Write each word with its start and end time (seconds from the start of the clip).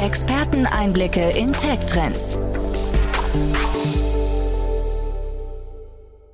Experteneinblicke 0.00 1.30
in 1.30 1.52
Tech-Trends. 1.52 2.38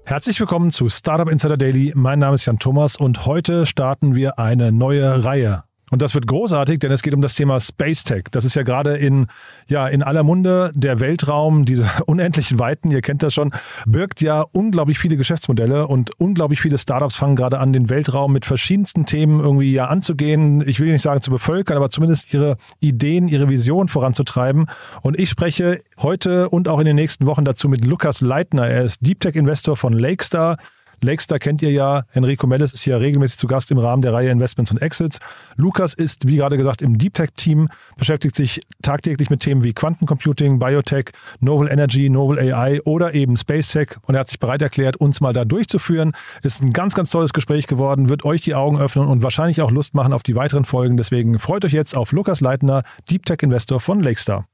Herzlich 0.04 0.40
willkommen 0.40 0.70
zu 0.70 0.88
Startup 0.88 1.28
Insider 1.28 1.56
Daily. 1.56 1.92
Mein 1.94 2.18
Name 2.18 2.34
ist 2.34 2.46
Jan 2.46 2.58
Thomas 2.58 2.96
und 2.96 3.26
heute 3.26 3.66
starten 3.66 4.16
wir 4.16 4.38
eine 4.38 4.72
neue 4.72 5.24
Reihe. 5.24 5.64
Und 5.90 6.02
das 6.02 6.14
wird 6.14 6.26
großartig, 6.28 6.78
denn 6.78 6.92
es 6.92 7.02
geht 7.02 7.14
um 7.14 7.20
das 7.20 7.34
Thema 7.34 7.58
Space 7.58 8.04
Tech. 8.04 8.24
Das 8.30 8.44
ist 8.44 8.54
ja 8.54 8.62
gerade 8.62 8.96
in, 8.96 9.26
ja, 9.66 9.88
in 9.88 10.02
aller 10.02 10.22
Munde. 10.22 10.70
Der 10.74 11.00
Weltraum, 11.00 11.64
diese 11.64 11.90
unendlichen 12.06 12.58
Weiten, 12.58 12.90
ihr 12.90 13.02
kennt 13.02 13.22
das 13.22 13.34
schon, 13.34 13.52
birgt 13.86 14.20
ja 14.20 14.44
unglaublich 14.52 14.98
viele 14.98 15.16
Geschäftsmodelle 15.16 15.88
und 15.88 16.12
unglaublich 16.18 16.60
viele 16.60 16.78
Startups 16.78 17.16
fangen 17.16 17.34
gerade 17.34 17.58
an, 17.58 17.72
den 17.72 17.90
Weltraum 17.90 18.32
mit 18.32 18.44
verschiedensten 18.44 19.04
Themen 19.04 19.40
irgendwie 19.40 19.72
ja 19.72 19.88
anzugehen. 19.88 20.66
Ich 20.66 20.78
will 20.78 20.92
nicht 20.92 21.02
sagen 21.02 21.22
zu 21.22 21.30
bevölkern, 21.30 21.76
aber 21.76 21.90
zumindest 21.90 22.32
ihre 22.32 22.56
Ideen, 22.78 23.26
ihre 23.26 23.48
Vision 23.48 23.88
voranzutreiben. 23.88 24.66
Und 25.02 25.18
ich 25.18 25.28
spreche 25.28 25.80
heute 25.98 26.48
und 26.48 26.68
auch 26.68 26.78
in 26.78 26.86
den 26.86 26.96
nächsten 26.96 27.26
Wochen 27.26 27.44
dazu 27.44 27.68
mit 27.68 27.84
Lukas 27.84 28.20
Leitner. 28.20 28.68
Er 28.68 28.84
ist 28.84 29.04
Deep 29.04 29.20
Tech 29.20 29.34
Investor 29.34 29.76
von 29.76 29.92
Lakestar. 29.92 30.56
Lakestar 31.02 31.38
kennt 31.38 31.62
ihr 31.62 31.70
ja. 31.70 32.04
Enrico 32.12 32.46
Mellis 32.46 32.72
ist 32.72 32.82
hier 32.82 33.00
regelmäßig 33.00 33.38
zu 33.38 33.46
Gast 33.46 33.70
im 33.70 33.78
Rahmen 33.78 34.02
der 34.02 34.12
Reihe 34.12 34.30
Investments 34.30 34.70
und 34.70 34.82
Exits. 34.82 35.18
Lukas 35.56 35.94
ist, 35.94 36.28
wie 36.28 36.36
gerade 36.36 36.56
gesagt, 36.56 36.82
im 36.82 36.98
Deep 36.98 37.14
Tech-Team, 37.14 37.68
beschäftigt 37.96 38.36
sich 38.36 38.60
tagtäglich 38.82 39.30
mit 39.30 39.40
Themen 39.40 39.62
wie 39.62 39.72
Quantencomputing, 39.72 40.58
Biotech, 40.58 41.10
Novel 41.40 41.70
Energy, 41.70 42.10
Novel 42.10 42.38
AI 42.38 42.82
oder 42.82 43.14
eben 43.14 43.36
Space 43.36 43.72
Tech. 43.72 43.96
Und 44.02 44.14
er 44.14 44.20
hat 44.20 44.28
sich 44.28 44.38
bereit 44.38 44.62
erklärt, 44.62 44.96
uns 44.96 45.20
mal 45.20 45.32
da 45.32 45.44
durchzuführen. 45.44 46.12
Ist 46.42 46.62
ein 46.62 46.72
ganz, 46.72 46.94
ganz 46.94 47.10
tolles 47.10 47.32
Gespräch 47.32 47.66
geworden, 47.66 48.08
wird 48.08 48.24
euch 48.24 48.42
die 48.42 48.54
Augen 48.54 48.78
öffnen 48.78 49.06
und 49.06 49.22
wahrscheinlich 49.22 49.62
auch 49.62 49.70
Lust 49.70 49.94
machen 49.94 50.12
auf 50.12 50.22
die 50.22 50.36
weiteren 50.36 50.64
Folgen. 50.64 50.96
Deswegen 50.96 51.38
freut 51.38 51.64
euch 51.64 51.72
jetzt 51.72 51.96
auf 51.96 52.12
Lukas 52.12 52.40
Leitner, 52.40 52.82
Deep 53.08 53.26
Tech 53.26 53.38
Investor 53.42 53.80
von 53.80 54.00
Lakestar. 54.02 54.46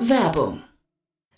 Werbung. 0.00 0.65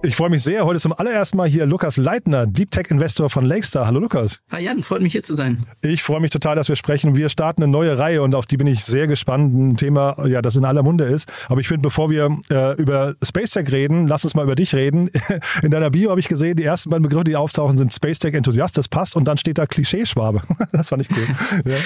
Ich 0.00 0.14
freue 0.14 0.30
mich 0.30 0.44
sehr. 0.44 0.64
Heute 0.64 0.78
zum 0.78 0.92
allerersten 0.92 1.36
Mal 1.36 1.48
hier 1.48 1.66
Lukas 1.66 1.96
Leitner, 1.96 2.46
Deep 2.46 2.70
Tech 2.70 2.86
Investor 2.88 3.30
von 3.30 3.44
Lakestar. 3.44 3.86
Hallo 3.88 3.98
Lukas. 3.98 4.38
Hi 4.52 4.62
Jan, 4.62 4.80
freut 4.84 5.02
mich 5.02 5.10
hier 5.10 5.24
zu 5.24 5.34
sein. 5.34 5.66
Ich 5.82 6.04
freue 6.04 6.20
mich 6.20 6.30
total, 6.30 6.54
dass 6.54 6.68
wir 6.68 6.76
sprechen. 6.76 7.16
Wir 7.16 7.28
starten 7.28 7.64
eine 7.64 7.72
neue 7.72 7.98
Reihe 7.98 8.22
und 8.22 8.36
auf 8.36 8.46
die 8.46 8.56
bin 8.56 8.68
ich 8.68 8.84
sehr 8.84 9.08
gespannt. 9.08 9.52
Ein 9.52 9.76
Thema, 9.76 10.24
ja, 10.28 10.40
das 10.40 10.54
in 10.54 10.64
aller 10.64 10.84
Munde 10.84 11.04
ist. 11.04 11.28
Aber 11.48 11.60
ich 11.60 11.66
finde, 11.66 11.82
bevor 11.82 12.10
wir 12.10 12.38
äh, 12.48 12.76
über 12.76 13.16
Space 13.24 13.50
Tech 13.50 13.72
reden, 13.72 14.06
lass 14.06 14.22
uns 14.22 14.36
mal 14.36 14.44
über 14.44 14.54
dich 14.54 14.72
reden. 14.72 15.10
In 15.62 15.72
deiner 15.72 15.90
Bio 15.90 16.10
habe 16.10 16.20
ich 16.20 16.28
gesehen, 16.28 16.56
die 16.56 16.64
ersten 16.64 16.90
beiden 16.90 17.02
Begriffe, 17.02 17.24
die 17.24 17.36
auftauchen, 17.36 17.76
sind 17.76 17.92
Space 17.92 18.20
Tech 18.20 18.34
Enthusiast. 18.34 18.78
Das 18.78 18.86
passt 18.86 19.16
und 19.16 19.26
dann 19.26 19.36
steht 19.36 19.58
da 19.58 19.66
Klischeeschwabe. 19.66 20.42
Das 20.70 20.90
fand 20.90 21.02
ich 21.02 21.10
cool. 21.10 21.26
ja. 21.64 21.76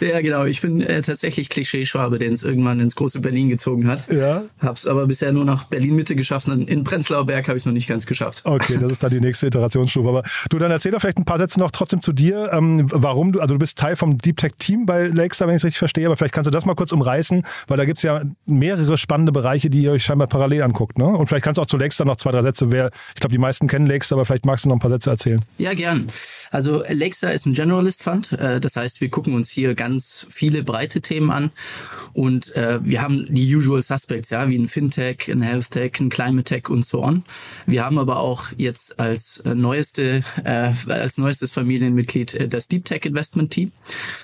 Ja, 0.00 0.20
genau. 0.20 0.44
Ich 0.44 0.60
bin 0.60 0.80
äh, 0.80 1.02
tatsächlich 1.02 1.48
Klischeeschwabe, 1.48 2.18
den 2.18 2.34
es 2.34 2.44
irgendwann 2.44 2.80
ins 2.80 2.96
große 2.96 3.20
Berlin 3.20 3.48
gezogen 3.48 3.86
hat. 3.86 4.10
Ja. 4.10 4.44
Hab's 4.60 4.86
aber 4.86 5.06
bisher 5.06 5.32
nur 5.32 5.44
nach 5.44 5.64
Berlin-Mitte 5.64 6.16
geschafft. 6.16 6.48
Und 6.48 6.68
in 6.68 6.84
Prenzlauer 6.84 7.26
Berg 7.26 7.48
habe 7.48 7.58
ich 7.58 7.66
noch 7.66 7.72
nicht 7.72 7.88
ganz 7.88 8.06
geschafft. 8.06 8.42
Okay, 8.44 8.78
das 8.80 8.92
ist 8.92 9.02
dann 9.02 9.10
die 9.10 9.20
nächste 9.20 9.46
Iterationsstufe. 9.48 10.08
Aber 10.08 10.22
du, 10.50 10.58
dann 10.58 10.70
erzähl 10.70 10.92
doch 10.92 11.00
vielleicht 11.00 11.18
ein 11.18 11.24
paar 11.24 11.38
Sätze 11.38 11.58
noch 11.58 11.70
trotzdem 11.70 12.00
zu 12.00 12.12
dir. 12.12 12.50
Ähm, 12.52 12.86
warum 12.92 13.32
du, 13.32 13.40
also 13.40 13.54
du 13.54 13.58
bist 13.58 13.78
Teil 13.78 13.96
vom 13.96 14.18
Deep 14.18 14.36
Tech-Team 14.36 14.86
bei 14.86 15.08
Lakestar, 15.08 15.48
wenn 15.48 15.56
ich 15.56 15.60
es 15.60 15.64
richtig 15.64 15.78
verstehe, 15.78 16.06
aber 16.06 16.16
vielleicht 16.16 16.34
kannst 16.34 16.46
du 16.46 16.50
das 16.50 16.64
mal 16.64 16.74
kurz 16.74 16.92
umreißen, 16.92 17.42
weil 17.66 17.76
da 17.76 17.84
gibt's 17.84 18.02
ja 18.02 18.22
mehrere 18.46 18.96
spannende 18.96 19.32
Bereiche, 19.32 19.70
die 19.70 19.82
ihr 19.82 19.92
euch 19.92 20.04
scheinbar 20.04 20.28
parallel 20.28 20.62
anguckt. 20.62 20.98
Ne? 20.98 21.06
Und 21.06 21.26
vielleicht 21.26 21.44
kannst 21.44 21.58
du 21.58 21.62
auch 21.62 21.66
zu 21.66 21.76
Lakestar 21.76 22.06
noch 22.06 22.16
zwei, 22.16 22.30
drei 22.30 22.42
Sätze, 22.42 22.70
wer, 22.70 22.90
ich 23.14 23.20
glaube, 23.20 23.32
die 23.32 23.38
meisten 23.38 23.66
kennen 23.68 23.86
Lakestar, 23.86 24.18
aber 24.18 24.26
vielleicht 24.26 24.46
magst 24.46 24.64
du 24.64 24.68
noch 24.68 24.76
ein 24.76 24.80
paar 24.80 24.90
Sätze 24.90 25.10
erzählen. 25.10 25.44
Ja, 25.58 25.74
gern. 25.74 26.08
Also 26.50 26.82
Lakestar 26.88 27.32
ist 27.32 27.46
ein 27.46 27.54
Generalist 27.54 28.02
Fund. 28.02 28.32
Äh, 28.32 28.60
das 28.60 28.76
heißt, 28.76 29.00
wir 29.00 29.08
gucken 29.08 29.34
uns 29.34 29.50
hier 29.50 29.74
ganz 29.74 29.87
viele 30.30 30.62
breite 30.62 31.00
Themen 31.00 31.30
an. 31.30 31.50
Und 32.12 32.54
äh, 32.56 32.78
wir 32.82 33.02
haben 33.02 33.26
die 33.28 33.54
usual 33.54 33.82
suspects, 33.82 34.30
ja, 34.30 34.48
wie 34.48 34.56
ein 34.56 34.68
Fintech, 34.68 35.30
ein 35.30 35.42
Health-Tech, 35.42 36.00
ein 36.00 36.10
Climate-Tech 36.10 36.68
und 36.68 36.84
so 36.84 37.02
on. 37.02 37.24
Wir 37.66 37.84
haben 37.84 37.98
aber 37.98 38.18
auch 38.18 38.46
jetzt 38.56 38.98
als 38.98 39.38
äh, 39.38 39.54
neueste, 39.54 40.22
äh, 40.44 40.72
als 40.88 41.18
neuestes 41.18 41.50
Familienmitglied 41.50 42.34
äh, 42.34 42.48
das 42.48 42.68
Deep 42.68 42.84
Tech 42.84 43.04
Investment 43.04 43.50
Team. 43.50 43.72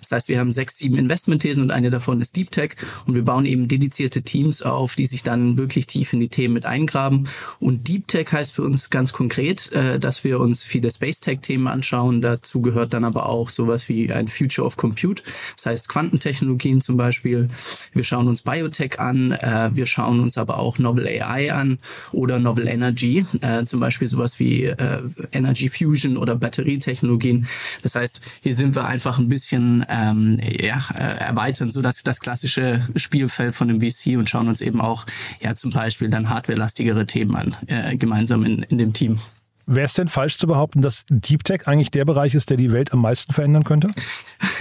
Das 0.01 0.11
heißt, 0.11 0.29
wir 0.29 0.39
haben 0.39 0.53
sechs, 0.53 0.79
sieben 0.79 0.97
Investmentthesen 0.97 1.63
und 1.63 1.71
eine 1.71 1.91
davon 1.91 2.21
ist 2.21 2.37
Deep 2.37 2.51
Tech 2.51 2.77
und 3.07 3.15
wir 3.15 3.25
bauen 3.25 3.47
eben 3.47 3.69
dedizierte 3.69 4.23
Teams 4.23 4.63
auf, 4.63 4.95
die 4.95 5.07
sich 5.07 5.23
dann 5.23 5.57
wirklich 5.57 5.87
tief 5.87 6.13
in 6.13 6.21
die 6.21 6.29
Themen 6.29 6.55
mit 6.55 6.67
eingraben. 6.67 7.29
Und 7.61 7.89
Deep 7.89 8.09
Tech 8.09 8.33
heißt 8.33 8.53
für 8.53 8.63
uns 8.63 8.91
ganz 8.91 9.13
konkret, 9.13 9.73
äh, 9.73 9.99
dass 9.99 10.25
wir 10.25 10.41
uns 10.41 10.65
viele 10.65 10.91
Space 10.91 11.21
Tech 11.21 11.41
Themen 11.41 11.69
anschauen. 11.69 12.21
Dazu 12.21 12.61
gehört 12.61 12.95
dann 12.95 13.05
aber 13.05 13.27
auch 13.27 13.51
sowas 13.51 13.89
wie 13.89 14.13
ein 14.13 14.29
Future 14.29 14.67
of 14.67 14.77
Compute. 14.77 15.23
Das 15.57 15.67
heißt 15.67 15.89
Quantentechnologien 15.89 16.81
zum 16.81 16.97
Beispiel. 16.97 17.49
Wir 17.93 18.05
schauen 18.05 18.29
uns 18.29 18.43
Biotech 18.43 18.99
an, 18.99 19.33
äh, 19.33 19.71
wir 19.73 19.87
schauen 19.87 20.21
uns 20.21 20.39
aber 20.39 20.59
auch 20.59 20.79
Novel 20.79 21.07
AI 21.07 21.53
an 21.53 21.79
oder 22.13 22.39
Novel 22.39 22.67
Energy, 22.69 23.27
äh, 23.41 23.65
zum 23.65 23.81
Beispiel 23.81 24.09
sowas 24.09 24.39
wie 24.39 24.65
äh, 24.65 25.03
Energy 25.33 25.69
Fusion 25.69 26.17
oder 26.17 26.37
Batterietechnologien. 26.37 27.47
Das 27.83 27.95
heißt, 27.95 28.21
hier 28.43 28.55
sind 28.55 28.75
wir 28.75 28.87
einfach 28.87 29.19
ein 29.19 29.29
bisschen 29.29 29.85
ähm, 29.89 30.41
ja, 30.61 30.83
äh, 30.95 31.25
erweitern 31.25 31.71
so 31.71 31.83
das, 31.83 32.03
das 32.03 32.21
klassische 32.21 32.87
Spielfeld 32.97 33.55
von 33.55 33.69
dem 33.69 33.81
VC 33.81 34.19
und 34.19 34.29
schauen 34.29 34.49
uns 34.49 34.61
eben 34.61 34.81
auch 34.81 35.07
ja 35.41 35.55
zum 35.55 35.71
Beispiel 35.71 36.11
dann 36.11 36.29
hardwarelastigere 36.29 37.07
Themen 37.07 37.35
an, 37.35 37.57
äh, 37.67 37.97
gemeinsam 37.97 38.45
in, 38.45 38.63
in 38.63 38.79
dem 38.79 38.93
Team. 38.93 39.19
Wäre 39.67 39.87
es 39.87 39.95
denn 39.95 40.09
falsch 40.09 40.37
zu 40.37 40.47
behaupten, 40.47 40.83
dass 40.83 41.05
Deep 41.09 41.45
Tech 41.45 41.67
eigentlich 41.67 41.91
der 41.91 42.05
Bereich 42.05 42.35
ist, 42.35 42.51
der 42.51 42.59
die 42.59 42.71
Welt 42.73 42.93
am 42.93 43.01
meisten 43.01 43.33
verändern 43.33 43.65
könnte? 43.65 43.89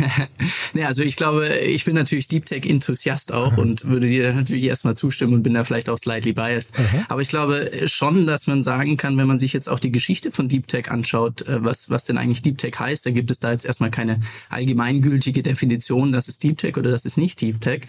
ja, 0.73 0.87
also 0.87 1.03
ich 1.03 1.17
glaube, 1.17 1.49
ich 1.57 1.83
bin 1.83 1.95
natürlich 1.95 2.27
Deep 2.29 2.45
Tech 2.45 2.65
Enthusiast 2.65 3.33
auch 3.33 3.57
und 3.57 3.85
würde 3.85 4.07
dir 4.07 4.33
natürlich 4.33 4.63
erstmal 4.63 4.95
zustimmen 4.95 5.33
und 5.33 5.43
bin 5.43 5.53
da 5.53 5.65
vielleicht 5.65 5.89
auch 5.89 5.97
slightly 5.97 6.31
biased. 6.31 6.71
Aha. 6.77 7.05
Aber 7.09 7.21
ich 7.21 7.27
glaube 7.27 7.69
schon, 7.85 8.25
dass 8.25 8.47
man 8.47 8.63
sagen 8.63 8.95
kann, 8.95 9.17
wenn 9.17 9.27
man 9.27 9.39
sich 9.39 9.51
jetzt 9.51 9.67
auch 9.67 9.79
die 9.79 9.91
Geschichte 9.91 10.31
von 10.31 10.47
Deep 10.47 10.67
Tech 10.67 10.89
anschaut, 10.89 11.41
äh, 11.47 11.63
was, 11.63 11.89
was 11.89 12.05
denn 12.05 12.17
eigentlich 12.17 12.41
Deep 12.41 12.57
Tech 12.57 12.79
heißt, 12.79 13.05
dann 13.05 13.13
gibt 13.13 13.29
es 13.29 13.39
da 13.39 13.51
jetzt 13.51 13.65
erstmal 13.65 13.91
keine 13.91 14.21
allgemeingültige 14.49 15.43
Definition, 15.43 16.13
das 16.13 16.29
ist 16.29 16.43
Deep 16.43 16.57
Tech 16.57 16.77
oder 16.77 16.91
das 16.91 17.03
ist 17.03 17.17
nicht 17.17 17.41
Deep 17.41 17.59
Tech. 17.59 17.87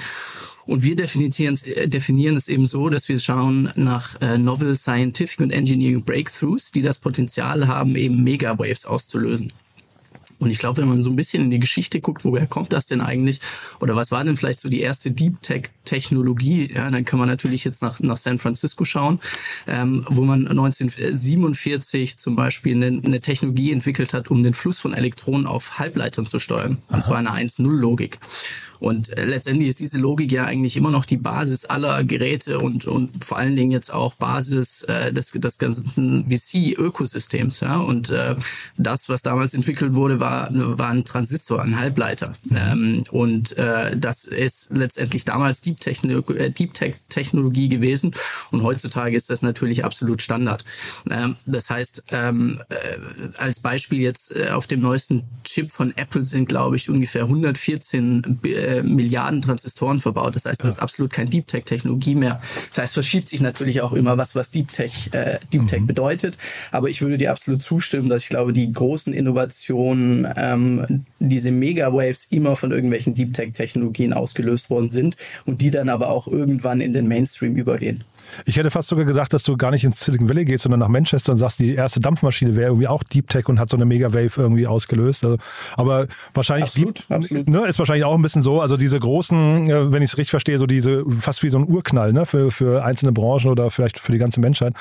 Und 0.66 0.82
wir 0.82 0.96
definieren 0.96 1.54
es, 1.54 1.66
definieren 1.86 2.36
es 2.36 2.48
eben 2.48 2.66
so, 2.66 2.88
dass 2.88 3.08
wir 3.08 3.18
schauen 3.18 3.70
nach 3.74 4.20
äh, 4.20 4.38
Novel 4.38 4.76
Scientific 4.76 5.40
und 5.40 5.50
Engineering 5.50 6.04
Breakthroughs, 6.04 6.72
die 6.72 6.82
das 6.82 6.98
Potenzial 6.98 7.68
haben, 7.68 7.96
eben 7.96 8.22
Megawaves 8.22 8.86
auszulösen. 8.86 9.52
Und 10.38 10.50
ich 10.50 10.58
glaube, 10.58 10.82
wenn 10.82 10.88
man 10.88 11.02
so 11.02 11.10
ein 11.10 11.16
bisschen 11.16 11.44
in 11.44 11.50
die 11.50 11.58
Geschichte 11.58 12.00
guckt, 12.00 12.24
woher 12.24 12.46
kommt 12.46 12.72
das 12.72 12.86
denn 12.86 13.00
eigentlich? 13.00 13.40
Oder 13.80 13.96
was 13.96 14.10
war 14.10 14.24
denn 14.24 14.36
vielleicht 14.36 14.60
so 14.60 14.68
die 14.68 14.80
erste 14.80 15.10
Deep 15.10 15.40
Tech-Technologie? 15.42 16.70
Ja, 16.74 16.90
dann 16.90 17.04
kann 17.04 17.18
man 17.18 17.28
natürlich 17.28 17.64
jetzt 17.64 17.82
nach, 17.82 18.00
nach 18.00 18.16
San 18.16 18.38
Francisco 18.38 18.84
schauen, 18.84 19.20
ähm, 19.66 20.04
wo 20.10 20.22
man 20.22 20.46
1947 20.46 22.18
zum 22.18 22.36
Beispiel 22.36 22.74
eine, 22.74 23.00
eine, 23.02 23.20
Technologie 23.20 23.72
entwickelt 23.72 24.12
hat, 24.12 24.30
um 24.30 24.42
den 24.42 24.54
Fluss 24.54 24.78
von 24.78 24.92
Elektronen 24.92 25.46
auf 25.46 25.78
Halbleitern 25.78 26.26
zu 26.26 26.38
steuern. 26.38 26.78
Und 26.88 27.02
zwar 27.02 27.18
eine 27.18 27.30
1-0-Logik. 27.30 28.18
Und 28.80 29.16
äh, 29.16 29.24
letztendlich 29.24 29.68
ist 29.68 29.80
diese 29.80 29.98
Logik 29.98 30.32
ja 30.32 30.44
eigentlich 30.44 30.76
immer 30.76 30.90
noch 30.90 31.04
die 31.04 31.16
Basis 31.16 31.64
aller 31.64 32.04
Geräte 32.04 32.58
und, 32.58 32.86
und 32.86 33.24
vor 33.24 33.38
allen 33.38 33.56
Dingen 33.56 33.70
jetzt 33.70 33.92
auch 33.92 34.14
Basis 34.14 34.82
äh, 34.84 35.12
des, 35.12 35.30
des 35.32 35.58
ganzen 35.58 36.26
VC-Ökosystems. 36.28 37.60
Ja? 37.60 37.78
Und 37.78 38.10
äh, 38.10 38.36
das, 38.76 39.08
was 39.08 39.22
damals 39.22 39.54
entwickelt 39.54 39.94
wurde, 39.94 40.20
war, 40.20 40.48
war 40.52 40.90
ein 40.90 41.04
Transistor, 41.04 41.62
ein 41.62 41.78
Halbleiter. 41.78 42.34
Ähm, 42.54 43.04
und 43.10 43.56
äh, 43.56 43.96
das 43.96 44.24
ist 44.24 44.70
letztendlich 44.70 45.24
damals 45.24 45.60
Deep, 45.60 45.80
Techno 45.80 46.20
äh, 46.32 46.50
Deep 46.50 46.74
Tech 46.74 46.94
Technologie 47.08 47.68
gewesen. 47.68 48.12
Und 48.50 48.62
heutzutage 48.62 49.16
ist 49.16 49.30
das 49.30 49.42
natürlich 49.42 49.84
absolut 49.84 50.22
Standard. 50.22 50.64
Ähm, 51.10 51.36
das 51.46 51.70
heißt, 51.70 52.04
ähm, 52.10 52.60
äh, 52.68 53.38
als 53.38 53.60
Beispiel 53.60 54.00
jetzt 54.00 54.34
äh, 54.34 54.50
auf 54.50 54.66
dem 54.66 54.80
neuesten 54.80 55.24
Chip 55.44 55.72
von 55.72 55.96
Apple 55.96 56.24
sind, 56.24 56.48
glaube 56.48 56.76
ich, 56.76 56.90
ungefähr 56.90 57.22
114 57.22 58.40
äh, 58.64 58.82
Milliarden 58.82 59.42
Transistoren 59.42 60.00
verbaut. 60.00 60.34
Das 60.34 60.44
heißt, 60.44 60.62
das 60.64 60.74
ist 60.74 60.82
absolut 60.82 61.12
kein 61.12 61.28
Deep 61.28 61.46
Tech 61.46 61.64
Technologie 61.64 62.14
mehr. 62.14 62.40
Das 62.70 62.78
heißt, 62.78 62.94
verschiebt 62.94 63.28
sich 63.28 63.40
natürlich 63.40 63.80
auch 63.80 63.92
immer 63.92 64.18
was, 64.18 64.34
was 64.34 64.50
Deep 64.50 64.72
Tech, 64.72 65.10
äh, 65.12 65.38
Deep 65.52 65.66
Tech 65.66 65.80
mhm. 65.80 65.86
bedeutet. 65.86 66.38
Aber 66.70 66.88
ich 66.88 67.02
würde 67.02 67.18
dir 67.18 67.30
absolut 67.30 67.62
zustimmen, 67.62 68.08
dass 68.08 68.24
ich 68.24 68.28
glaube, 68.28 68.52
die 68.52 68.72
großen 68.72 69.12
Innovationen, 69.12 70.26
ähm, 70.36 71.04
diese 71.18 71.50
Megawaves 71.50 72.26
immer 72.30 72.56
von 72.56 72.72
irgendwelchen 72.72 73.14
Deep 73.14 73.34
Tech 73.34 73.52
Technologien 73.52 74.12
ausgelöst 74.12 74.70
worden 74.70 74.90
sind 74.90 75.16
und 75.44 75.60
die 75.60 75.70
dann 75.70 75.88
aber 75.88 76.08
auch 76.08 76.26
irgendwann 76.26 76.80
in 76.80 76.92
den 76.92 77.08
Mainstream 77.08 77.56
übergehen. 77.56 78.04
Ich 78.44 78.56
hätte 78.56 78.70
fast 78.70 78.88
sogar 78.88 79.04
gedacht, 79.04 79.32
dass 79.32 79.42
du 79.42 79.56
gar 79.56 79.70
nicht 79.70 79.84
ins 79.84 80.04
Silicon 80.04 80.28
Valley 80.28 80.44
gehst, 80.44 80.64
sondern 80.64 80.80
nach 80.80 80.88
Manchester 80.88 81.32
und 81.32 81.38
sagst, 81.38 81.58
die 81.58 81.74
erste 81.74 82.00
Dampfmaschine 82.00 82.56
wäre 82.56 82.68
irgendwie 82.68 82.88
auch 82.88 83.02
Deep 83.02 83.28
Tech 83.28 83.48
und 83.48 83.58
hat 83.58 83.68
so 83.68 83.76
eine 83.76 83.84
Mega-Wave 83.84 84.40
irgendwie 84.40 84.66
ausgelöst. 84.66 85.24
Also, 85.24 85.38
aber 85.76 86.06
wahrscheinlich 86.32 86.66
absolut, 86.66 87.04
absolut. 87.08 87.48
Ne, 87.48 87.66
ist 87.66 87.78
wahrscheinlich 87.78 88.04
auch 88.04 88.14
ein 88.14 88.22
bisschen 88.22 88.42
so, 88.42 88.60
also 88.60 88.76
diese 88.76 88.98
großen, 88.98 89.70
äh, 89.70 89.92
wenn 89.92 90.02
ich 90.02 90.10
es 90.10 90.18
richtig 90.18 90.30
verstehe, 90.30 90.58
so 90.58 90.66
diese 90.66 91.04
fast 91.18 91.42
wie 91.42 91.50
so 91.50 91.58
ein 91.58 91.68
Urknall 91.68 92.12
ne, 92.12 92.26
für, 92.26 92.50
für 92.50 92.84
einzelne 92.84 93.12
Branchen 93.12 93.50
oder 93.50 93.70
vielleicht 93.70 93.98
für 93.98 94.12
die 94.12 94.18
ganze 94.18 94.40
Menschheit. 94.40 94.74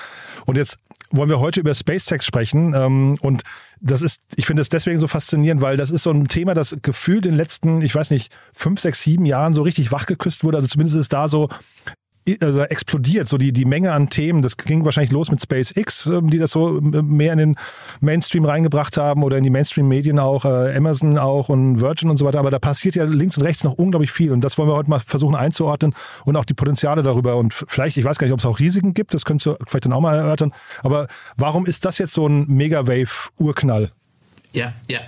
Und 0.46 0.58
jetzt 0.58 0.78
wollen 1.12 1.30
wir 1.30 1.40
heute 1.40 1.60
über 1.60 1.74
Space 1.74 2.06
Tech 2.06 2.24
sprechen 2.24 2.74
ähm, 2.76 3.18
und 3.22 3.44
das 3.86 4.02
ist, 4.02 4.22
ich 4.38 4.46
finde 4.46 4.62
es 4.62 4.70
deswegen 4.70 4.98
so 4.98 5.08
faszinierend, 5.08 5.62
weil 5.62 5.76
das 5.76 5.92
ist 5.92 6.04
so 6.04 6.12
ein 6.12 6.30
Thema, 6.30 6.54
das 6.54 6.78
gefühlt 6.82 7.26
in 7.26 7.34
den 7.34 7.38
letzten, 7.38 7.82
ich 7.82 7.94
weiß 7.94 8.12
nicht, 8.12 8.34
fünf, 8.54 8.80
sechs, 8.80 9.02
sieben 9.02 9.26
Jahren 9.26 9.54
so 9.54 9.62
richtig 9.62 9.92
wachgeküsst 9.92 10.46
wurde. 10.46 10.58
Also 10.58 10.70
zumindest 10.70 10.96
ist 10.98 11.12
da 11.12 11.28
so 11.28 11.50
also 12.40 12.62
explodiert, 12.62 13.28
so 13.28 13.38
die, 13.38 13.52
die 13.52 13.66
Menge 13.66 13.92
an 13.92 14.10
Themen. 14.10 14.42
Das 14.42 14.58
ging 14.58 14.86
wahrscheinlich 14.86 15.12
los 15.12 15.30
mit 15.30 15.42
SpaceX, 15.42 16.06
ähm, 16.06 16.30
die 16.30 16.38
das 16.38 16.52
so 16.52 16.78
ähm, 16.78 17.08
mehr 17.08 17.34
in 17.34 17.40
den 17.40 17.56
Mainstream 18.00 18.46
reingebracht 18.46 18.98
haben 18.98 19.24
oder 19.24 19.38
in 19.38 19.44
die 19.44 19.50
Mainstream-Medien 19.50 20.20
auch, 20.20 20.46
äh, 20.46 20.76
Amazon 20.76 21.18
auch 21.18 21.50
und 21.50 21.82
Virgin 21.82 22.10
und 22.10 22.18
so 22.18 22.26
weiter. 22.26 22.40
Aber 22.40 22.52
da 22.52 22.60
passiert 22.60 22.96
ja 22.96 23.04
links 23.04 23.38
und 23.38 23.44
rechts 23.44 23.64
noch 23.64 23.74
unglaublich 23.74 24.12
viel. 24.12 24.32
Und 24.32 24.42
das 24.42 24.58
wollen 24.58 24.70
wir 24.70 24.76
heute 24.76 24.90
mal 24.90 25.00
versuchen 25.00 25.36
einzuordnen 25.36 25.94
und 26.26 26.36
auch 26.36 26.46
die 26.46 26.54
Potenziale 26.54 27.04
darüber. 27.04 27.36
Und 27.36 27.54
vielleicht, 27.54 27.98
ich 27.98 28.06
weiß 28.06 28.18
gar 28.18 28.28
nicht, 28.28 28.34
ob 28.34 28.40
es 28.40 28.46
auch 28.46 28.60
Risiken 28.60 28.94
gibt, 28.94 29.14
das 29.14 29.26
könntest 29.26 29.46
du 29.46 29.56
vielleicht 29.68 29.86
dann 29.86 29.94
auch 29.94 30.02
mal 30.02 30.18
erörtern. 30.18 30.54
Aber 30.82 31.08
warum 31.38 31.66
ist 31.66 31.86
das 31.86 31.98
jetzt 31.98 32.14
so 32.14 32.28
ein 32.28 32.48
Mega-Wave-Urknall? 32.48 33.92
Ja, 34.54 34.72
ja. 34.88 35.02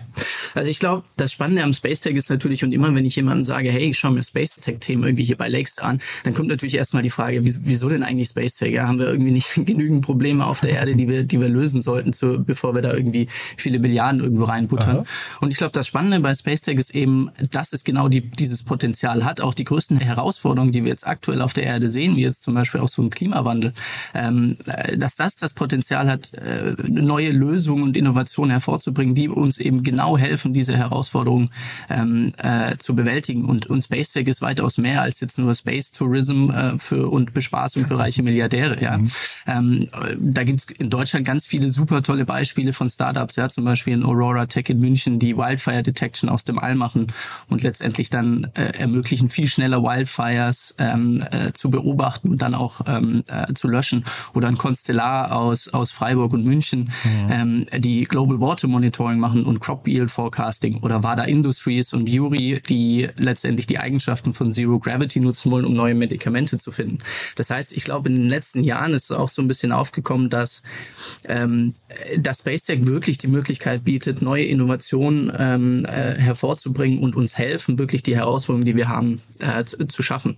Also 0.56 0.72
ich 0.72 0.80
glaube, 0.80 1.04
das 1.18 1.34
Spannende 1.34 1.64
am 1.64 1.74
Space 1.74 2.00
Tech 2.00 2.16
ist 2.16 2.30
natürlich, 2.30 2.64
und 2.64 2.74
immer 2.74 2.94
wenn 2.96 3.06
ich 3.06 3.16
jemandem 3.16 3.44
sage, 3.44 3.70
hey, 3.70 3.90
ich 3.90 4.00
schaue 4.00 4.12
mir 4.12 4.24
Space 4.24 4.56
Tech-Themen 4.56 5.04
irgendwie 5.04 5.26
hier 5.26 5.38
bei 5.38 5.50
Lakes 5.50 5.78
an, 5.80 6.00
dann 6.24 6.34
kommt 6.34 6.48
natürlich 6.48 6.76
erstmal 6.76 7.04
die 7.04 7.10
Frage, 7.10 7.42
wieso 7.44 7.90
denn 7.90 8.04
eigentlich 8.04 8.30
Space 8.30 8.56
Tech? 8.56 8.74
Ja, 8.74 8.88
haben 8.88 8.98
wir 8.98 9.08
irgendwie 9.08 9.32
nicht 9.32 9.54
genügend 9.66 10.04
Probleme 10.04 10.46
auf 10.46 10.62
der 10.62 10.72
Erde, 10.72 10.96
die 10.96 11.08
wir, 11.08 11.24
die 11.24 11.40
wir 11.40 11.50
lösen 11.50 11.82
sollten, 11.82 12.14
zu, 12.14 12.44
bevor 12.44 12.74
wir 12.74 12.82
da 12.82 12.94
irgendwie 12.94 13.28
viele 13.58 13.80
Milliarden 13.80 14.22
irgendwo 14.22 14.46
reinbuttern? 14.46 14.98
Aha. 14.98 15.06
Und 15.42 15.52
ich 15.52 15.58
glaube, 15.58 15.74
das 15.74 15.88
Spannende 15.88 16.22
bei 16.22 16.34
Space 16.34 16.62
Tech 16.62 16.80
ist 16.80 16.96
eben, 16.96 17.30
dass 17.52 17.74
es 17.74 17.84
genau 17.84 18.08
die, 18.08 18.22
dieses 18.22 18.64
Potenzial 18.64 19.26
hat, 19.26 19.42
auch 19.42 19.54
die 19.54 19.66
größten 19.66 20.00
Herausforderungen, 20.00 20.72
die 20.72 20.84
wir 20.84 20.90
jetzt 20.90 21.06
aktuell 21.06 21.42
auf 21.42 21.54
der 21.54 21.66
Erde 21.66 21.92
sehen, 21.92 22.16
wie 22.16 22.22
jetzt 22.22 22.44
zum 22.44 22.54
Beispiel 22.54 22.80
auch 22.80 22.90
so 22.90 23.02
ein 23.02 23.10
Klimawandel, 23.10 23.74
ähm, 24.14 24.56
äh, 24.66 24.98
dass 24.98 25.16
das 25.16 25.36
das 25.36 25.54
Potenzial 25.54 26.10
hat, 26.10 26.34
äh, 26.34 26.76
neue 26.88 27.32
Lösungen 27.32 27.84
und 27.84 27.98
Innovationen 27.98 28.52
hervorzubringen, 28.52 29.16
die 29.16 29.35
uns 29.36 29.58
eben 29.58 29.84
genau 29.84 30.18
helfen, 30.18 30.54
diese 30.54 30.76
Herausforderung 30.78 31.50
ähm, 31.90 32.34
äh, 32.38 32.78
zu 32.78 32.96
bewältigen. 32.96 33.46
Und, 33.46 33.68
und 33.68 33.82
Space 33.82 34.10
Tech 34.10 34.28
ist 34.28 34.42
weitaus 34.42 34.78
mehr 34.78 35.02
als 35.02 35.20
jetzt 35.20 35.38
nur 35.38 35.54
Space 35.54 35.92
Tourism 35.92 36.50
äh, 36.50 36.78
für, 36.80 37.08
und 37.10 37.34
Bespaßung 37.34 37.86
für 37.86 38.00
reiche 38.00 38.24
Milliardäre. 38.24 38.82
Ja. 38.82 38.98
Mhm. 38.98 39.12
Ähm, 39.48 39.88
da 40.20 40.44
gibt's 40.44 40.66
in 40.66 40.90
Deutschland 40.90 41.26
ganz 41.26 41.46
viele 41.46 41.70
super 41.70 42.02
tolle 42.02 42.26
Beispiele 42.26 42.74
von 42.74 42.90
Startups, 42.90 43.36
ja, 43.36 43.50
zum 43.50 43.66
Beispiel 43.66 43.94
in 43.94 44.04
Aurora 44.04 44.46
Tech 44.46 44.70
in 44.70 44.80
München, 44.80 45.20
die 45.20 45.38
Wildfire 45.38 45.84
Detection 45.84 46.30
aus 46.30 46.44
dem 46.44 46.60
All 46.60 46.76
machen 46.76 47.08
und 47.48 47.64
letztendlich 47.64 48.10
dann 48.10 48.52
äh, 48.56 48.78
ermöglichen, 48.78 49.30
viel 49.30 49.48
schneller 49.48 49.84
Wildfires 49.84 50.76
ähm, 50.80 51.24
äh, 51.32 51.54
zu 51.54 51.70
beobachten 51.70 52.30
und 52.30 52.42
dann 52.42 52.56
auch 52.56 52.82
ähm, 52.88 53.24
äh, 53.28 53.54
zu 53.54 53.68
löschen. 53.68 54.06
Oder 54.34 54.48
ein 54.48 54.58
Constellar 54.58 55.36
aus, 55.36 55.68
aus 55.70 55.92
Freiburg 55.92 56.34
und 56.34 56.44
München, 56.44 56.92
mhm. 57.04 57.30
ähm, 57.30 57.66
die 57.78 58.04
Global 58.04 58.40
Water 58.40 58.68
Monitoring 58.68 59.20
machen 59.26 59.44
und 59.44 59.60
Crop 59.60 59.88
Yield 59.88 60.12
Forecasting 60.12 60.78
oder 60.82 61.04
WADA 61.04 61.24
Industries 61.24 61.94
und 61.94 62.08
Yuri, 62.08 62.62
die 62.70 63.10
letztendlich 63.18 63.66
die 63.66 63.80
Eigenschaften 63.80 64.34
von 64.34 64.54
Zero 64.54 64.78
Gravity 64.78 65.20
nutzen 65.20 65.52
wollen, 65.52 65.66
um 65.66 65.74
neue 65.74 65.96
Medikamente 65.96 66.60
zu 66.60 66.72
finden. 66.72 67.00
Das 67.36 67.50
heißt, 67.50 67.74
ich 67.74 67.84
glaube, 67.86 68.10
in 68.10 68.16
den 68.16 68.30
letzten 68.30 68.64
Jahren 68.64 68.94
ist 68.94 69.12
auch 69.12 69.30
so 69.30 69.42
ein 69.42 69.48
bisschen 69.48 69.72
aufgekommen, 69.72 70.30
dass 70.30 70.62
ähm, 71.28 71.74
das 72.18 72.40
Space 72.40 72.66
Tech 72.66 72.86
wirklich 72.86 73.18
die 73.18 73.28
Möglichkeit 73.28 73.84
bietet, 73.84 74.22
neue 74.22 74.46
Innovationen 74.46 75.32
ähm, 75.38 75.86
äh, 75.86 76.16
hervorzubringen 76.20 77.00
und 77.00 77.16
uns 77.16 77.38
helfen, 77.38 77.80
wirklich 77.80 78.04
die 78.04 78.16
Herausforderungen, 78.16 78.66
die 78.66 78.76
wir 78.76 78.90
haben, 78.90 79.22
äh, 79.40 79.64
zu, 79.64 79.88
zu 79.88 80.04
schaffen. 80.04 80.38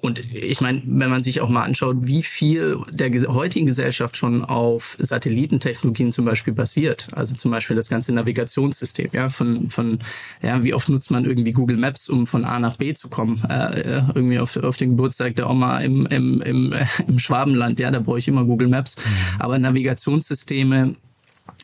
Und 0.00 0.22
ich 0.32 0.60
meine, 0.60 0.80
wenn 0.84 1.10
man 1.10 1.24
sich 1.24 1.40
auch 1.40 1.48
mal 1.48 1.64
anschaut, 1.64 1.96
wie 2.00 2.22
viel 2.22 2.78
der 2.90 3.10
heutigen 3.34 3.66
Gesellschaft 3.66 4.16
schon 4.16 4.44
auf 4.44 4.96
Satellitentechnologien 5.00 6.10
zum 6.12 6.24
Beispiel 6.24 6.54
basiert, 6.54 7.08
also 7.12 7.34
zum 7.34 7.50
Beispiel 7.50 7.74
das 7.74 7.88
ganze 7.88 8.14
Navigationssystem, 8.14 9.10
ja, 9.12 9.28
von, 9.28 9.70
von 9.70 9.98
ja, 10.40 10.62
wie 10.62 10.72
oft 10.72 10.88
nutzt 10.88 11.10
man 11.10 11.24
irgendwie 11.24 11.50
Google 11.50 11.76
Maps, 11.76 12.08
um 12.08 12.26
von 12.26 12.44
A 12.44 12.60
nach 12.60 12.76
B 12.76 12.94
zu 12.94 13.08
kommen, 13.08 13.42
äh, 13.48 14.02
irgendwie 14.14 14.38
auf, 14.38 14.56
auf 14.56 14.76
den 14.76 14.90
Geburtstag 14.90 15.34
der 15.36 15.50
Oma 15.50 15.80
im, 15.80 16.06
im, 16.06 16.42
im, 16.42 16.74
im 17.06 17.18
Schwabenland, 17.18 17.80
ja, 17.80 17.90
da 17.90 17.98
brauche 17.98 18.18
ich 18.18 18.28
immer 18.28 18.44
Google 18.44 18.68
Maps. 18.68 18.96
Mhm. 18.96 19.40
Aber 19.40 19.58
Navigationssysteme 19.58 20.94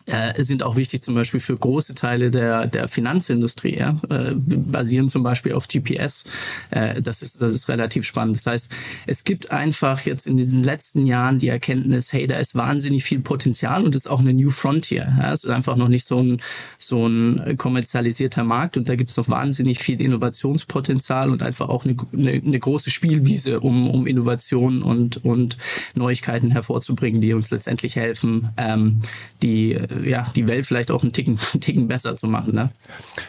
äh, 0.07 0.43
sind 0.43 0.63
auch 0.63 0.77
wichtig 0.77 1.03
zum 1.03 1.15
Beispiel 1.15 1.41
für 1.41 1.57
große 1.57 1.95
Teile 1.95 2.31
der, 2.31 2.67
der 2.67 2.89
Finanzindustrie, 2.89 3.79
ja? 3.79 4.01
äh, 4.11 4.33
basieren 4.35 5.09
zum 5.09 5.23
Beispiel 5.23 5.53
auf 5.53 5.67
GPS. 5.67 6.25
Äh, 6.71 7.01
das, 7.01 7.23
ist, 7.23 7.41
das 7.41 7.55
ist 7.55 7.69
relativ 7.69 8.05
spannend. 8.05 8.37
Das 8.37 8.47
heißt, 8.47 8.69
es 9.07 9.25
gibt 9.25 9.51
einfach 9.51 10.03
jetzt 10.03 10.27
in 10.27 10.37
diesen 10.37 10.63
letzten 10.63 11.07
Jahren 11.07 11.39
die 11.39 11.49
Erkenntnis, 11.49 12.13
hey, 12.13 12.27
da 12.27 12.37
ist 12.37 12.55
wahnsinnig 12.55 13.05
viel 13.05 13.21
Potenzial 13.21 13.85
und 13.85 13.95
ist 13.95 14.09
auch 14.09 14.21
eine 14.21 14.35
New 14.35 14.51
Frontier. 14.51 15.13
Ja? 15.19 15.33
Es 15.33 15.45
ist 15.45 15.51
einfach 15.51 15.77
noch 15.77 15.89
nicht 15.89 16.07
so 16.07 16.23
ein, 16.23 16.43
so 16.79 17.07
ein 17.07 17.57
kommerzialisierter 17.57 18.45
Markt 18.45 18.77
und 18.77 18.89
da 18.89 18.97
gibt 18.97 19.11
es 19.11 19.17
noch 19.17 19.29
wahnsinnig 19.29 19.79
viel 19.79 20.01
Innovationspotenzial 20.01 21.31
und 21.31 21.43
einfach 21.43 21.69
auch 21.69 21.85
eine, 21.85 21.97
eine, 22.13 22.33
eine 22.33 22.59
große 22.59 22.91
Spielwiese, 22.91 23.61
um, 23.61 23.89
um 23.89 24.07
Innovationen 24.07 24.83
und, 24.83 25.25
und 25.25 25.57
Neuigkeiten 25.95 26.51
hervorzubringen, 26.51 27.23
die 27.23 27.33
uns 27.33 27.51
letztendlich 27.51 27.97
helfen, 27.97 28.51
ähm, 28.59 29.01
die 29.43 29.79
ja, 30.05 30.27
die 30.35 30.47
Welt 30.47 30.67
vielleicht 30.67 30.91
auch 30.91 31.03
einen 31.03 31.13
Ticken, 31.13 31.39
einen 31.53 31.61
Ticken 31.61 31.89
besser 31.89 32.17
zu 32.17 32.27
machen. 32.27 32.55
Ne? 32.55 32.71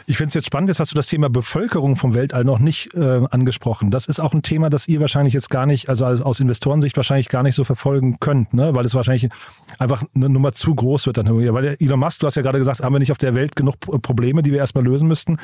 Ich 0.08 0.18
finde 0.18 0.30
es 0.30 0.34
jetzt 0.36 0.48
spannend, 0.48 0.70
jetzt 0.70 0.80
hast 0.80 0.92
du 0.92 0.96
das 0.96 1.08
Thema 1.08 1.30
Bevölkerung 1.30 1.96
vom 1.96 2.14
Weltall 2.14 2.44
noch 2.44 2.60
nicht 2.60 2.94
äh, 2.94 3.22
angesprochen. 3.30 3.92
Das 3.92 4.08
ist 4.08 4.20
auch 4.20 4.34
ein 4.34 4.42
Thema, 4.42 4.70
das 4.70 4.88
ihr 4.88 5.00
wahrscheinlich 5.00 5.34
jetzt 5.34 5.50
gar 5.50 5.66
nicht, 5.66 5.90
also 5.90 6.06
aus 6.06 6.40
Investorensicht 6.40 6.96
wahrscheinlich 6.98 7.30
gar 7.30 7.44
nicht 7.44 7.56
so 7.56 7.64
verfolgen 7.64 8.20
könnt, 8.20 8.54
ne? 8.54 8.74
weil 8.74 8.86
es 8.86 8.94
wahrscheinlich 8.94 9.30
einfach 9.80 10.04
eine 10.16 10.30
Nummer 10.30 10.54
zu 10.54 10.74
groß 10.74 11.08
wird 11.08 11.18
dann. 11.18 11.28
Weil 11.30 11.78
Elon 11.80 12.00
Musk, 12.00 12.20
du 12.20 12.28
hast 12.28 12.36
ja 12.36 12.42
gerade 12.42 12.60
gesagt, 12.60 12.82
haben 12.82 12.94
wir 12.94 13.00
nicht 13.00 13.12
auf 13.12 13.18
der 13.18 13.36
Welt 13.36 13.56
genug 13.56 13.80
Probleme, 13.80 14.42
die 14.42 14.52
wir 14.52 14.60
erstmal 14.60 14.84
lösen 14.84 15.08
müssten. 15.08 15.38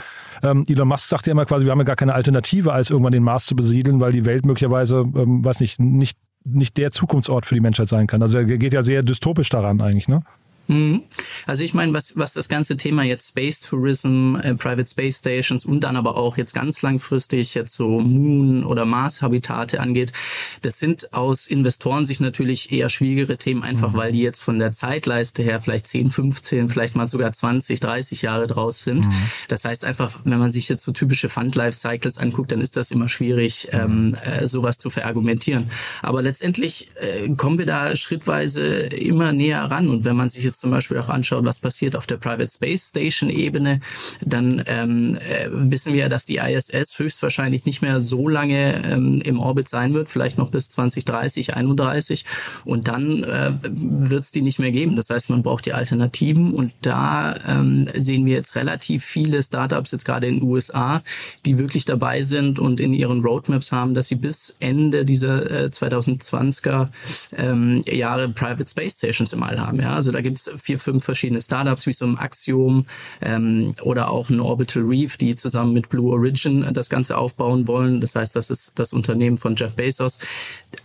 Ähm, 0.44 0.65
Elon 0.68 0.88
Musk 0.88 1.08
sagt 1.08 1.27
ja 1.27 1.32
immer 1.32 1.46
quasi, 1.46 1.65
wir 1.65 1.72
haben 1.72 1.80
ja 1.80 1.86
gar 1.86 1.96
keine 1.96 2.13
Alternative, 2.13 2.74
als 2.74 2.89
irgendwann 2.89 3.13
den 3.13 3.24
Mars 3.24 3.46
zu 3.46 3.56
besiedeln, 3.56 4.00
weil 4.00 4.12
die 4.12 4.25
Welt 4.25 4.46
möglicherweise, 4.46 5.03
ähm, 5.15 5.44
weiß 5.44 5.60
nicht, 5.60 5.80
nicht 5.80 6.18
nicht 6.44 6.77
der 6.77 6.91
Zukunftsort 6.91 7.46
für 7.46 7.56
die 7.56 7.62
Menschheit 7.62 7.88
sein 7.88 8.08
kann. 8.08 8.22
Also 8.22 8.38
er 8.38 8.46
geht 8.46 8.74
ja 8.74 8.82
sehr 8.82 9.03
dystopisch 9.03 9.50
daran 9.50 9.82
eigentlich, 9.82 10.08
ne? 10.08 10.24
Mhm. 10.68 11.03
Also 11.46 11.63
ich 11.63 11.74
meine, 11.74 11.94
was, 11.94 12.18
was 12.18 12.34
das 12.34 12.48
ganze 12.48 12.77
Thema 12.77 13.03
jetzt 13.03 13.30
Space 13.30 13.60
Tourism, 13.60 14.36
äh, 14.36 14.56
Private 14.56 14.89
Space 14.89 15.18
Stations 15.18 15.65
und 15.65 15.82
dann 15.82 15.96
aber 15.96 16.15
auch 16.15 16.38
jetzt 16.38 16.53
ganz 16.53 16.82
langfristig 16.82 17.53
jetzt 17.56 17.74
so 17.74 18.00
Moon- 18.00 18.63
oder 18.63 18.86
Mars-Habitate 18.86 19.80
angeht, 19.80 20.13
das 20.62 20.80
sind 20.80 21.13
aus 21.13 21.48
Investorensicht 21.48 22.22
natürlich 22.22 22.72
eher 22.72 22.89
schwierigere 22.89 23.38
Themen, 23.38 23.63
einfach 23.63 23.94
mhm. 23.94 23.98
weil 23.98 24.12
die 24.12 24.22
jetzt 24.22 24.41
von 24.41 24.60
der 24.60 24.72
Zeitleiste 24.72 25.44
her 25.44 25.62
vielleicht 25.62 25.88
10, 25.88 26.12
15, 26.12 26.70
vielleicht 26.70 26.96
mal 26.96 27.08
sogar 27.08 27.32
20, 27.32 27.80
30 27.80 28.22
Jahre 28.22 28.48
draus 28.48 28.84
sind. 28.84 29.06
Mhm. 29.06 29.13
Das 29.48 29.65
heißt 29.65 29.86
einfach, 29.86 30.20
wenn 30.24 30.39
man 30.39 30.51
sich 30.51 30.70
jetzt 30.70 30.84
so 30.84 30.91
typische 30.91 31.30
Fund-Life-Cycles 31.30 32.18
anguckt, 32.18 32.51
dann 32.51 32.62
ist 32.62 32.77
das 32.77 32.91
immer 32.91 33.10
schwierig, 33.10 33.68
mhm. 33.74 33.80
ähm, 33.80 34.18
äh, 34.24 34.48
sowas 34.48 34.77
zu 34.77 34.89
verargumentieren. 34.89 35.65
Aber 36.01 36.22
letztendlich 36.22 36.91
äh, 36.96 37.30
kommen 37.36 37.58
wir 37.58 37.65
da 37.65 37.96
schrittweise 37.96 38.62
immer 38.62 39.34
näher 39.34 39.63
ran 39.63 39.89
und 39.89 40.06
wenn 40.06 40.15
man 40.15 40.30
sich 40.30 40.46
jetzt 40.51 40.62
zum 40.62 40.72
Beispiel 40.72 40.98
auch 40.98 41.10
anschaut, 41.10 41.46
was 41.46 41.60
passiert 41.60 41.96
auf 41.96 42.05
der 42.05 42.17
Private 42.17 42.50
Space 42.51 42.89
Station 42.89 43.29
Ebene, 43.29 43.79
dann 44.24 44.63
ähm, 44.67 45.17
äh, 45.17 45.48
wissen 45.51 45.93
wir, 45.93 46.10
dass 46.10 46.25
die 46.25 46.38
ISS 46.38 47.00
höchstwahrscheinlich 47.00 47.65
nicht 47.65 47.81
mehr 47.81 48.01
so 48.01 48.27
lange 48.27 48.84
ähm, 48.86 49.22
im 49.24 49.39
Orbit 49.39 49.70
sein 49.70 49.93
wird, 49.93 50.10
vielleicht 50.10 50.38
noch 50.38 50.50
bis 50.50 50.70
2030, 50.70 51.55
31 51.55 52.25
und 52.65 52.88
dann 52.88 53.24
äh, 53.24 53.51
wird 53.63 54.24
es 54.24 54.31
die 54.31 54.41
nicht 54.41 54.60
mehr 54.60 54.72
geben. 54.72 54.96
Das 54.96 55.10
heißt, 55.10 55.29
man 55.29 55.43
braucht 55.43 55.65
die 55.65 55.74
Alternativen 55.74 56.53
und 56.53 56.74
da 56.81 57.36
ähm, 57.48 57.88
sehen 57.96 58.25
wir 58.25 58.34
jetzt 58.34 58.55
relativ 58.55 59.05
viele 59.05 59.41
Startups 59.41 59.91
jetzt 59.91 60.05
gerade 60.05 60.27
in 60.27 60.39
den 60.39 60.43
USA, 60.43 61.01
die 61.46 61.58
wirklich 61.60 61.86
dabei 61.86 62.24
sind 62.24 62.60
und 62.60 62.79
in 62.79 62.93
ihren 62.93 63.22
Roadmaps 63.22 63.72
haben, 63.72 63.93
dass 63.93 64.10
sie 64.10 64.15
bis 64.15 64.55
Ende 64.60 65.05
dieser 65.05 65.50
äh, 65.50 65.65
2020er 65.67 66.89
ähm, 67.38 67.81
Jahre 67.86 68.29
Private 68.29 68.70
Space 68.70 68.93
Stations 68.93 69.34
im 69.34 69.43
All 69.43 69.60
haben. 69.60 69.79
Ja? 69.79 69.96
Also 69.96 70.12
da 70.12 70.22
gibt 70.22 70.40
es 70.48 70.62
vier, 70.62 70.79
fünf 70.79 71.03
verschiedene 71.03 71.41
Startups 71.41 71.86
wie 71.88 71.93
so 71.93 72.05
ein 72.05 72.17
Axiom 72.17 72.86
ähm, 73.21 73.74
oder 73.83 74.10
auch 74.10 74.29
ein 74.29 74.39
Orbital 74.39 74.83
Reef, 74.83 75.17
die 75.17 75.36
zusammen 75.36 75.74
mit 75.74 75.89
Blue 75.89 76.12
Origin 76.12 76.67
das 76.74 76.89
Ganze 76.89 77.17
aufbauen 77.17 77.67
wollen. 77.67 78.01
Das 78.01 78.15
heißt, 78.15 78.36
das 78.36 78.50
ist 78.50 78.74
das 78.75 78.93
Unternehmen 78.93 79.38
von 79.38 79.55
Jeff 79.55 79.75
Bezos. 79.75 80.19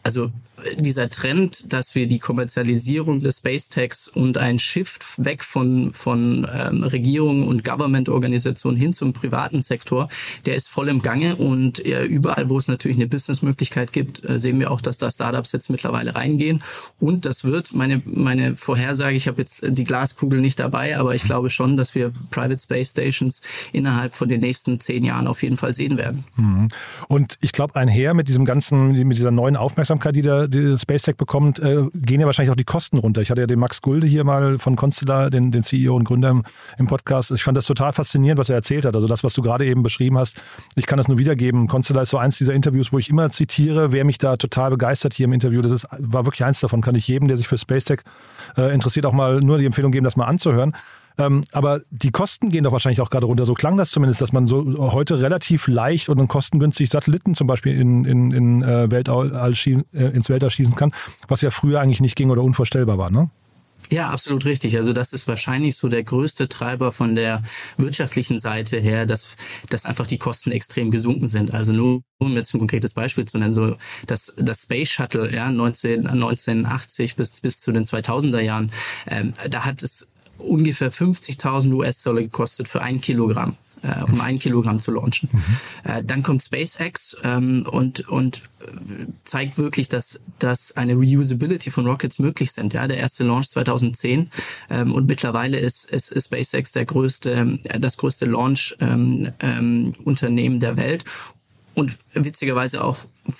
Also 0.03 0.31
dieser 0.77 1.11
Trend, 1.11 1.73
dass 1.73 1.95
wir 1.95 2.07
die 2.07 2.19
Kommerzialisierung 2.19 3.21
des 3.21 3.39
Space 3.39 3.69
Techs 3.69 4.09
und 4.09 4.39
ein 4.39 4.59
Shift 4.59 5.03
weg 5.25 5.43
von, 5.43 5.93
von 5.93 6.47
ähm, 6.53 6.83
Regierungen 6.83 7.47
und 7.47 7.65
Government-Organisationen 7.65 8.79
hin 8.79 8.93
zum 8.93 9.13
privaten 9.13 9.63
Sektor, 9.63 10.09
der 10.47 10.57
ist 10.57 10.69
voll 10.69 10.89
im 10.89 11.03
Gange 11.03 11.37
und 11.37 11.85
äh, 11.85 12.05
überall, 12.05 12.49
wo 12.49 12.59
es 12.59 12.69
natürlich 12.69 12.97
eine 12.97 13.07
Businessmöglichkeit 13.07 13.93
gibt, 13.93 14.29
äh, 14.29 14.39
sehen 14.39 14.59
wir 14.59 14.71
auch, 14.71 14.81
dass 14.81 14.99
da 14.99 15.11
Startups 15.11 15.53
jetzt 15.53 15.71
mittlerweile 15.71 16.15
reingehen 16.15 16.63
und 16.99 17.27
das 17.27 17.45
wird 17.45 17.75
meine, 17.75 18.03
meine 18.05 18.57
Vorhersage, 18.57 19.17
ich 19.17 19.29
habe 19.29 19.41
jetzt 19.41 19.65
die 19.67 19.85
Glaskugel 19.85 20.41
nicht 20.41 20.59
dabei, 20.59 20.97
aber 20.99 21.15
ich 21.15 21.25
glaube 21.25 21.51
schon, 21.51 21.77
dass 21.77 21.95
wir 21.95 22.13
Private 22.31 22.61
Space 22.61 22.91
Stations 22.91 23.43
innerhalb 23.73 24.15
von 24.15 24.29
den 24.29 24.41
nächsten 24.41 24.81
zehn 24.81 25.05
Jahren 25.05 25.27
auf 25.27 25.43
jeden 25.43 25.57
Fall 25.57 25.75
sehen 25.75 25.97
werden. 25.97 26.25
Mhm. 26.37 26.69
Und 27.09 27.37
ich 27.41 27.53
glaube, 27.53 27.77
einher 27.77 28.15
mit 28.15 28.29
diesem 28.29 28.45
ganzen, 28.45 28.93
mit 29.07 29.17
dieser 29.17 29.31
neuen 29.31 29.57
Aufmerksamkeit, 29.57 30.17
die 30.17 30.23
die 30.49 30.77
SpaceTech 30.79 31.17
bekommt, 31.17 31.59
äh, 31.59 31.85
gehen 31.95 32.21
ja 32.21 32.27
wahrscheinlich 32.27 32.51
auch 32.51 32.57
die 32.57 32.65
Kosten 32.65 32.99
runter. 32.99 33.23
Ich 33.23 33.31
hatte 33.31 33.41
ja 33.41 33.47
den 33.47 33.59
Max 33.59 33.83
Gulde 33.83 34.07
hier 34.07 34.25
mal 34.25 34.59
von 34.59 34.77
Constellar, 34.77 35.31
den, 35.31 35.51
den 35.51 35.63
CEO 35.63 35.95
und 35.95 36.05
Gründer 36.05 36.31
im, 36.31 36.43
im 36.79 36.87
Podcast. 36.87 37.31
Ich 37.33 37.43
fand 37.43 37.57
das 37.57 37.67
total 37.67 37.93
faszinierend, 37.93 38.39
was 38.39 38.49
er 38.49 38.57
erzählt 38.57 38.85
hat. 38.85 38.95
Also 38.95 39.07
das, 39.07 39.25
was 39.25 39.35
du 39.35 39.43
gerade 39.43 39.67
eben 39.67 39.83
beschrieben 39.83 40.19
hast, 40.19 40.43
ich 40.75 40.87
kann 40.87 40.97
das 40.97 41.09
nur 41.09 41.19
wiedergeben. 41.19 41.69
Constellar 41.69 42.03
ist 42.03 42.11
so 42.11 42.19
eins 42.19 42.39
dieser 42.39 42.55
Interviews, 42.55 42.93
wo 42.93 42.99
ich 42.99 43.11
immer 43.11 43.31
zitiere, 43.31 43.93
wer 43.93 44.05
mich 44.05 44.19
da 44.19 44.37
total 44.37 44.71
begeistert 44.71 45.15
hier 45.15 45.25
im 45.25 45.33
Interview. 45.33 45.63
Das 45.63 45.73
ist, 45.73 45.87
war 45.99 46.25
wirklich 46.25 46.45
eins 46.45 46.61
davon. 46.61 46.81
Kann 46.81 46.95
ich 46.95 47.09
jedem, 47.09 47.29
der 47.29 47.37
sich 47.37 47.49
für 47.49 47.59
SpaceTech 47.59 48.01
äh, 48.57 48.73
interessiert, 48.75 49.07
auch 49.07 49.13
mal 49.13 49.41
nur 49.41 49.59
die 49.59 49.67
Empfehlung 49.67 49.93
geben, 49.93 50.05
das 50.05 50.17
mal 50.17 50.27
anzuhören. 50.27 50.73
Ähm, 51.19 51.45
aber 51.53 51.81
die 51.91 52.11
Kosten 52.11 52.51
gehen 52.51 52.65
doch 52.65 52.73
wahrscheinlich 52.73 53.01
auch 53.01 53.11
gerade 53.11 53.27
runter. 53.27 53.47
So 53.47 53.55
klang 53.55 53.77
das 53.77 53.91
zumindest, 53.91 54.21
dass 54.21 54.33
man 54.33 54.47
so 54.47 54.93
heute 54.93 55.21
relativ 55.21 55.67
leicht 55.69 56.09
und 56.09 56.27
kostengünstig 56.29 56.91
Satelliten 56.91 57.35
zum 57.35 57.47
Beispiel 57.47 57.79
in, 57.79 58.05
in, 58.05 58.31
in 58.33 58.63
äh, 58.63 58.91
Weltall, 58.91 59.33
äh, 59.35 60.05
ins 60.09 60.29
Weltall 60.29 60.51
schießen 60.51 60.75
kann, 60.75 60.93
was 61.29 61.43
ja 61.43 61.51
früher 61.51 61.81
eigentlich 61.81 62.01
nicht 62.01 62.17
ging 62.17 62.31
oder 62.31 62.43
unvorstellbar 62.43 62.99
war, 62.99 63.11
ne? 63.11 63.31
Ja, 63.91 64.11
absolut 64.11 64.45
richtig. 64.47 64.77
Also 64.77 64.93
das 64.93 65.13
ist 65.13 65.29
wahrscheinlich 65.29 65.77
so 65.77 65.89
der 65.89 66.03
größte 66.03 66.49
Treiber 66.49 66.91
von 66.91 67.15
der 67.15 67.43
wirtschaftlichen 67.77 68.41
Seite 68.41 68.79
her, 68.81 69.07
dass, 69.07 69.37
dass 69.71 69.85
einfach 69.85 70.07
die 70.07 70.19
Kosten 70.19 70.51
extrem 70.51 70.91
gesunken 70.91 71.29
sind. 71.29 71.55
Also 71.55 71.73
nur 71.73 72.03
um 72.19 72.35
jetzt 72.35 72.53
ein 72.55 72.59
konkretes 72.59 72.95
Beispiel 72.95 73.27
zu 73.27 73.39
nennen, 73.39 73.55
so 73.55 73.77
das, 74.07 74.35
das 74.39 74.63
Space 74.63 74.91
Shuttle, 74.91 75.33
ja, 75.33 75.51
19, 75.51 76.07
1980 76.07 77.15
bis, 77.15 77.41
bis 77.41 77.61
zu 77.61 77.71
den 77.71 77.85
2000er 77.85 78.41
Jahren, 78.41 78.73
ähm, 79.07 79.35
da 79.51 79.65
hat 79.65 79.83
es 79.83 80.13
ungefähr 80.39 80.93
50.000 80.93 81.73
US-Dollar 81.73 82.23
gekostet 82.23 82.69
für 82.69 82.83
ein 82.83 83.01
Kilogramm 83.01 83.57
äh, 83.83 84.03
um 84.11 84.21
ein 84.21 84.39
Kilogramm 84.39 84.81
zu 84.81 84.93
launchen. 84.93 85.29
Mhm. 85.33 85.43
Äh, 85.85 86.05
dann 86.05 86.23
kommt 86.23 86.43
SpaceX 86.43 87.17
ähm, 87.23 87.67
und, 87.71 88.09
und 88.09 88.43
äh, 88.61 88.65
zeigt 89.25 89.59
wirklich, 89.59 89.89
dass, 89.89 90.21
dass 90.39 90.77
eine 90.77 90.95
Reusability 90.95 91.71
von 91.71 91.87
Rockets 91.87 92.19
möglich 92.19 92.53
sind. 92.53 92.75
Ja, 92.75 92.89
der 92.89 92.99
erste 92.99 93.25
Launch 93.25 93.51
2010 93.51 94.31
ähm, 94.71 94.93
und 94.93 95.07
mittlerweile 95.07 95.59
ist, 95.59 95.91
ist, 95.91 96.11
ist 96.11 96.27
SpaceX 96.27 96.73
der 96.73 96.85
größte, 96.85 97.59
äh, 97.65 97.81
das 97.81 97.97
größte 97.97 98.27
Launch-Unternehmen 98.27 99.95
ähm, 100.03 100.37
ähm, 100.39 100.61
der 100.61 100.77
Welt 100.77 101.05
und 101.77 101.99
witzigerweise 102.15 102.83
auch 102.83 102.97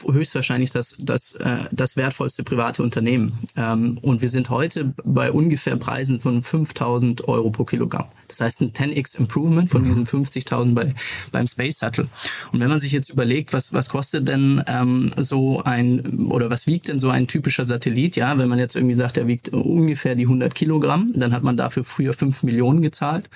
höchstwahrscheinlich 0.07 0.69
das, 0.69 0.97
das, 0.99 1.37
äh, 1.37 1.65
das 1.73 1.97
wertvollste 1.97 2.45
private 2.45 2.83
Unternehmen. 2.83 3.39
Ähm, 3.57 3.97
und 4.03 4.21
wir 4.21 4.29
sind 4.29 4.51
heute 4.51 4.93
bei 5.05 5.33
ungefähr 5.33 5.77
Preisen 5.77 6.21
von 6.21 6.43
5000 6.43 7.27
Euro 7.29 7.49
pro 7.49 7.65
Kilogramm. 7.65 8.05
Das 8.29 8.43
heißt 8.43 8.61
ein 8.61 8.73
10x 8.73 9.19
Improvement 9.19 9.71
von 9.71 9.81
mhm. 9.81 9.87
diesen 9.87 10.05
50.000 10.05 10.75
bei, 10.75 10.95
beim 11.33 11.47
Space 11.47 11.79
Shuttle. 11.79 12.09
Und 12.53 12.61
wenn 12.61 12.69
man 12.69 12.79
sich 12.79 12.93
jetzt 12.93 13.09
überlegt, 13.09 13.55
was, 13.55 13.73
was 13.73 13.89
kostet 13.89 14.29
denn 14.29 14.63
ähm, 14.67 15.13
so 15.17 15.63
ein, 15.63 16.27
oder 16.27 16.51
was 16.51 16.67
wiegt 16.67 16.89
denn 16.89 16.99
so 16.99 17.09
ein 17.09 17.29
typischer 17.29 17.65
Satellit? 17.65 18.17
Ja, 18.17 18.37
wenn 18.37 18.51
man 18.51 18.59
jetzt 18.59 18.77
irgendwie 18.77 18.97
sagt, 18.97 19.17
er 19.17 19.27
wiegt 19.27 19.49
ungefähr 19.49 20.15
die 20.15 20.25
100 20.25 20.55
Kilogramm, 20.55 21.13
dann 21.15 21.33
hat 21.33 21.43
man 21.43 21.57
dafür 21.57 21.85
früher 21.85 22.13
5 22.13 22.43
Millionen 22.43 22.83
gezahlt. 22.83 23.31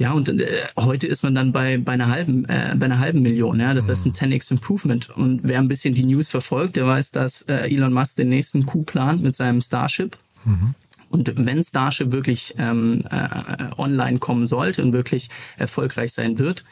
Ja, 0.00 0.12
und 0.12 0.30
äh, 0.30 0.46
heute 0.78 1.06
ist 1.06 1.22
man 1.22 1.34
dann 1.34 1.52
bei, 1.52 1.76
bei, 1.76 1.92
einer 1.92 2.08
halben, 2.08 2.46
äh, 2.46 2.74
bei 2.74 2.86
einer 2.86 3.00
halben 3.00 3.20
Million. 3.20 3.60
Ja? 3.60 3.74
Das 3.74 3.86
mhm. 3.86 3.90
heißt 3.90 4.06
ein 4.06 4.12
10x 4.14 4.50
Improvement. 4.52 5.10
Und 5.10 5.40
wer 5.42 5.58
ein 5.58 5.68
bisschen 5.68 5.92
die 5.92 6.04
News 6.04 6.28
verfolgt, 6.28 6.76
der 6.76 6.86
weiß, 6.86 7.10
dass 7.10 7.42
äh, 7.42 7.68
Elon 7.68 7.92
Musk 7.92 8.16
den 8.16 8.30
nächsten 8.30 8.64
Coup 8.64 8.86
plant 8.86 9.22
mit 9.22 9.36
seinem 9.36 9.60
Starship. 9.60 10.16
Mhm. 10.46 10.74
Und 11.10 11.32
wenn 11.36 11.62
Starship 11.62 12.12
wirklich 12.12 12.54
ähm, 12.58 13.02
äh, 13.10 13.28
online 13.76 14.18
kommen 14.18 14.46
sollte 14.46 14.82
und 14.82 14.92
wirklich 14.92 15.28
erfolgreich 15.58 16.12
sein 16.12 16.38
wird, 16.38 16.62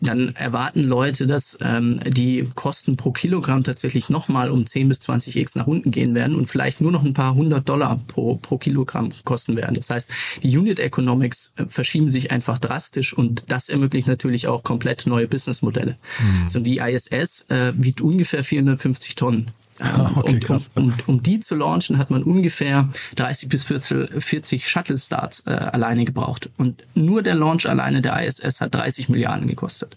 dann 0.00 0.34
erwarten 0.36 0.84
Leute, 0.84 1.26
dass 1.26 1.58
ähm, 1.60 2.00
die 2.06 2.48
Kosten 2.54 2.96
pro 2.96 3.10
Kilogramm 3.10 3.64
tatsächlich 3.64 4.08
nochmal 4.08 4.50
um 4.50 4.66
10 4.66 4.88
bis 4.88 5.00
20 5.00 5.36
x 5.36 5.54
nach 5.56 5.66
unten 5.66 5.90
gehen 5.90 6.14
werden 6.14 6.36
und 6.36 6.46
vielleicht 6.46 6.80
nur 6.80 6.92
noch 6.92 7.04
ein 7.04 7.12
paar 7.12 7.34
hundert 7.34 7.68
Dollar 7.68 8.00
pro, 8.06 8.36
pro 8.36 8.56
Kilogramm 8.56 9.10
kosten 9.24 9.56
werden. 9.56 9.74
Das 9.74 9.90
heißt, 9.90 10.10
die 10.44 10.56
Unit 10.56 10.78
Economics 10.78 11.52
äh, 11.56 11.66
verschieben 11.66 12.08
sich 12.08 12.30
einfach 12.30 12.58
drastisch 12.58 13.12
und 13.12 13.42
das 13.48 13.68
ermöglicht 13.68 14.06
natürlich 14.06 14.46
auch 14.46 14.62
komplett 14.62 15.06
neue 15.06 15.26
Businessmodelle. 15.26 15.96
Mhm. 16.20 16.48
So 16.48 16.60
die 16.60 16.78
ISS 16.78 17.46
äh, 17.50 17.72
wiegt 17.76 18.00
ungefähr 18.00 18.44
450 18.44 19.16
Tonnen. 19.16 19.50
Ah, 19.82 20.12
okay, 20.14 20.40
um, 20.48 20.56
um, 20.56 20.84
um, 20.84 20.94
um, 21.06 21.22
die 21.22 21.40
zu 21.40 21.56
launchen, 21.56 21.98
hat 21.98 22.10
man 22.10 22.22
ungefähr 22.22 22.88
30 23.16 23.48
bis 23.48 23.64
40, 23.64 24.22
40 24.22 24.68
Shuttle-Starts 24.68 25.44
äh, 25.46 25.50
alleine 25.50 26.04
gebraucht. 26.04 26.50
Und 26.56 26.84
nur 26.94 27.22
der 27.22 27.34
Launch 27.34 27.68
alleine 27.68 28.00
der 28.00 28.22
ISS 28.24 28.60
hat 28.60 28.74
30 28.74 29.08
Milliarden 29.08 29.48
gekostet. 29.48 29.96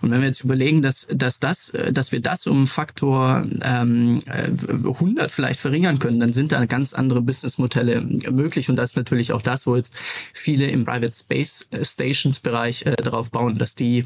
Und 0.00 0.10
wenn 0.10 0.20
wir 0.20 0.26
jetzt 0.26 0.42
überlegen, 0.42 0.80
dass, 0.80 1.06
dass, 1.12 1.38
das, 1.38 1.70
äh, 1.70 1.92
dass 1.92 2.12
wir 2.12 2.20
das 2.20 2.46
um 2.46 2.66
Faktor 2.66 3.44
ähm, 3.62 4.22
100 4.26 5.26
äh, 5.26 5.28
vielleicht 5.28 5.60
verringern 5.60 5.98
können, 5.98 6.20
dann 6.20 6.32
sind 6.32 6.52
da 6.52 6.64
ganz 6.64 6.94
andere 6.94 7.20
Businessmodelle 7.20 8.00
möglich. 8.00 8.70
Und 8.70 8.76
das 8.76 8.90
ist 8.90 8.96
natürlich 8.96 9.32
auch 9.32 9.42
das, 9.42 9.66
wo 9.66 9.76
jetzt 9.76 9.94
viele 10.32 10.66
im 10.66 10.84
Private 10.84 11.12
Space 11.12 11.68
Stations 11.82 12.40
Bereich 12.40 12.86
äh, 12.86 12.96
darauf 12.96 13.30
bauen, 13.30 13.58
dass 13.58 13.74
die 13.74 14.04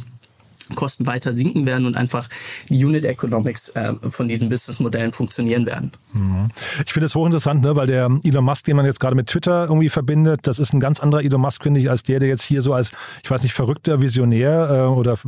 Kosten 0.74 1.06
weiter 1.06 1.34
sinken 1.34 1.66
werden 1.66 1.86
und 1.86 1.96
einfach 1.96 2.28
die 2.68 2.82
Unit 2.82 3.04
Economics 3.04 3.70
äh, 3.70 3.92
von 4.10 4.28
diesen 4.28 4.48
Businessmodellen 4.48 5.12
funktionieren 5.12 5.66
werden. 5.66 5.92
Mhm. 6.12 6.48
Ich 6.86 6.92
finde 6.92 7.06
es 7.06 7.14
hochinteressant, 7.14 7.62
ne, 7.62 7.76
weil 7.76 7.86
der 7.86 8.10
Elon 8.22 8.44
Musk, 8.44 8.64
den 8.64 8.76
man 8.76 8.86
jetzt 8.86 8.98
gerade 8.98 9.14
mit 9.14 9.26
Twitter 9.26 9.64
irgendwie 9.64 9.90
verbindet, 9.90 10.46
das 10.46 10.58
ist 10.58 10.72
ein 10.72 10.80
ganz 10.80 11.00
anderer 11.00 11.22
Elon 11.22 11.40
Musk, 11.40 11.62
finde 11.62 11.80
ich, 11.80 11.90
als 11.90 12.02
der, 12.02 12.18
der 12.18 12.28
jetzt 12.28 12.42
hier 12.42 12.62
so 12.62 12.72
als, 12.72 12.92
ich 13.22 13.30
weiß 13.30 13.42
nicht, 13.42 13.52
verrückter 13.52 14.00
Visionär 14.00 14.70
äh, 14.70 14.98
oder 14.98 15.18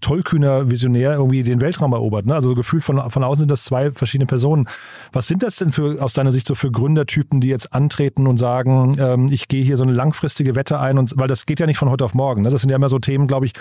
tollkühner 0.00 0.70
Visionär 0.70 1.14
irgendwie 1.14 1.42
den 1.42 1.60
Weltraum 1.60 1.92
erobert. 1.92 2.26
Ne? 2.26 2.34
Also 2.34 2.50
so 2.50 2.54
gefühlt 2.54 2.84
von, 2.84 3.10
von 3.10 3.24
außen 3.24 3.40
sind 3.40 3.50
das 3.50 3.64
zwei 3.64 3.92
verschiedene 3.92 4.26
Personen. 4.26 4.68
Was 5.12 5.26
sind 5.26 5.42
das 5.42 5.56
denn 5.56 5.72
für, 5.72 6.02
aus 6.02 6.12
deiner 6.12 6.32
Sicht 6.32 6.46
so 6.46 6.54
für 6.54 6.70
Gründertypen, 6.70 7.40
die 7.40 7.48
jetzt 7.48 7.72
antreten 7.72 8.26
und 8.26 8.36
sagen, 8.36 8.96
ähm, 8.98 9.28
ich 9.30 9.48
gehe 9.48 9.64
hier 9.64 9.76
so 9.76 9.84
eine 9.84 9.92
langfristige 9.92 10.54
Wette 10.54 10.80
ein 10.80 10.98
und 10.98 11.14
weil 11.16 11.28
das 11.28 11.46
geht 11.46 11.60
ja 11.60 11.66
nicht 11.66 11.78
von 11.78 11.88
heute 11.88 12.04
auf 12.04 12.14
morgen. 12.14 12.42
Ne? 12.42 12.50
Das 12.50 12.60
sind 12.60 12.70
ja 12.70 12.76
immer 12.76 12.88
so 12.88 12.98
Themen, 12.98 13.26
glaube 13.26 13.46
ich, 13.46 13.52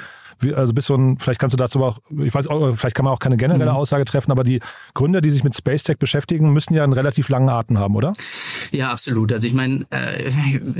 wie, 0.41 0.53
also 0.53 0.73
bist 0.73 0.87
so 0.87 0.95
ein, 0.95 1.17
vielleicht 1.19 1.39
kannst 1.39 1.53
du 1.53 1.57
dazu 1.57 1.79
aber 1.79 1.87
auch, 1.89 1.99
ich 2.23 2.33
weiß 2.33 2.47
auch, 2.47 2.75
vielleicht 2.75 2.95
kann 2.95 3.05
man 3.05 3.13
auch 3.13 3.19
keine 3.19 3.37
generelle 3.37 3.71
mhm. 3.71 3.77
Aussage 3.77 4.05
treffen, 4.05 4.31
aber 4.31 4.43
die 4.43 4.59
Gründer, 4.93 5.21
die 5.21 5.31
sich 5.31 5.43
mit 5.43 5.55
Space 5.55 5.83
Tech 5.83 5.97
beschäftigen, 5.97 6.51
müssen 6.51 6.73
ja 6.73 6.83
einen 6.83 6.93
relativ 6.93 7.29
langen 7.29 7.49
Atem 7.49 7.77
haben, 7.77 7.95
oder? 7.95 8.13
Ja, 8.71 8.91
absolut. 8.91 9.31
Also 9.33 9.47
ich 9.47 9.53
meine, 9.53 9.85
äh, 9.89 10.31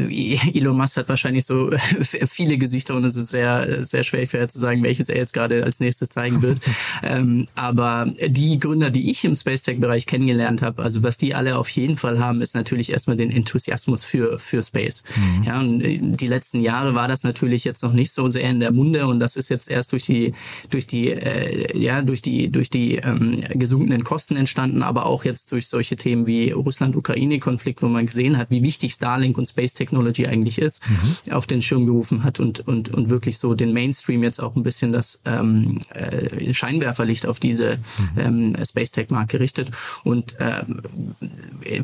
Elon 0.53 0.77
Musk 0.77 0.97
hat 0.97 1.09
wahrscheinlich 1.09 1.45
so 1.45 1.71
viele 2.01 2.57
Gesichter 2.57 2.95
und 2.95 3.05
es 3.05 3.15
ist 3.15 3.29
sehr, 3.29 3.85
sehr 3.85 4.03
schwer 4.03 4.47
zu 4.47 4.59
sagen, 4.59 4.83
welches 4.83 5.09
er 5.09 5.17
jetzt 5.17 5.33
gerade 5.33 5.63
als 5.63 5.79
nächstes 5.79 6.09
zeigen 6.09 6.41
wird. 6.41 6.59
ähm, 7.03 7.45
aber 7.55 8.07
die 8.27 8.59
Gründer, 8.59 8.89
die 8.89 9.11
ich 9.11 9.23
im 9.25 9.35
Space 9.35 9.61
Tech-Bereich 9.61 10.05
kennengelernt 10.05 10.61
habe, 10.61 10.83
also 10.83 11.03
was 11.03 11.17
die 11.17 11.35
alle 11.35 11.57
auf 11.57 11.69
jeden 11.69 11.97
Fall 11.97 12.19
haben, 12.19 12.41
ist 12.41 12.55
natürlich 12.55 12.91
erstmal 12.91 13.17
den 13.17 13.31
Enthusiasmus 13.31 14.03
für, 14.03 14.39
für 14.39 14.61
Space. 14.63 15.03
Mhm. 15.15 15.43
Ja, 15.43 15.59
und 15.59 15.81
äh, 15.81 15.99
die 16.01 16.27
letzten 16.27 16.61
Jahre 16.61 16.95
war 16.95 17.07
das 17.07 17.23
natürlich 17.23 17.63
jetzt 17.63 17.83
noch 17.83 17.93
nicht 17.93 18.11
so 18.11 18.29
sehr 18.29 18.49
in 18.49 18.59
der 18.59 18.71
Munde 18.71 19.07
und 19.07 19.19
das 19.19 19.35
ist 19.35 19.49
jetzt 19.51 19.69
erst 19.69 19.91
durch 19.91 20.05
die, 20.05 20.33
durch 20.69 20.87
die, 20.87 21.11
äh, 21.11 21.77
ja, 21.77 22.01
durch 22.01 22.21
die, 22.21 22.49
durch 22.49 22.69
die 22.69 22.95
ähm, 22.95 23.43
gesunkenen 23.53 24.03
Kosten 24.03 24.35
entstanden, 24.35 24.81
aber 24.81 25.05
auch 25.05 25.23
jetzt 25.23 25.51
durch 25.51 25.67
solche 25.67 25.95
Themen 25.95 26.25
wie 26.25 26.51
Russland-Ukraine-Konflikt, 26.51 27.81
wo 27.81 27.87
man 27.87 28.05
gesehen 28.05 28.37
hat, 28.37 28.49
wie 28.49 28.63
wichtig 28.63 28.93
Starlink 28.93 29.37
und 29.37 29.47
Space 29.47 29.73
Technology 29.73 30.27
eigentlich 30.27 30.59
ist, 30.59 30.81
mhm. 30.87 31.33
auf 31.33 31.47
den 31.47 31.61
Schirm 31.61 31.85
gerufen 31.85 32.23
hat 32.23 32.39
und, 32.39 32.67
und, 32.67 32.89
und 32.93 33.09
wirklich 33.09 33.37
so 33.37 33.53
den 33.53 33.73
Mainstream 33.73 34.23
jetzt 34.23 34.39
auch 34.39 34.55
ein 34.55 34.63
bisschen 34.63 34.91
das 34.91 35.21
ähm, 35.25 35.79
äh, 35.93 36.53
Scheinwerferlicht 36.53 37.25
auf 37.25 37.39
diese 37.39 37.77
mhm. 38.15 38.55
ähm, 38.55 38.65
Space 38.65 38.91
Tech 38.91 39.09
Marke 39.09 39.37
gerichtet. 39.37 39.71
Und 40.03 40.35
ähm, 40.39 40.81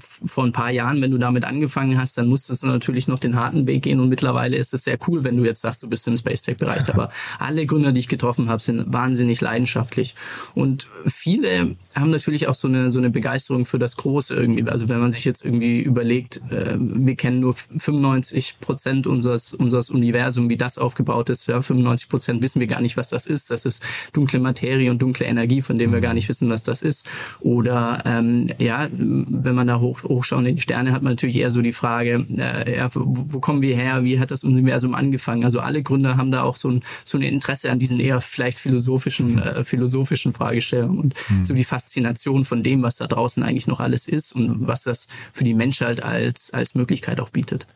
vor 0.02 0.44
ein 0.44 0.52
paar 0.52 0.72
Jahren, 0.72 1.02
wenn 1.02 1.12
du 1.12 1.18
damit 1.18 1.46
angefangen 1.46 1.98
hast, 1.98 2.18
dann 2.18 2.28
musstest 2.28 2.64
du 2.64 2.68
natürlich 2.68 3.08
noch 3.08 3.20
den 3.20 3.36
harten 3.36 3.68
Weg 3.68 3.84
gehen 3.84 4.00
und 4.00 4.10
mittlerweile 4.10 4.58
ist 4.58 4.74
es 4.74 4.84
sehr 4.84 4.98
cool, 5.08 5.24
wenn 5.24 5.38
du 5.38 5.46
jetzt 5.46 5.62
sagst, 5.62 5.84
du 5.84 5.90
bist 5.90 6.08
im 6.08 6.18
Space 6.18 6.42
Tech 6.42 6.58
Bereich. 6.58 6.90
Aber 6.90 7.12
alle 7.48 7.66
Gründer, 7.66 7.94
die 7.94 8.02
ich 8.02 8.10
getroffen 8.10 8.50
habe, 8.50 8.62
sind 8.62 8.92
wahnsinnig 8.92 9.40
leidenschaftlich 9.40 10.16
und 10.54 10.90
viele 11.06 11.76
haben 11.96 12.12
natürlich 12.12 12.48
auch 12.48 12.56
so 12.56 12.68
eine 12.68 12.92
so 12.92 13.00
eine 13.00 13.10
Begeisterung 13.10 13.66
für 13.66 13.80
das 13.80 13.96
Große 13.96 14.36
irgendwie. 14.36 14.68
Also 14.68 14.90
wenn 14.90 15.00
man 15.00 15.12
sich 15.12 15.24
jetzt 15.24 15.46
irgendwie 15.46 15.80
überlegt, 15.80 16.42
äh, 16.52 16.76
wir 16.78 17.16
kennen 17.16 17.40
nur 17.40 17.54
95 17.54 18.60
Prozent 18.60 19.08
unseres 19.08 19.54
unseres 19.54 19.90
Universums, 19.90 20.50
wie 20.50 20.58
das 20.58 20.78
aufgebaut 20.78 21.30
ist. 21.30 21.48
Ja, 21.48 21.62
95 21.62 22.10
Prozent 22.10 22.44
wissen 22.44 22.60
wir 22.60 22.68
gar 22.68 22.82
nicht, 22.82 22.98
was 22.98 23.10
das 23.10 23.26
ist. 23.26 23.50
Das 23.50 23.66
ist 23.66 23.82
dunkle 24.12 24.40
Materie 24.40 24.92
und 24.92 25.02
dunkle 25.02 25.26
Energie, 25.26 25.62
von 25.62 25.78
dem 25.78 25.94
wir 25.94 26.02
gar 26.02 26.14
nicht 26.14 26.28
wissen, 26.28 26.50
was 26.50 26.64
das 26.64 26.82
ist. 26.82 27.10
Oder 27.40 28.04
ähm, 28.06 28.50
ja, 28.60 28.88
wenn 28.92 29.56
man 29.56 29.68
da 29.68 29.80
hoch, 29.80 30.04
hochschauen 30.04 30.46
in 30.46 30.56
die 30.56 30.62
Sterne, 30.62 30.92
hat 30.92 31.02
man 31.02 31.14
natürlich 31.14 31.38
eher 31.38 31.52
so 31.52 31.62
die 31.62 31.74
Frage, 31.74 32.26
äh, 32.38 32.78
ja, 32.78 32.90
wo, 32.94 33.26
wo 33.28 33.40
kommen 33.40 33.62
wir 33.62 33.76
her? 33.76 34.04
Wie 34.04 34.20
hat 34.20 34.32
das 34.32 34.44
Universum 34.44 34.94
angefangen? 34.94 35.46
Also 35.46 35.60
alle 35.60 35.82
Gründer 35.82 36.18
haben 36.18 36.32
da 36.32 36.44
auch 36.44 36.56
so 36.56 36.70
ein, 36.70 36.82
so 37.06 37.18
ein 37.18 37.24
Interesse 37.38 37.72
an 37.72 37.80
diesen 37.80 38.00
eher 38.00 38.22
vielleicht 38.22 38.58
philosophischen, 38.58 39.38
äh, 39.38 39.64
philosophischen 39.64 40.34
Fragestellungen 40.34 40.98
und 40.98 41.14
mhm. 41.30 41.46
so 41.46 41.54
die 41.54 41.64
Faszination 41.64 42.46
von 42.46 42.64
dem, 42.64 42.84
was 42.84 42.98
da 42.98 43.08
draußen 43.08 43.44
eigentlich 43.44 43.68
noch 43.68 43.80
alles 43.80 44.08
ist 44.08 44.34
und 44.34 44.68
was 44.68 44.84
das 44.84 45.08
für 45.32 45.44
die 45.44 45.54
Menschheit 45.54 46.04
als, 46.04 46.52
als 46.52 46.76
Möglichkeit 46.76 47.20
auch 47.20 47.30
bietet. 47.30 47.68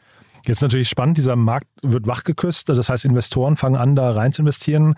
Jetzt 0.46 0.62
natürlich 0.62 0.90
spannend, 0.90 1.18
dieser 1.18 1.36
Markt 1.36 1.68
wird 1.84 2.08
wachgeküsst, 2.08 2.68
das 2.70 2.90
heißt 2.90 3.06
Investoren 3.06 3.58
fangen 3.58 3.76
an, 3.76 3.96
da 3.96 4.12
rein 4.12 4.34
zu 4.34 4.42
investieren 4.42 4.96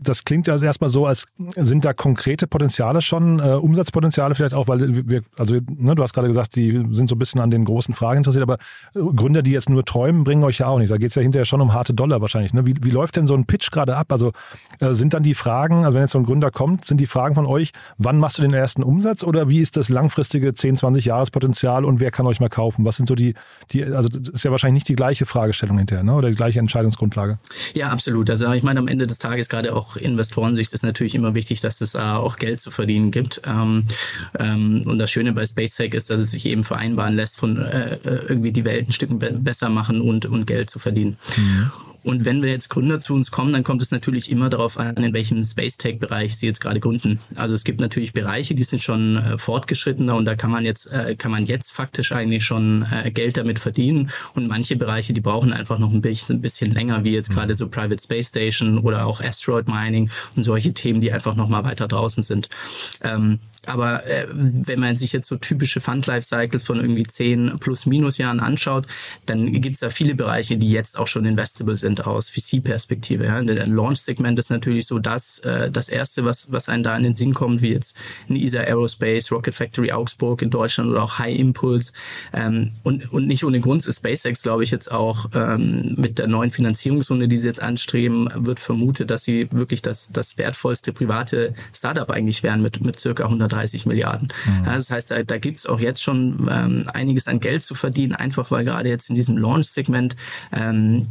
das 0.00 0.24
klingt 0.24 0.48
also 0.48 0.64
erstmal 0.64 0.90
so, 0.90 1.06
als 1.06 1.26
sind 1.56 1.84
da 1.84 1.92
konkrete 1.92 2.46
Potenziale 2.46 3.02
schon, 3.02 3.40
äh, 3.40 3.52
Umsatzpotenziale 3.54 4.34
vielleicht 4.34 4.54
auch, 4.54 4.68
weil 4.68 5.08
wir, 5.08 5.22
also 5.36 5.54
ne, 5.54 5.94
du 5.94 6.02
hast 6.02 6.14
gerade 6.14 6.28
gesagt, 6.28 6.56
die 6.56 6.82
sind 6.90 7.08
so 7.08 7.16
ein 7.16 7.18
bisschen 7.18 7.40
an 7.40 7.50
den 7.50 7.64
großen 7.64 7.94
Fragen 7.94 8.18
interessiert, 8.18 8.42
aber 8.42 8.58
äh, 8.94 9.00
Gründer, 9.14 9.42
die 9.42 9.50
jetzt 9.50 9.68
nur 9.68 9.84
träumen, 9.84 10.24
bringen 10.24 10.44
euch 10.44 10.58
ja 10.58 10.68
auch 10.68 10.78
nicht. 10.78 10.90
Da 10.90 10.98
geht 10.98 11.08
es 11.08 11.14
ja 11.16 11.22
hinterher 11.22 11.44
schon 11.44 11.60
um 11.60 11.74
harte 11.74 11.94
Dollar 11.94 12.20
wahrscheinlich. 12.20 12.54
Ne? 12.54 12.66
Wie, 12.66 12.74
wie 12.80 12.90
läuft 12.90 13.16
denn 13.16 13.26
so 13.26 13.34
ein 13.34 13.46
Pitch 13.46 13.70
gerade 13.70 13.96
ab? 13.96 14.12
Also 14.12 14.32
äh, 14.80 14.92
sind 14.92 15.14
dann 15.14 15.22
die 15.22 15.34
Fragen, 15.34 15.84
also 15.84 15.96
wenn 15.96 16.02
jetzt 16.02 16.12
so 16.12 16.18
ein 16.18 16.24
Gründer 16.24 16.50
kommt, 16.50 16.84
sind 16.84 17.00
die 17.00 17.06
Fragen 17.06 17.34
von 17.34 17.46
euch, 17.46 17.72
wann 17.96 18.18
machst 18.18 18.38
du 18.38 18.42
den 18.42 18.54
ersten 18.54 18.82
Umsatz 18.82 19.24
oder 19.24 19.48
wie 19.48 19.60
ist 19.60 19.76
das 19.76 19.88
langfristige 19.88 20.54
10, 20.54 20.76
20 20.76 21.06
Jahrespotenzial 21.06 21.84
und 21.84 21.98
wer 21.98 22.10
kann 22.10 22.26
euch 22.26 22.40
mal 22.40 22.48
kaufen? 22.48 22.84
Was 22.84 22.96
sind 22.96 23.08
so 23.08 23.14
die, 23.14 23.34
die 23.72 23.84
also 23.84 24.08
das 24.08 24.28
ist 24.28 24.44
ja 24.44 24.50
wahrscheinlich 24.50 24.82
nicht 24.82 24.88
die 24.88 24.96
gleiche 24.96 25.26
Fragestellung 25.26 25.78
hinterher, 25.78 26.04
ne? 26.04 26.14
oder 26.14 26.30
die 26.30 26.36
gleiche 26.36 26.60
Entscheidungsgrundlage? 26.60 27.38
Ja, 27.74 27.88
absolut. 27.88 28.30
Also 28.30 28.50
ich 28.52 28.62
meine, 28.62 28.78
am 28.78 28.88
Ende 28.88 29.06
des 29.06 29.18
Tages 29.18 29.48
gerade 29.48 29.74
auch 29.74 29.87
Investorensicht 29.96 30.72
ist 30.72 30.82
natürlich 30.82 31.14
immer 31.14 31.34
wichtig, 31.34 31.60
dass 31.60 31.80
es 31.80 31.94
äh, 31.94 31.98
auch 31.98 32.36
Geld 32.36 32.60
zu 32.60 32.70
verdienen 32.70 33.10
gibt. 33.10 33.42
Ähm, 33.46 33.84
ähm, 34.38 34.82
und 34.86 34.98
das 34.98 35.10
Schöne 35.10 35.32
bei 35.32 35.46
SpaceTech 35.46 35.94
ist, 35.94 36.10
dass 36.10 36.20
es 36.20 36.30
sich 36.30 36.46
eben 36.46 36.64
vereinbaren 36.64 37.14
lässt, 37.14 37.38
von 37.38 37.58
äh, 37.58 37.94
äh 37.94 38.26
irgendwie 38.28 38.52
die 38.52 38.64
Welt 38.64 38.88
ein 38.88 38.92
Stück 38.92 39.10
besser 39.18 39.68
machen 39.68 40.00
und, 40.00 40.26
und 40.26 40.46
Geld 40.46 40.70
zu 40.70 40.78
verdienen. 40.78 41.18
Mhm. 41.36 41.70
Und 42.04 42.24
wenn 42.24 42.42
wir 42.42 42.50
jetzt 42.50 42.68
Gründer 42.68 43.00
zu 43.00 43.14
uns 43.14 43.30
kommen, 43.30 43.52
dann 43.52 43.64
kommt 43.64 43.82
es 43.82 43.90
natürlich 43.90 44.30
immer 44.30 44.48
darauf 44.50 44.78
an, 44.78 44.96
in 44.96 45.12
welchem 45.12 45.42
Space 45.42 45.76
Tech 45.76 45.98
Bereich 45.98 46.36
sie 46.36 46.46
jetzt 46.46 46.60
gerade 46.60 46.80
gründen. 46.80 47.18
Also 47.34 47.54
es 47.54 47.64
gibt 47.64 47.80
natürlich 47.80 48.12
Bereiche, 48.12 48.54
die 48.54 48.62
sind 48.62 48.82
schon 48.82 49.16
äh, 49.16 49.38
fortgeschrittener 49.38 50.14
und 50.16 50.24
da 50.24 50.34
kann 50.34 50.50
man 50.50 50.64
jetzt 50.64 50.86
äh, 50.92 51.16
kann 51.16 51.30
man 51.30 51.46
jetzt 51.46 51.72
faktisch 51.72 52.12
eigentlich 52.12 52.44
schon 52.44 52.86
äh, 52.90 53.10
Geld 53.10 53.36
damit 53.36 53.58
verdienen 53.58 54.10
und 54.34 54.46
manche 54.46 54.76
Bereiche, 54.76 55.12
die 55.12 55.20
brauchen 55.20 55.52
einfach 55.52 55.78
noch 55.78 55.92
ein 55.92 56.00
bisschen, 56.00 56.36
ein 56.36 56.40
bisschen 56.40 56.72
länger, 56.72 57.04
wie 57.04 57.12
jetzt 57.12 57.30
gerade 57.30 57.54
so 57.54 57.68
Private 57.68 58.02
Space 58.02 58.28
Station 58.28 58.78
oder 58.78 59.06
auch 59.06 59.20
Asteroid 59.20 59.68
Mining 59.68 60.10
und 60.36 60.44
solche 60.44 60.72
Themen, 60.72 61.00
die 61.00 61.12
einfach 61.12 61.34
noch 61.34 61.48
mal 61.48 61.64
weiter 61.64 61.88
draußen 61.88 62.22
sind. 62.22 62.48
Ähm, 63.02 63.40
aber 63.68 64.06
äh, 64.06 64.26
wenn 64.30 64.80
man 64.80 64.96
sich 64.96 65.12
jetzt 65.12 65.28
so 65.28 65.36
typische 65.36 65.80
Fund 65.80 66.06
Life 66.06 66.26
Cycles 66.26 66.62
von 66.62 66.78
irgendwie 66.80 67.04
10 67.04 67.58
plus 67.60 67.86
minus 67.86 68.18
Jahren 68.18 68.40
anschaut, 68.40 68.86
dann 69.26 69.52
gibt 69.52 69.74
es 69.74 69.80
da 69.80 69.90
viele 69.90 70.14
Bereiche, 70.14 70.56
die 70.56 70.70
jetzt 70.70 70.98
auch 70.98 71.06
schon 71.06 71.24
investable 71.24 71.76
sind 71.76 72.06
aus 72.06 72.30
VC-Perspektive. 72.30 73.24
Ja. 73.24 73.36
Ein 73.36 73.74
Launch-Segment 73.74 74.38
ist 74.38 74.50
natürlich 74.50 74.86
so 74.86 74.98
das, 74.98 75.40
äh, 75.40 75.70
das 75.70 75.88
erste, 75.88 76.24
was, 76.24 76.50
was 76.50 76.68
einem 76.68 76.82
da 76.82 76.96
in 76.96 77.02
den 77.02 77.14
Sinn 77.14 77.34
kommt, 77.34 77.62
wie 77.62 77.72
jetzt 77.72 77.96
ein 78.28 78.36
ESA 78.36 78.60
Aerospace, 78.60 79.30
Rocket 79.32 79.54
Factory 79.54 79.92
Augsburg 79.92 80.42
in 80.42 80.50
Deutschland 80.50 80.90
oder 80.90 81.02
auch 81.02 81.18
High 81.18 81.38
Impulse. 81.38 81.92
Ähm, 82.32 82.72
und, 82.84 83.12
und 83.12 83.26
nicht 83.26 83.44
ohne 83.44 83.60
Grund 83.60 83.86
ist 83.86 83.98
SpaceX, 83.98 84.42
glaube 84.42 84.64
ich, 84.64 84.70
jetzt 84.70 84.90
auch 84.90 85.26
ähm, 85.34 85.94
mit 85.96 86.18
der 86.18 86.26
neuen 86.26 86.50
Finanzierungsrunde, 86.50 87.28
die 87.28 87.36
sie 87.36 87.48
jetzt 87.48 87.60
anstreben, 87.60 88.28
wird 88.34 88.60
vermutet, 88.60 89.10
dass 89.10 89.24
sie 89.24 89.48
wirklich 89.50 89.82
das, 89.82 90.10
das 90.12 90.38
wertvollste 90.38 90.92
private 90.92 91.54
Startup 91.74 92.10
eigentlich 92.10 92.42
wären 92.42 92.62
mit, 92.62 92.80
mit 92.80 92.98
circa 92.98 93.24
100 93.24 93.52
30 93.58 93.86
Milliarden. 93.86 94.28
Mhm. 94.44 94.64
Ja, 94.66 94.74
das 94.74 94.90
heißt, 94.90 95.10
da, 95.10 95.22
da 95.22 95.38
gibt 95.38 95.58
es 95.58 95.66
auch 95.66 95.80
jetzt 95.80 96.02
schon 96.02 96.48
ähm, 96.50 96.88
einiges 96.92 97.26
an 97.26 97.40
Geld 97.40 97.62
zu 97.62 97.74
verdienen, 97.74 98.14
einfach 98.14 98.50
weil 98.50 98.64
gerade 98.64 98.88
jetzt 98.88 99.08
in 99.08 99.14
diesem 99.14 99.36
Launch-Segment 99.36 100.16
ähm, 100.52 101.08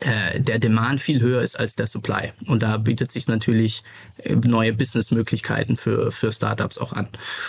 äh, 0.00 0.40
der 0.40 0.58
Demand 0.58 1.00
viel 1.00 1.22
höher 1.22 1.40
ist 1.40 1.58
als 1.58 1.74
der 1.74 1.86
Supply. 1.86 2.32
Und 2.46 2.62
da 2.62 2.76
bietet 2.76 3.10
sich 3.10 3.28
natürlich 3.28 3.82
äh, 4.18 4.34
neue 4.34 4.74
Businessmöglichkeiten 4.74 5.78
für, 5.78 6.12
für 6.12 6.32
Startups 6.32 6.76
auch 6.76 6.92
an. 6.92 7.08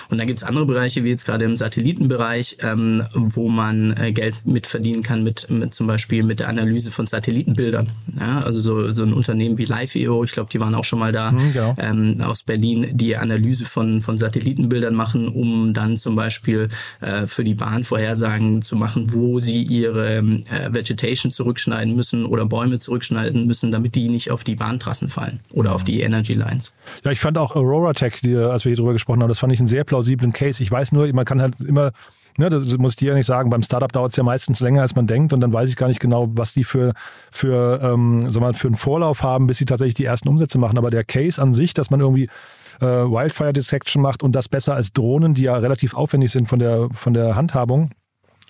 Und 0.09 0.17
dann 0.17 0.27
gibt 0.27 0.39
es 0.39 0.43
andere 0.45 0.65
Bereiche, 0.65 1.03
wie 1.03 1.09
jetzt 1.09 1.25
gerade 1.25 1.43
im 1.43 1.57
Satellitenbereich, 1.57 2.59
ähm, 2.61 3.03
wo 3.13 3.49
man 3.49 3.97
äh, 3.97 4.13
Geld 4.13 4.45
mitverdienen 4.45 5.03
kann 5.03 5.23
mit, 5.23 5.49
mit 5.49 5.73
zum 5.73 5.87
Beispiel 5.87 6.23
mit 6.23 6.39
der 6.39 6.47
Analyse 6.47 6.89
von 6.91 7.05
Satellitenbildern. 7.05 7.89
Ja, 8.17 8.39
also 8.39 8.61
so, 8.61 8.93
so 8.93 9.03
ein 9.03 9.11
Unternehmen 9.11 9.57
wie 9.57 9.65
Live.io, 9.65 10.23
ich 10.23 10.31
glaube, 10.31 10.49
die 10.49 10.61
waren 10.61 10.73
auch 10.73 10.85
schon 10.85 10.99
mal 10.99 11.11
da 11.11 11.31
mhm, 11.31 11.51
genau. 11.51 11.75
ähm, 11.77 12.21
aus 12.21 12.43
Berlin, 12.43 12.91
die 12.93 13.17
Analyse 13.17 13.65
von, 13.65 14.01
von 14.01 14.17
Satellitenbildern 14.17 14.95
machen, 14.95 15.27
um 15.27 15.73
dann 15.73 15.97
zum 15.97 16.15
Beispiel 16.15 16.69
äh, 17.01 17.27
für 17.27 17.43
die 17.43 17.55
Bahn 17.55 17.83
Vorhersagen 17.83 18.61
zu 18.61 18.77
machen, 18.77 19.13
wo 19.13 19.41
sie 19.41 19.63
ihre 19.63 20.17
äh, 20.17 20.23
Vegetation 20.69 21.29
zurückschneiden 21.29 21.93
müssen 21.93 22.25
oder 22.37 22.45
Bäume 22.45 22.79
zurückschneiden 22.79 23.45
müssen, 23.47 23.71
damit 23.71 23.95
die 23.95 24.09
nicht 24.09 24.31
auf 24.31 24.43
die 24.43 24.55
Bahntrassen 24.55 25.09
fallen 25.09 25.39
oder 25.51 25.73
auf 25.73 25.83
die 25.83 26.01
Energy 26.01 26.33
Lines. 26.33 26.73
Ja, 27.03 27.11
ich 27.11 27.19
fand 27.19 27.37
auch 27.37 27.55
Aurora 27.55 27.93
Tech, 27.93 28.21
die, 28.21 28.35
als 28.35 28.63
wir 28.63 28.69
hier 28.69 28.77
drüber 28.77 28.93
gesprochen 28.93 29.21
haben, 29.21 29.29
das 29.29 29.39
fand 29.39 29.53
ich 29.53 29.59
einen 29.59 29.67
sehr 29.67 29.83
plausiblen 29.83 30.33
Case. 30.33 30.61
Ich 30.61 30.71
weiß 30.71 30.91
nur, 30.91 31.11
man 31.13 31.25
kann 31.25 31.41
halt 31.41 31.59
immer 31.59 31.91
Ne, 32.39 32.51
das 32.51 32.77
muss 32.77 32.91
ich 32.91 32.97
dir 32.97 33.09
ja 33.09 33.15
nicht 33.15 33.25
sagen. 33.25 33.49
Beim 33.49 33.63
Startup 33.63 33.91
dauert 33.91 34.11
es 34.11 34.15
ja 34.15 34.21
meistens 34.21 34.59
länger, 34.59 34.83
als 34.83 34.95
man 34.95 35.07
denkt. 35.07 35.33
Und 35.33 35.41
dann 35.41 35.51
weiß 35.51 35.69
ich 35.69 35.75
gar 35.75 35.87
nicht 35.87 35.99
genau, 35.99 36.27
was 36.33 36.53
die 36.53 36.63
für, 36.63 36.93
für, 37.31 37.81
ähm, 37.81 38.29
sag 38.29 38.41
mal, 38.41 38.53
für 38.53 38.67
einen 38.67 38.75
Vorlauf 38.75 39.23
haben, 39.23 39.47
bis 39.47 39.57
sie 39.57 39.65
tatsächlich 39.65 39.95
die 39.95 40.05
ersten 40.05 40.29
Umsätze 40.29 40.59
machen. 40.59 40.77
Aber 40.77 40.91
der 40.91 41.03
Case 41.03 41.41
an 41.41 41.55
sich, 41.55 41.73
dass 41.73 41.89
man 41.89 41.99
irgendwie 41.99 42.29
äh, 42.79 42.85
Wildfire 42.85 43.53
Detection 43.53 44.03
macht 44.03 44.21
und 44.21 44.33
das 44.35 44.49
besser 44.49 44.75
als 44.75 44.93
Drohnen, 44.93 45.33
die 45.33 45.41
ja 45.41 45.57
relativ 45.57 45.95
aufwendig 45.95 46.31
sind 46.31 46.47
von 46.47 46.59
der, 46.59 46.89
von 46.93 47.15
der 47.15 47.35
Handhabung, 47.35 47.89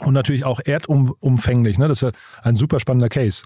und 0.02 0.14
natürlich 0.14 0.46
auch 0.46 0.60
erdumfänglich. 0.64 1.78
Ne? 1.78 1.88
Das 1.88 2.04
ist 2.04 2.14
ein 2.44 2.56
super 2.56 2.80
spannender 2.80 3.10
Case. 3.10 3.44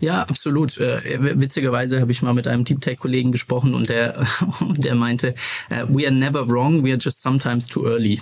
Ja, 0.00 0.22
absolut. 0.22 0.78
Äh, 0.78 1.18
witzigerweise 1.40 2.00
habe 2.00 2.12
ich 2.12 2.22
mal 2.22 2.34
mit 2.34 2.46
einem 2.46 2.64
Deep 2.64 2.80
Tech-Kollegen 2.80 3.32
gesprochen 3.32 3.74
und 3.74 3.88
der, 3.88 4.26
der 4.76 4.94
meinte, 4.94 5.34
äh, 5.70 5.84
we 5.88 6.06
are 6.06 6.14
never 6.14 6.48
wrong, 6.48 6.84
we 6.84 6.90
are 6.90 6.98
just 6.98 7.22
sometimes 7.22 7.66
too 7.66 7.86
early. 7.86 8.20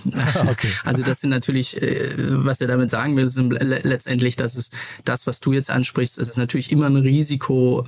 Okay. 0.49 0.69
Also 0.85 1.03
das 1.03 1.21
sind 1.21 1.31
natürlich, 1.31 1.81
äh, 1.81 2.13
was 2.17 2.61
er 2.61 2.67
damit 2.67 2.91
sagen 2.91 3.17
will, 3.17 3.29
sind 3.29 3.53
letztendlich, 3.61 4.37
das 4.37 4.57
ist 4.57 4.73
das, 5.05 5.27
was 5.27 5.41
du 5.41 5.53
jetzt 5.53 5.71
ansprichst, 5.71 6.19
das 6.19 6.29
ist 6.29 6.37
natürlich 6.37 6.71
immer 6.71 6.87
ein 6.87 6.97
Risiko 6.97 7.85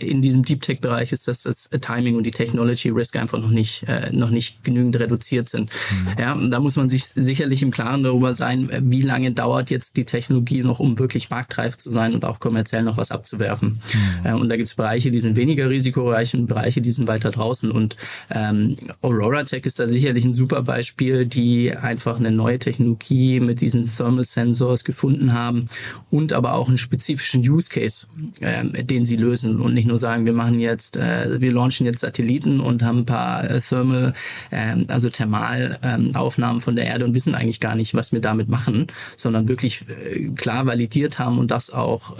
in 0.00 0.22
diesem 0.22 0.44
Deep 0.44 0.62
Tech-Bereich, 0.62 1.12
ist, 1.12 1.26
dass 1.26 1.42
das 1.42 1.68
Timing 1.80 2.16
und 2.16 2.24
die 2.24 2.30
Technology 2.30 2.90
Risk 2.90 3.16
einfach 3.16 3.38
noch 3.38 3.50
nicht, 3.50 3.84
noch 4.12 4.30
nicht 4.30 4.62
genügend 4.62 4.98
reduziert 4.98 5.48
sind. 5.48 5.70
Mhm. 5.90 6.08
Ja, 6.18 6.36
da 6.36 6.60
muss 6.60 6.76
man 6.76 6.90
sich 6.90 7.04
sicherlich 7.04 7.62
im 7.62 7.70
Klaren 7.70 8.02
darüber 8.02 8.34
sein, 8.34 8.68
wie 8.82 9.02
lange 9.02 9.32
dauert 9.32 9.70
jetzt 9.70 9.96
die 9.96 10.04
Technologie 10.04 10.62
noch, 10.62 10.80
um 10.80 10.98
wirklich 10.98 11.30
marktreif 11.30 11.76
zu 11.76 11.90
sein 11.90 12.14
und 12.14 12.24
auch 12.24 12.40
kommerziell 12.40 12.82
noch 12.82 12.96
was 12.96 13.03
abzuwerfen. 13.10 13.80
Mhm. 14.22 14.26
Äh, 14.26 14.32
und 14.34 14.48
da 14.48 14.56
gibt 14.56 14.68
es 14.68 14.74
Bereiche, 14.74 15.10
die 15.10 15.20
sind 15.20 15.36
weniger 15.36 15.70
risikoreich 15.70 16.34
und 16.34 16.46
Bereiche, 16.46 16.80
die 16.80 16.90
sind 16.90 17.08
weiter 17.08 17.30
draußen. 17.30 17.70
Und 17.70 17.96
ähm, 18.30 18.76
Aurora 19.02 19.44
Tech 19.44 19.64
ist 19.64 19.80
da 19.80 19.88
sicherlich 19.88 20.24
ein 20.24 20.34
super 20.34 20.62
Beispiel, 20.62 21.26
die 21.26 21.74
einfach 21.76 22.18
eine 22.18 22.30
neue 22.30 22.58
Technologie 22.58 23.40
mit 23.40 23.60
diesen 23.60 23.84
Thermal 23.84 24.24
Sensors 24.24 24.84
gefunden 24.84 25.32
haben 25.32 25.66
und 26.10 26.32
aber 26.32 26.54
auch 26.54 26.68
einen 26.68 26.78
spezifischen 26.78 27.40
Use 27.48 27.68
Case, 27.68 28.06
äh, 28.40 28.84
den 28.84 29.04
sie 29.04 29.16
lösen 29.16 29.60
und 29.60 29.74
nicht 29.74 29.86
nur 29.86 29.98
sagen, 29.98 30.26
wir 30.26 30.32
machen 30.32 30.60
jetzt, 30.60 30.96
äh, 30.96 31.40
wir 31.40 31.52
launchen 31.52 31.86
jetzt 31.86 32.00
Satelliten 32.00 32.60
und 32.60 32.82
haben 32.82 33.00
ein 33.00 33.06
paar 33.06 33.50
äh, 33.50 33.60
Thermal, 33.60 34.14
äh, 34.50 34.74
also 34.88 35.08
Thermalaufnahmen 35.08 36.56
ähm, 36.56 36.60
von 36.60 36.76
der 36.76 36.86
Erde 36.86 37.04
und 37.04 37.14
wissen 37.14 37.34
eigentlich 37.34 37.60
gar 37.60 37.74
nicht, 37.74 37.94
was 37.94 38.12
wir 38.12 38.20
damit 38.20 38.48
machen, 38.48 38.86
sondern 39.16 39.48
wirklich 39.48 39.84
äh, 39.88 40.28
klar 40.30 40.66
validiert 40.66 41.18
haben 41.18 41.38
und 41.38 41.50
das 41.50 41.70
auch 41.70 42.18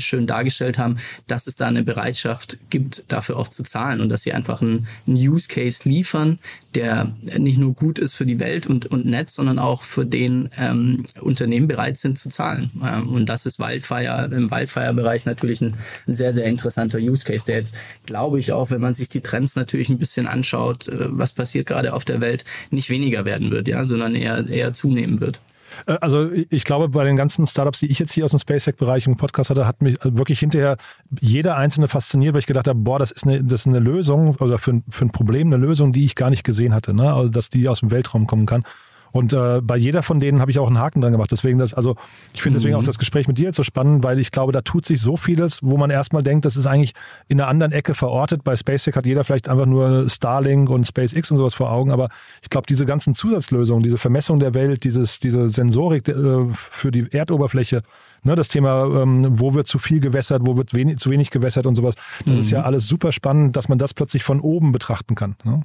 schön 0.00 0.26
dargestellt 0.26 0.78
haben, 0.78 0.98
dass 1.26 1.46
es 1.46 1.56
da 1.56 1.66
eine 1.66 1.82
Bereitschaft 1.82 2.58
gibt, 2.70 3.04
dafür 3.08 3.36
auch 3.36 3.48
zu 3.48 3.62
zahlen 3.62 4.00
und 4.00 4.08
dass 4.08 4.22
sie 4.22 4.32
einfach 4.32 4.62
einen, 4.62 4.86
einen 5.06 5.16
Use 5.16 5.48
Case 5.48 5.88
liefern, 5.88 6.38
der 6.74 7.14
nicht 7.38 7.58
nur 7.58 7.74
gut 7.74 7.98
ist 7.98 8.14
für 8.14 8.26
die 8.26 8.40
Welt 8.40 8.66
und, 8.66 8.86
und 8.86 9.06
Netz, 9.06 9.34
sondern 9.34 9.58
auch 9.58 9.82
für 9.82 10.06
den 10.06 10.48
ähm, 10.58 11.04
Unternehmen 11.20 11.68
bereit 11.68 11.98
sind 11.98 12.18
zu 12.18 12.30
zahlen. 12.30 12.70
Ähm, 12.82 13.12
und 13.12 13.28
das 13.28 13.46
ist 13.46 13.58
Wildfire, 13.58 14.30
im 14.32 14.50
Wildfire-Bereich 14.50 15.26
natürlich 15.26 15.60
ein, 15.60 15.74
ein, 16.06 16.14
sehr, 16.14 16.32
sehr 16.32 16.46
interessanter 16.46 16.98
Use 16.98 17.24
Case, 17.24 17.44
der 17.46 17.56
jetzt, 17.56 17.74
glaube 18.06 18.38
ich, 18.38 18.52
auch, 18.52 18.70
wenn 18.70 18.80
man 18.80 18.94
sich 18.94 19.08
die 19.08 19.20
Trends 19.20 19.54
natürlich 19.54 19.88
ein 19.88 19.98
bisschen 19.98 20.26
anschaut, 20.26 20.88
äh, 20.88 20.96
was 20.98 21.32
passiert 21.32 21.66
gerade 21.66 21.92
auf 21.92 22.04
der 22.04 22.20
Welt, 22.20 22.44
nicht 22.70 22.90
weniger 22.90 23.24
werden 23.24 23.50
wird, 23.50 23.68
ja, 23.68 23.84
sondern 23.84 24.14
eher, 24.14 24.46
eher 24.48 24.72
zunehmen 24.72 25.20
wird. 25.20 25.40
Äh, 25.86 25.98
also 26.00 26.30
ich 26.32 26.64
glaube, 26.64 26.88
bei 26.88 27.04
den 27.04 27.16
ganzen 27.16 27.46
Startups, 27.46 27.80
die 27.80 27.86
ich 27.86 27.98
jetzt 27.98 28.12
hier 28.12 28.24
aus 28.24 28.30
dem 28.30 28.40
SpaceX-Bereich 28.40 29.06
im 29.06 29.16
Podcast 29.16 29.50
hatte, 29.50 29.66
hat 29.66 29.82
mich 29.82 29.98
wirklich 30.02 30.40
hinterher 30.40 30.76
jeder 31.20 31.56
einzelne 31.56 31.88
fasziniert, 31.88 32.34
weil 32.34 32.40
ich 32.40 32.46
gedacht 32.46 32.68
habe, 32.68 32.78
boah, 32.78 32.98
das 32.98 33.10
ist 33.10 33.26
eine, 33.26 33.42
das 33.42 33.60
ist 33.60 33.66
eine 33.66 33.78
Lösung 33.78 34.36
oder 34.36 34.58
für, 34.58 34.82
für 34.88 35.04
ein 35.04 35.10
Problem 35.10 35.48
eine 35.48 35.56
Lösung, 35.56 35.92
die 35.92 36.04
ich 36.04 36.14
gar 36.14 36.30
nicht 36.30 36.44
gesehen 36.44 36.74
hatte. 36.74 36.94
Ne? 36.94 37.12
Also 37.12 37.28
dass 37.28 37.50
die 37.50 37.68
aus 37.68 37.80
dem 37.80 37.90
Weltraum 37.90 38.26
kommen 38.26 38.46
kann. 38.46 38.64
Und 39.12 39.32
äh, 39.32 39.60
bei 39.62 39.76
jeder 39.76 40.02
von 40.02 40.20
denen 40.20 40.40
habe 40.40 40.50
ich 40.50 40.58
auch 40.58 40.66
einen 40.66 40.78
Haken 40.78 41.00
dran 41.00 41.12
gemacht. 41.12 41.30
Deswegen 41.30 41.58
das, 41.58 41.74
also 41.74 41.96
ich 42.32 42.42
finde 42.42 42.58
deswegen 42.58 42.74
mhm. 42.74 42.80
auch 42.80 42.86
das 42.86 42.98
Gespräch 42.98 43.28
mit 43.28 43.38
dir 43.38 43.44
jetzt 43.44 43.56
so 43.56 43.62
spannend, 43.62 44.02
weil 44.02 44.18
ich 44.18 44.30
glaube, 44.30 44.52
da 44.52 44.62
tut 44.62 44.86
sich 44.86 45.00
so 45.00 45.16
vieles, 45.16 45.60
wo 45.62 45.76
man 45.76 45.90
erstmal 45.90 46.22
denkt, 46.22 46.44
das 46.46 46.56
ist 46.56 46.66
eigentlich 46.66 46.94
in 47.28 47.40
einer 47.40 47.48
anderen 47.48 47.72
Ecke 47.72 47.94
verortet. 47.94 48.42
Bei 48.42 48.56
SpaceX 48.56 48.96
hat 48.96 49.06
jeder 49.06 49.24
vielleicht 49.24 49.48
einfach 49.48 49.66
nur 49.66 50.08
Starlink 50.08 50.70
und 50.70 50.86
SpaceX 50.86 51.30
und 51.30 51.36
sowas 51.36 51.54
vor 51.54 51.70
Augen, 51.70 51.90
aber 51.90 52.08
ich 52.42 52.50
glaube, 52.50 52.66
diese 52.66 52.86
ganzen 52.86 53.14
Zusatzlösungen, 53.14 53.82
diese 53.82 53.98
Vermessung 53.98 54.40
der 54.40 54.54
Welt, 54.54 54.84
dieses, 54.84 55.20
diese 55.20 55.48
Sensorik 55.48 56.08
äh, 56.08 56.46
für 56.52 56.90
die 56.90 57.12
Erdoberfläche, 57.12 57.82
ne, 58.22 58.34
das 58.34 58.48
Thema, 58.48 58.84
ähm, 59.02 59.38
wo 59.38 59.54
wird 59.54 59.66
zu 59.66 59.78
viel 59.78 60.00
gewässert, 60.00 60.42
wo 60.44 60.56
wird 60.56 60.74
wenig, 60.74 60.98
zu 60.98 61.10
wenig 61.10 61.30
gewässert 61.30 61.66
und 61.66 61.74
sowas. 61.74 61.94
Das 62.24 62.34
mhm. 62.34 62.40
ist 62.40 62.50
ja 62.50 62.60
mhm. 62.60 62.66
alles 62.66 62.86
super 62.86 63.12
spannend, 63.12 63.56
dass 63.56 63.68
man 63.68 63.78
das 63.78 63.94
plötzlich 63.94 64.24
von 64.24 64.40
oben 64.40 64.72
betrachten 64.72 65.14
kann. 65.14 65.36
Ne? 65.44 65.62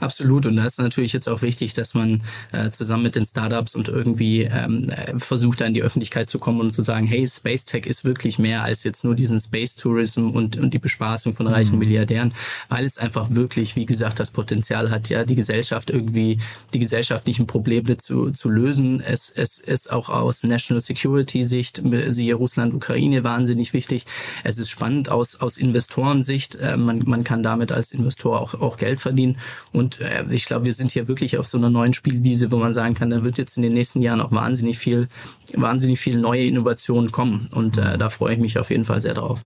Absolut. 0.00 0.46
Und 0.46 0.56
da 0.56 0.64
ist 0.64 0.78
natürlich 0.78 1.12
jetzt 1.12 1.28
auch 1.28 1.42
wichtig, 1.42 1.74
dass 1.74 1.94
man 1.94 2.22
äh, 2.52 2.70
zusammen 2.82 3.04
mit 3.04 3.16
den 3.16 3.26
Startups 3.26 3.74
und 3.74 3.88
irgendwie 3.88 4.42
ähm, 4.42 4.90
äh, 4.90 5.18
versucht, 5.18 5.60
da 5.60 5.66
in 5.66 5.74
die 5.74 5.82
Öffentlichkeit 5.82 6.28
zu 6.28 6.38
kommen 6.38 6.60
und 6.60 6.72
zu 6.72 6.82
sagen, 6.82 7.06
hey, 7.06 7.26
Space 7.28 7.64
Tech 7.64 7.86
ist 7.86 8.04
wirklich 8.04 8.38
mehr 8.38 8.64
als 8.64 8.82
jetzt 8.84 9.04
nur 9.04 9.14
diesen 9.14 9.38
Space 9.38 9.76
Tourism 9.76 10.30
und, 10.30 10.56
und 10.56 10.74
die 10.74 10.78
Bespaßung 10.78 11.34
von 11.34 11.46
reichen 11.46 11.74
mhm. 11.74 11.80
Milliardären, 11.80 12.34
weil 12.68 12.84
es 12.84 12.98
einfach 12.98 13.30
wirklich, 13.30 13.76
wie 13.76 13.86
gesagt, 13.86 14.18
das 14.18 14.32
Potenzial 14.32 14.90
hat, 14.90 15.08
ja, 15.08 15.24
die 15.24 15.36
Gesellschaft 15.36 15.90
irgendwie, 15.90 16.38
die 16.74 16.78
gesellschaftlichen 16.80 17.46
Probleme 17.46 17.96
zu, 17.98 18.30
zu 18.30 18.48
lösen. 18.48 19.00
Es, 19.00 19.30
es 19.30 19.58
ist 19.58 19.92
auch 19.92 20.08
aus 20.08 20.42
National 20.42 20.80
Security 20.80 21.44
Sicht 21.44 21.82
siehe 22.08 22.34
Russland, 22.34 22.74
Ukraine, 22.74 23.24
wahnsinnig 23.24 23.72
wichtig. 23.72 24.04
Es 24.42 24.58
ist 24.58 24.70
spannend 24.70 25.10
aus, 25.10 25.40
aus 25.40 25.56
Investorensicht. 25.56 26.56
Äh, 26.56 26.76
man, 26.76 27.02
man 27.06 27.22
kann 27.22 27.42
damit 27.42 27.70
als 27.70 27.92
Investor 27.92 28.40
auch, 28.40 28.54
auch 28.54 28.76
Geld 28.76 29.00
verdienen. 29.00 29.38
Und 29.72 30.00
äh, 30.00 30.24
ich 30.30 30.46
glaube, 30.46 30.64
wir 30.64 30.72
sind 30.72 30.90
hier 30.90 31.06
wirklich 31.08 31.38
auf 31.38 31.46
so 31.46 31.58
einer 31.58 31.70
neuen 31.70 31.92
Spielwiese, 31.92 32.50
wo 32.50 32.56
man 32.72 32.74
sagen 32.74 32.94
kann, 32.94 33.10
da 33.10 33.24
wird 33.24 33.38
jetzt 33.38 33.56
in 33.56 33.62
den 33.62 33.74
nächsten 33.74 34.02
Jahren 34.02 34.20
auch 34.20 34.32
wahnsinnig 34.32 34.78
viel, 34.78 35.08
wahnsinnig 35.54 36.00
viel 36.00 36.18
neue 36.18 36.44
Innovationen 36.44 37.12
kommen. 37.12 37.48
Und 37.52 37.78
äh, 37.78 37.98
da 37.98 38.08
freue 38.08 38.34
ich 38.34 38.40
mich 38.40 38.58
auf 38.58 38.70
jeden 38.70 38.84
Fall 38.84 39.00
sehr 39.00 39.14
drauf. 39.14 39.42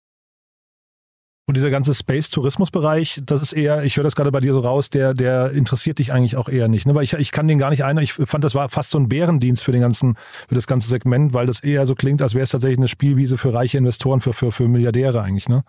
Und 1.48 1.54
dieser 1.54 1.70
ganze 1.70 1.94
Space-Tourismus-Bereich, 1.94 3.22
das 3.24 3.40
ist 3.40 3.52
eher, 3.52 3.84
ich 3.84 3.96
höre 3.96 4.02
das 4.02 4.16
gerade 4.16 4.32
bei 4.32 4.40
dir 4.40 4.52
so 4.52 4.58
raus, 4.58 4.90
der, 4.90 5.14
der 5.14 5.52
interessiert 5.52 6.00
dich 6.00 6.12
eigentlich 6.12 6.36
auch 6.36 6.48
eher 6.48 6.66
nicht. 6.66 6.88
Ne? 6.88 6.94
Weil 6.96 7.04
ich, 7.04 7.12
ich 7.12 7.30
kann 7.30 7.46
den 7.46 7.58
gar 7.58 7.70
nicht 7.70 7.84
ein. 7.84 7.98
Ich 7.98 8.14
fand, 8.14 8.42
das 8.42 8.56
war 8.56 8.68
fast 8.68 8.90
so 8.90 8.98
ein 8.98 9.08
Bärendienst 9.08 9.62
für 9.62 9.70
den 9.70 9.80
ganzen, 9.80 10.16
für 10.48 10.56
das 10.56 10.66
ganze 10.66 10.88
Segment, 10.88 11.34
weil 11.34 11.46
das 11.46 11.60
eher 11.60 11.86
so 11.86 11.94
klingt, 11.94 12.20
als 12.20 12.34
wäre 12.34 12.42
es 12.42 12.50
tatsächlich 12.50 12.78
eine 12.78 12.88
Spielwiese 12.88 13.38
für 13.38 13.54
reiche 13.54 13.78
Investoren, 13.78 14.20
für, 14.20 14.32
für, 14.32 14.50
für 14.50 14.66
Milliardäre 14.66 15.22
eigentlich, 15.22 15.48
ne? 15.48 15.62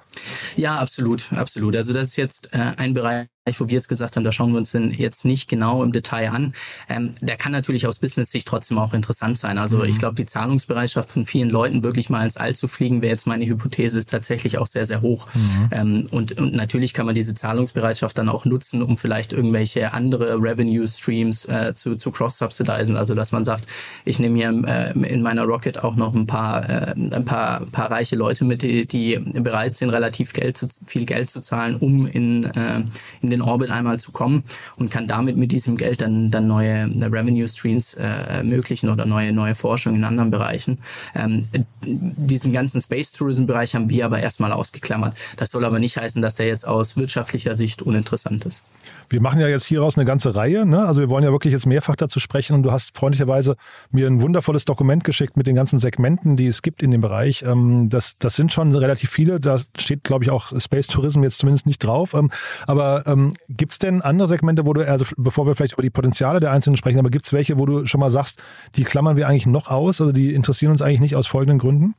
Ja, 0.56 0.80
absolut, 0.80 1.32
absolut. 1.32 1.76
Also 1.76 1.94
das 1.94 2.08
ist 2.10 2.16
jetzt 2.16 2.56
äh, 2.56 2.74
ein 2.78 2.96
Bereich, 2.96 3.28
wo 3.60 3.68
wir 3.68 3.76
jetzt 3.76 3.90
gesagt 3.90 4.16
haben, 4.16 4.24
da 4.24 4.32
schauen 4.32 4.52
wir 4.52 4.58
uns 4.58 4.72
den 4.72 4.92
jetzt 4.92 5.26
nicht 5.26 5.48
genau 5.48 5.84
im 5.84 5.92
Detail 5.92 6.32
an. 6.32 6.54
Ähm, 6.90 7.12
der 7.22 7.38
kann 7.38 7.52
natürlich 7.52 7.88
aus 7.88 8.00
Business-Sicht 8.00 8.48
trotzdem 8.48 8.78
auch 8.78 8.94
interessant 8.94 9.38
sein. 9.38 9.58
Also 9.58 9.78
mhm. 9.78 9.86
ich 9.86 10.00
glaube, 10.00 10.16
die 10.16 10.26
Zahlungsbereitschaft 10.26 11.10
von 11.10 11.26
vielen 11.26 11.50
Leuten 11.50 11.84
wirklich 11.84 12.10
mal 12.10 12.24
ins 12.24 12.38
All 12.38 12.56
zu 12.56 12.68
fliegen, 12.68 13.02
wäre 13.02 13.14
jetzt 13.14 13.28
meine 13.28 13.46
Hypothese, 13.46 14.00
ist 14.00 14.12
tatsächlich 14.12 14.58
auch 14.58 14.68
sehr, 14.68 14.86
sehr 14.86 15.02
hoch. 15.02 15.28
Mhm. 15.34 15.70
Ähm, 15.72 16.08
und, 16.12 16.38
und 16.40 16.54
natürlich 16.54 16.94
kann 16.94 17.06
man 17.06 17.16
diese 17.16 17.34
Zahlungsbereitschaft 17.34 18.18
dann 18.18 18.30
auch 18.30 18.46
nutzen, 18.46 18.82
um 18.82 18.98
vielleicht 18.98 19.34
irgendwelche 19.34 19.94
andere 19.94 20.36
Revenue-Streams 20.42 21.46
äh, 21.46 21.74
zu, 21.76 21.96
zu 21.96 22.12
cross-subsidisen. 22.12 22.96
Also 22.96 23.16
dass 23.16 23.32
man 23.32 23.46
sagt, 23.46 23.66
ich 24.06 24.20
nehme 24.20 24.38
hier 24.38 24.50
äh, 24.68 24.92
in 25.08 25.22
meiner 25.22 25.44
Rocket 25.44 25.84
auch 25.84 25.96
noch 25.96 26.14
ein 26.14 26.28
paar, 26.28 26.70
äh, 26.70 26.94
ein 26.96 27.26
paar, 27.26 27.62
paar 27.66 27.92
reiche 27.92 28.16
Leute 28.16 28.46
mit, 28.46 28.62
die, 28.62 28.86
die 28.86 29.18
bereit 29.18 29.76
sind, 29.76 29.90
relativ 29.90 30.34
Geld 30.34 30.58
zu, 30.58 30.68
viel 30.86 31.06
Geld 31.06 31.30
zu 31.30 31.42
zahlen, 31.42 31.76
um 31.76 32.06
in, 32.06 32.46
äh, 32.46 32.84
in 33.22 33.30
den 33.30 33.37
den 33.38 33.42
Orbit 33.42 33.72
einmal 33.72 34.00
zu 34.00 34.12
kommen 34.12 34.44
und 34.78 34.92
kann 34.92 35.08
damit 35.08 35.38
mit 35.38 35.52
diesem 35.52 35.78
Geld 35.78 36.02
dann, 36.02 36.32
dann 36.32 36.48
neue 36.48 36.86
Revenue 36.86 37.48
Streams 37.48 37.94
äh, 37.94 38.04
ermöglichen 38.04 38.90
oder 38.90 39.06
neue, 39.06 39.32
neue 39.32 39.56
Forschung 39.56 39.96
in 39.96 40.04
anderen 40.04 40.32
Bereichen. 40.32 40.80
Ähm, 41.16 41.46
diesen 41.84 42.54
ganzen 42.54 42.82
Space 42.82 43.12
Tourism 43.12 43.46
Bereich 43.46 43.76
haben 43.76 43.90
wir 43.90 44.06
aber 44.06 44.20
erstmal 44.20 44.52
ausgeklammert. 44.52 45.16
Das 45.38 45.52
soll 45.52 45.66
aber 45.66 45.80
nicht 45.80 45.98
heißen, 45.98 46.22
dass 46.22 46.36
der 46.36 46.48
jetzt 46.48 46.68
aus 46.68 46.98
wirtschaftlicher 46.98 47.56
Sicht 47.56 47.82
uninteressant 47.82 48.46
ist. 48.46 48.64
Wir 49.10 49.22
machen 49.22 49.40
ja 49.40 49.48
jetzt 49.48 49.66
hieraus 49.66 49.98
eine 49.98 50.06
ganze 50.06 50.36
Reihe. 50.36 50.66
Ne? 50.66 50.86
Also 50.86 51.02
wir 51.02 51.10
wollen 51.10 51.24
ja 51.24 51.32
wirklich 51.32 51.54
jetzt 51.54 51.66
mehrfach 51.66 51.96
dazu 51.96 52.20
sprechen 52.20 52.54
und 52.54 52.64
du 52.64 52.72
hast 52.72 52.98
freundlicherweise 52.98 53.56
mir 53.92 54.08
ein 54.08 54.22
wundervolles 54.22 54.66
Dokument 54.66 55.04
geschickt 55.04 55.38
mit 55.38 55.48
den 55.48 55.56
ganzen 55.56 55.80
Segmenten, 55.80 56.36
die 56.36 56.48
es 56.48 56.62
gibt 56.62 56.84
in 56.84 56.92
dem 56.92 57.02
Bereich. 57.02 57.44
Ähm, 57.44 57.90
das, 57.90 58.18
das 58.20 58.36
sind 58.36 58.52
schon 58.52 58.76
relativ 58.76 59.10
viele. 59.10 59.40
Da 59.40 59.60
steht, 59.78 60.04
glaube 60.04 60.26
ich, 60.26 60.32
auch 60.32 60.52
Space 60.60 60.88
Tourism 60.88 61.24
jetzt 61.24 61.40
zumindest 61.40 61.66
nicht 61.66 61.84
drauf. 61.84 62.14
Ähm, 62.14 62.32
aber 62.66 63.08
ähm, 63.28 63.34
gibt 63.50 63.72
es 63.72 63.80
denn 63.80 64.02
andere 64.02 64.28
Segmente, 64.28 64.66
wo 64.66 64.74
du, 64.74 64.88
also 64.88 65.06
bevor 65.18 65.46
wir 65.46 65.56
vielleicht 65.56 65.74
über 65.74 65.82
die 65.82 65.90
Potenziale 65.90 66.40
der 66.40 66.52
Einzelnen 66.52 66.78
sprechen, 66.78 67.00
aber 67.00 67.10
gibt 67.10 67.26
es 67.26 67.34
welche, 67.34 67.60
wo 67.60 67.66
du 67.66 67.86
schon 67.86 68.00
mal 68.00 68.10
sagst, 68.10 68.42
die 68.76 68.84
klammern 68.84 69.18
wir 69.18 69.28
eigentlich 69.28 69.48
noch 69.48 69.70
aus, 69.70 70.02
also 70.02 70.12
die 70.12 70.34
interessieren 70.34 70.72
uns 70.72 70.82
eigentlich 70.82 71.02
nicht 71.02 71.16
aus 71.16 71.28
folgenden 71.28 71.60
Gründen? 71.60 71.96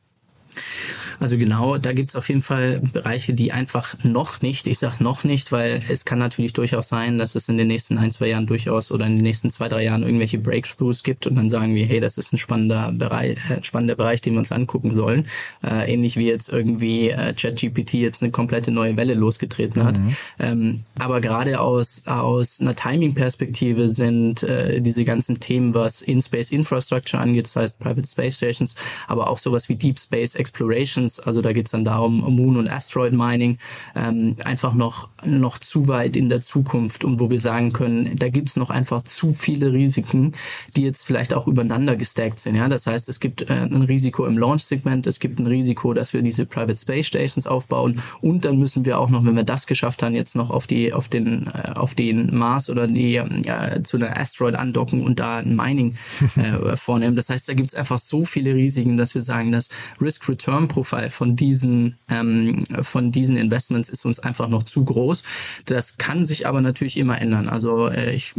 Also 1.21 1.37
genau, 1.37 1.79
da 1.79 1.93
gibt 1.93 2.11
es 2.11 2.17
auf 2.17 2.29
jeden 2.29 2.43
Fall 2.43 2.81
Bereiche, 2.93 3.33
die 3.33 3.53
einfach 3.53 3.95
noch 4.05 4.41
nicht, 4.41 4.67
ich 4.67 4.79
sage 4.79 5.03
noch 5.03 5.25
nicht, 5.25 5.53
weil 5.53 5.83
es 5.89 6.05
kann 6.05 6.19
natürlich 6.19 6.53
durchaus 6.53 6.89
sein, 6.89 7.19
dass 7.19 7.35
es 7.35 7.49
in 7.49 7.59
den 7.59 7.69
nächsten 7.69 7.99
ein, 7.99 8.11
zwei 8.11 8.29
Jahren 8.29 8.47
durchaus 8.47 8.93
oder 8.93 9.07
in 9.07 9.17
den 9.17 9.23
nächsten 9.23 9.51
zwei, 9.51 9.69
drei 9.69 9.85
Jahren 9.85 10.03
irgendwelche 10.03 10.39
Breakthroughs 10.39 11.03
gibt 11.03 11.27
und 11.27 11.37
dann 11.37 11.51
sagen 11.51 11.75
wir, 11.75 11.87
hey, 11.87 12.01
das 12.01 12.19
ist 12.19 12.33
ein 12.33 12.39
spannender 12.39 12.93
Bereich, 12.93 13.39
äh, 13.51 13.63
spannender 13.63 13.97
Bereich, 13.97 14.21
den 14.21 14.35
wir 14.35 14.41
uns 14.41 14.53
angucken 14.53 14.95
sollen. 14.95 15.27
Äh, 15.65 15.93
ähnlich 15.93 16.17
wie 16.17 16.27
jetzt 16.27 16.49
irgendwie 16.49 17.11
äh, 17.11 17.35
ChatGPT 17.35 17.95
jetzt 17.95 18.23
eine 18.23 18.31
komplette 18.31 18.71
neue 18.71 18.97
Welle 18.97 19.15
losgetreten 19.15 19.85
hat. 19.85 19.99
Mhm. 19.99 20.17
Ähm, 20.39 20.81
aber 20.99 21.21
gerade 21.21 21.61
aus, 21.61 22.03
aus 22.07 22.61
einer 22.61 22.77
Timing-Perspektive 22.77 23.89
sind 23.89 24.43
äh, 24.43 24.81
diese 24.81 25.05
ganzen 25.05 25.41
Themen, 25.41 25.75
was 25.75 26.03
In-Space 26.03 26.53
Infrastructure 26.53 27.21
angeht, 27.21 27.47
das 27.47 27.57
heißt 27.57 27.79
Private 27.79 28.07
Space 28.07 28.37
Stations, 28.37 28.77
aber 29.07 29.29
auch 29.29 29.39
sowas 29.39 29.69
wie 29.69 29.75
Deep 29.75 29.99
Space 29.99 30.35
Exploration 30.35 31.08
Missions, 31.09 31.21
also 31.21 31.41
da 31.43 31.53
geht 31.53 31.67
es 31.67 31.73
dann 31.73 31.85
darum, 31.85 32.21
Moon- 32.37 32.57
und 32.57 32.69
Asteroid-Mining, 32.69 33.59
ähm, 33.95 34.37
einfach 34.45 34.75
noch, 34.75 35.09
noch 35.25 35.59
zu 35.59 35.89
weit 35.89 36.17
in 36.17 36.29
der 36.29 36.43
Zukunft 36.43 37.05
und 37.05 37.21
wo 37.21 37.31
wir 37.31 37.41
sagen 37.41 37.73
können, 37.73 38.17
da 38.17 38.29
gibt 38.29 38.51
es 38.51 38.57
noch 38.57 38.71
einfach 38.71 39.03
zu 39.03 39.33
viele 39.33 39.73
Risiken, 39.73 40.35
die 40.77 40.83
jetzt 40.83 41.07
vielleicht 41.07 41.35
auch 41.35 41.47
übereinander 41.47 41.97
gestackt 41.97 42.41
sind. 42.41 42.57
Ja? 42.57 42.69
Das 42.69 42.87
heißt, 42.87 43.09
es 43.09 43.21
gibt 43.21 43.43
äh, 43.43 43.53
ein 43.53 43.83
Risiko 43.83 44.27
im 44.27 44.39
Launch-Segment, 44.39 45.07
es 45.07 45.21
gibt 45.21 45.39
ein 45.39 45.47
Risiko, 45.47 45.95
dass 45.95 46.13
wir 46.13 46.23
diese 46.23 46.47
Private 46.47 46.77
Space 46.77 47.07
Stations 47.07 47.47
aufbauen 47.47 48.03
und 48.21 48.45
dann 48.45 48.59
müssen 48.59 48.85
wir 48.85 48.99
auch 48.99 49.11
noch, 49.11 49.25
wenn 49.25 49.37
wir 49.37 49.45
das 49.45 49.67
geschafft 49.67 50.03
haben, 50.03 50.15
jetzt 50.15 50.37
noch 50.37 50.51
auf 50.51 50.67
die 50.67 50.93
auf 50.93 51.09
den 51.09 51.49
äh, 51.49 51.73
auf 51.75 51.95
den 51.95 52.37
Mars 52.37 52.71
oder 52.71 52.87
die 52.87 53.17
äh, 53.17 53.83
zu 53.83 53.97
einer 53.97 54.19
Asteroid 54.19 54.57
andocken 54.57 55.03
und 55.03 55.21
da 55.21 55.39
ein 55.39 55.57
Mining 55.57 55.97
äh, 56.37 56.77
vornehmen. 56.77 57.17
Das 57.17 57.29
heißt, 57.29 57.49
da 57.49 57.55
gibt 57.55 57.69
es 57.69 57.75
einfach 57.75 57.99
so 57.99 58.25
viele 58.25 58.55
Risiken, 58.55 58.97
dass 58.97 59.15
wir 59.15 59.23
sagen, 59.23 59.53
das 59.53 59.69
Risk-Return-Profil 60.01 60.98
Anteil 60.99 61.11
von 61.11 61.37
diesen, 61.37 61.97
ähm, 62.09 62.65
von 62.83 63.13
diesen 63.13 63.37
Investments 63.37 63.89
ist 63.89 64.05
uns 64.05 64.19
einfach 64.19 64.49
noch 64.49 64.63
zu 64.65 64.85
groß. 64.85 65.23
Das 65.67 65.97
kann 65.97 66.27
sich 66.27 66.47
aber 66.47 66.61
natürlich 66.61 66.97
immer 66.97 67.21
ändern. 67.21 67.49
Also 67.49 67.89
äh, 67.89 68.13
ich, 68.15 68.35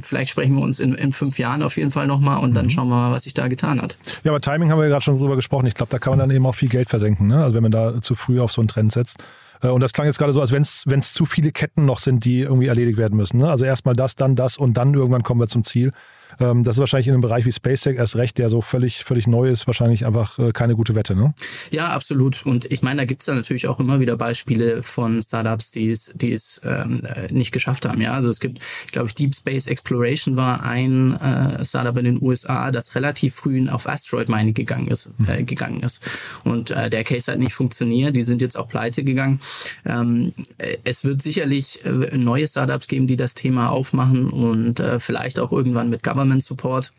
vielleicht 0.00 0.30
sprechen 0.30 0.54
wir 0.54 0.62
uns 0.62 0.80
in, 0.80 0.94
in 0.94 1.12
fünf 1.12 1.38
Jahren 1.38 1.62
auf 1.62 1.76
jeden 1.76 1.90
Fall 1.90 2.06
nochmal 2.06 2.38
und 2.38 2.54
dann 2.54 2.66
mhm. 2.66 2.70
schauen 2.70 2.88
wir 2.88 2.96
mal, 2.96 3.12
was 3.12 3.24
sich 3.24 3.34
da 3.34 3.48
getan 3.48 3.80
hat. 3.82 3.96
Ja, 4.24 4.32
aber 4.32 4.40
Timing 4.40 4.70
haben 4.70 4.78
wir 4.78 4.84
ja 4.84 4.90
gerade 4.90 5.04
schon 5.04 5.18
drüber 5.18 5.36
gesprochen. 5.36 5.66
Ich 5.66 5.74
glaube, 5.74 5.90
da 5.90 5.98
kann 5.98 6.12
man 6.12 6.18
dann 6.18 6.30
eben 6.30 6.46
auch 6.46 6.54
viel 6.54 6.68
Geld 6.68 6.88
versenken, 6.88 7.28
ne? 7.28 7.42
also 7.42 7.54
wenn 7.54 7.62
man 7.62 7.72
da 7.72 8.00
zu 8.00 8.14
früh 8.14 8.40
auf 8.40 8.52
so 8.52 8.60
einen 8.60 8.68
Trend 8.68 8.92
setzt. 8.92 9.22
Äh, 9.62 9.68
und 9.68 9.80
das 9.80 9.92
klang 9.92 10.06
jetzt 10.06 10.18
gerade 10.18 10.32
so, 10.32 10.40
als 10.40 10.52
wenn 10.52 10.62
es 10.62 11.12
zu 11.12 11.26
viele 11.26 11.52
Ketten 11.52 11.84
noch 11.84 11.98
sind, 11.98 12.24
die 12.24 12.40
irgendwie 12.40 12.68
erledigt 12.68 12.98
werden 12.98 13.16
müssen. 13.16 13.38
Ne? 13.38 13.48
Also 13.48 13.64
erstmal 13.64 13.94
das, 13.94 14.16
dann 14.16 14.36
das 14.36 14.56
und 14.56 14.76
dann 14.76 14.94
irgendwann 14.94 15.22
kommen 15.22 15.40
wir 15.40 15.48
zum 15.48 15.64
Ziel. 15.64 15.92
Ähm, 16.40 16.64
das 16.64 16.76
ist 16.76 16.80
wahrscheinlich 16.80 17.08
in 17.08 17.14
einem 17.14 17.22
Bereich 17.22 17.44
wie 17.46 17.52
SpaceTech 17.52 17.96
erst 17.96 18.16
recht, 18.16 18.38
der 18.38 18.48
so 18.48 18.60
völlig, 18.60 19.04
völlig 19.04 19.26
neu 19.26 19.48
ist, 19.48 19.66
wahrscheinlich 19.66 20.06
einfach 20.06 20.38
äh, 20.38 20.52
keine 20.52 20.74
gute 20.74 20.94
Wette, 20.94 21.16
ne? 21.16 21.34
Ja, 21.70 21.88
absolut. 21.88 22.46
Und 22.46 22.70
ich 22.70 22.82
meine, 22.82 22.98
da 22.98 23.04
gibt 23.04 23.22
es 23.22 23.26
ja 23.26 23.34
natürlich 23.34 23.66
auch 23.66 23.80
immer 23.80 24.00
wieder 24.00 24.16
Beispiele 24.16 24.82
von 24.82 25.22
Startups, 25.22 25.70
die 25.70 25.90
es, 25.90 26.12
die 26.14 26.32
es 26.32 26.60
ähm, 26.64 27.02
äh, 27.04 27.32
nicht 27.32 27.52
geschafft 27.52 27.86
haben. 27.86 28.00
Ja, 28.00 28.12
also 28.12 28.30
es 28.30 28.40
gibt, 28.40 28.60
ich 28.86 28.92
glaube, 28.92 29.12
Deep 29.12 29.34
Space 29.34 29.66
Exploration 29.66 30.36
war 30.36 30.62
ein 30.62 31.14
äh, 31.14 31.64
Startup 31.64 31.96
in 31.96 32.04
den 32.04 32.22
USA, 32.22 32.70
das 32.70 32.94
relativ 32.94 33.34
früh 33.34 33.68
auf 33.68 33.88
Asteroid 33.88 34.28
Mining 34.28 34.54
gegangen 34.54 34.88
ist, 34.88 35.10
äh, 35.26 35.42
gegangen 35.42 35.80
ist. 35.80 36.00
Und 36.44 36.70
äh, 36.70 36.90
der 36.90 37.02
Case 37.02 37.32
hat 37.32 37.38
nicht 37.38 37.54
funktioniert. 37.54 38.16
Die 38.16 38.22
sind 38.22 38.40
jetzt 38.42 38.56
auch 38.56 38.68
pleite 38.68 39.02
gegangen. 39.02 39.40
Ähm, 39.84 40.32
äh, 40.58 40.76
es 40.84 41.04
wird 41.04 41.22
sicherlich 41.22 41.80
neue 42.12 42.46
Startups 42.46 42.86
geben, 42.86 43.06
die 43.06 43.16
das 43.16 43.34
Thema 43.34 43.70
aufmachen 43.70 44.28
und 44.30 44.82
vielleicht 44.98 45.38
auch 45.38 45.52
irgendwann 45.52 45.90
mit 45.90 46.02
Government 46.02 46.27
Government 46.28 46.44
Support. 46.44 46.92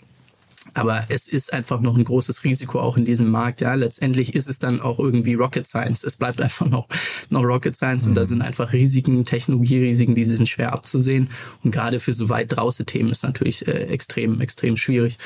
Aber 0.76 1.06
es 1.10 1.28
ist 1.28 1.52
einfach 1.52 1.80
noch 1.80 1.98
ein 1.98 2.04
großes 2.04 2.44
Risiko 2.44 2.80
auch 2.80 2.96
in 2.96 3.06
diesem 3.06 3.32
Markt. 3.32 3.62
Ja, 3.62 3.74
letztendlich 3.74 4.36
ist 4.36 4.48
es 4.48 4.60
dann 4.60 4.82
auch 4.82 5.00
irgendwie 5.00 5.34
Rocket 5.34 5.66
Science. 5.66 6.04
Es 6.04 6.18
bleibt 6.18 6.42
einfach 6.42 6.68
noch, 6.68 6.88
noch 7.30 7.44
Rocket 7.44 7.76
Science 7.76 8.06
mhm. 8.06 8.10
und 8.10 8.16
da 8.16 8.22
mhm. 8.24 8.28
sind 8.28 8.42
einfach 8.42 8.74
Risiken, 8.74 9.26
Technologierisiken, 9.26 10.16
die 10.16 10.24
sind 10.26 10.48
schwer 10.48 10.74
abzusehen. 10.74 11.30
Und 11.64 11.72
gerade 11.72 12.00
für 12.00 12.14
so 12.14 12.30
weit 12.30 12.56
draußen 12.56 12.86
Themen 12.86 13.10
ist 13.10 13.24
natürlich 13.24 13.68
äh, 13.68 13.86
extrem, 13.86 14.42
extrem 14.42 14.78
schwierig. 14.78 15.18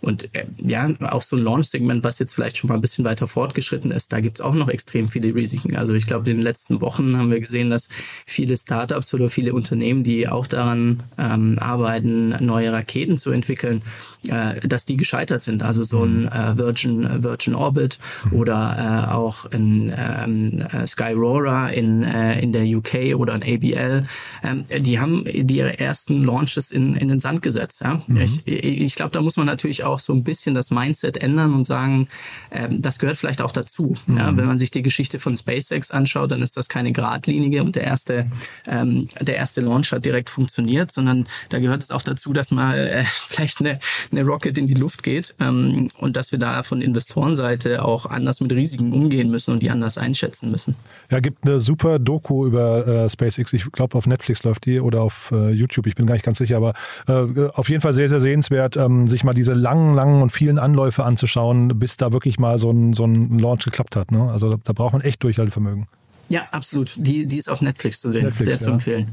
Und 0.00 0.34
äh, 0.34 0.46
ja, 0.58 0.88
auch 1.00 1.22
so 1.22 1.36
ein 1.36 1.42
Launch-Segment, 1.42 2.04
was 2.04 2.18
jetzt 2.18 2.34
vielleicht 2.34 2.56
schon 2.56 2.68
mal 2.68 2.74
ein 2.74 2.80
bisschen 2.80 3.04
weiter 3.04 3.26
fortgeschritten 3.26 3.90
ist, 3.90 4.12
da 4.12 4.20
gibt 4.20 4.38
es 4.38 4.44
auch 4.44 4.54
noch 4.54 4.68
extrem 4.68 5.08
viele 5.08 5.34
Risiken. 5.34 5.76
Also 5.76 5.94
ich 5.94 6.06
glaube, 6.06 6.30
in 6.30 6.36
den 6.36 6.42
letzten 6.42 6.80
Wochen 6.80 7.16
haben 7.16 7.30
wir 7.30 7.40
gesehen, 7.40 7.70
dass 7.70 7.88
viele 8.24 8.56
Startups 8.56 9.12
oder 9.14 9.28
viele 9.28 9.54
Unternehmen, 9.54 10.04
die 10.04 10.28
auch 10.28 10.46
daran 10.46 11.02
ähm, 11.18 11.58
arbeiten, 11.60 12.36
neue 12.44 12.72
Raketen 12.72 13.18
zu 13.18 13.30
entwickeln, 13.30 13.82
äh, 14.30 14.60
dass 14.60 14.84
die 14.84 14.96
gescheitert 14.96 15.42
sind. 15.42 15.62
Also 15.62 15.84
so 15.84 16.04
ein 16.04 16.22
mhm. 16.22 16.28
äh, 16.28 16.58
Virgin, 16.58 17.22
Virgin 17.22 17.54
Orbit 17.54 17.98
oder 18.30 19.06
äh, 19.08 19.12
auch 19.12 19.50
ein 19.50 19.92
ähm, 19.96 20.66
äh, 20.72 20.86
Skyrora 20.86 21.68
in, 21.68 22.02
äh, 22.02 22.40
in 22.40 22.52
der 22.52 22.64
UK 22.64 23.16
oder 23.16 23.34
ein 23.34 23.42
ABL. 23.42 24.04
Ähm, 24.42 24.64
die 24.78 25.00
haben 25.00 25.24
die 25.24 25.56
ihre 25.56 25.78
ersten 25.78 26.22
Launches 26.22 26.70
in, 26.70 26.96
in 26.96 27.08
den 27.08 27.20
Sand 27.20 27.42
gesetzt. 27.42 27.80
Ja? 27.82 28.02
Mhm. 28.06 28.20
Ich, 28.20 28.46
ich 28.46 28.94
glaube, 28.94 29.12
da 29.12 29.20
muss 29.20 29.36
man 29.36 29.46
natürlich 29.46 29.84
auch 29.84 29.98
so 29.98 30.12
ein 30.12 30.24
bisschen 30.24 30.54
das 30.54 30.70
Mindset 30.70 31.18
ändern 31.18 31.54
und 31.54 31.66
sagen, 31.66 32.08
ähm, 32.50 32.82
das 32.82 32.98
gehört 32.98 33.16
vielleicht 33.16 33.42
auch 33.42 33.52
dazu. 33.52 33.94
Mhm. 34.06 34.16
Ja? 34.16 34.36
Wenn 34.36 34.46
man 34.46 34.58
sich 34.58 34.70
die 34.70 34.82
Geschichte 34.82 35.18
von 35.18 35.36
SpaceX 35.36 35.90
anschaut, 35.90 36.30
dann 36.30 36.42
ist 36.42 36.56
das 36.56 36.68
keine 36.68 36.92
geradlinige 36.92 37.62
und 37.62 37.76
der 37.76 37.84
erste, 37.84 38.30
ähm, 38.66 39.08
der 39.20 39.36
erste 39.36 39.60
Launch 39.60 39.92
hat 39.92 40.04
direkt 40.04 40.30
funktioniert, 40.30 40.92
sondern 40.92 41.26
da 41.48 41.58
gehört 41.58 41.82
es 41.82 41.90
auch 41.90 42.02
dazu, 42.02 42.32
dass 42.32 42.50
mal 42.50 42.78
äh, 42.78 43.04
vielleicht 43.28 43.60
eine, 43.60 43.78
eine 44.16 44.26
Rocket 44.26 44.58
in 44.58 44.66
die 44.66 44.74
Luft 44.74 45.02
geht 45.02 45.34
ähm, 45.40 45.88
und 45.98 46.16
dass 46.16 46.32
wir 46.32 46.38
da 46.38 46.62
von 46.62 46.80
Investorenseite 46.80 47.84
auch 47.84 48.06
anders 48.06 48.40
mit 48.40 48.52
Risiken 48.52 48.92
umgehen 48.92 49.30
müssen 49.30 49.52
und 49.52 49.62
die 49.62 49.70
anders 49.70 49.98
einschätzen 49.98 50.50
müssen. 50.50 50.76
Ja, 51.10 51.20
gibt 51.20 51.44
eine 51.44 51.60
super 51.60 51.98
Doku 51.98 52.46
über 52.46 52.86
äh, 52.86 53.08
SpaceX. 53.08 53.52
Ich 53.52 53.70
glaube, 53.72 53.96
auf 53.96 54.06
Netflix 54.06 54.42
läuft 54.44 54.66
die 54.66 54.80
oder 54.80 55.02
auf 55.02 55.32
äh, 55.32 55.50
YouTube. 55.50 55.86
Ich 55.86 55.94
bin 55.94 56.06
gar 56.06 56.14
nicht 56.14 56.24
ganz 56.24 56.38
sicher, 56.38 56.56
aber 56.56 56.74
äh, 57.06 57.48
auf 57.54 57.68
jeden 57.68 57.80
Fall 57.80 57.92
sehr, 57.92 58.08
sehr 58.08 58.20
sehenswert, 58.20 58.76
ähm, 58.76 59.08
sich 59.08 59.24
mal 59.24 59.34
diese 59.34 59.54
langen, 59.54 59.94
langen 59.94 60.22
und 60.22 60.30
vielen 60.30 60.58
Anläufe 60.58 61.04
anzuschauen, 61.04 61.78
bis 61.78 61.96
da 61.96 62.12
wirklich 62.12 62.38
mal 62.38 62.58
so 62.58 62.70
ein, 62.70 62.92
so 62.92 63.04
ein 63.04 63.38
Launch 63.38 63.64
geklappt 63.64 63.96
hat. 63.96 64.10
Ne? 64.10 64.30
Also 64.30 64.50
da, 64.50 64.56
da 64.64 64.72
braucht 64.72 64.94
man 64.94 65.02
echt 65.02 65.22
Durchhaltevermögen. 65.22 65.86
Ja, 66.28 66.48
absolut. 66.50 66.94
Die, 66.96 67.26
die 67.26 67.36
ist 67.36 67.48
auf 67.48 67.60
Netflix 67.62 68.00
zu 68.00 68.10
sehen. 68.10 68.24
Netflix, 68.24 68.58
Sehr 68.58 68.60
zu 68.60 68.72
empfehlen. 68.72 69.08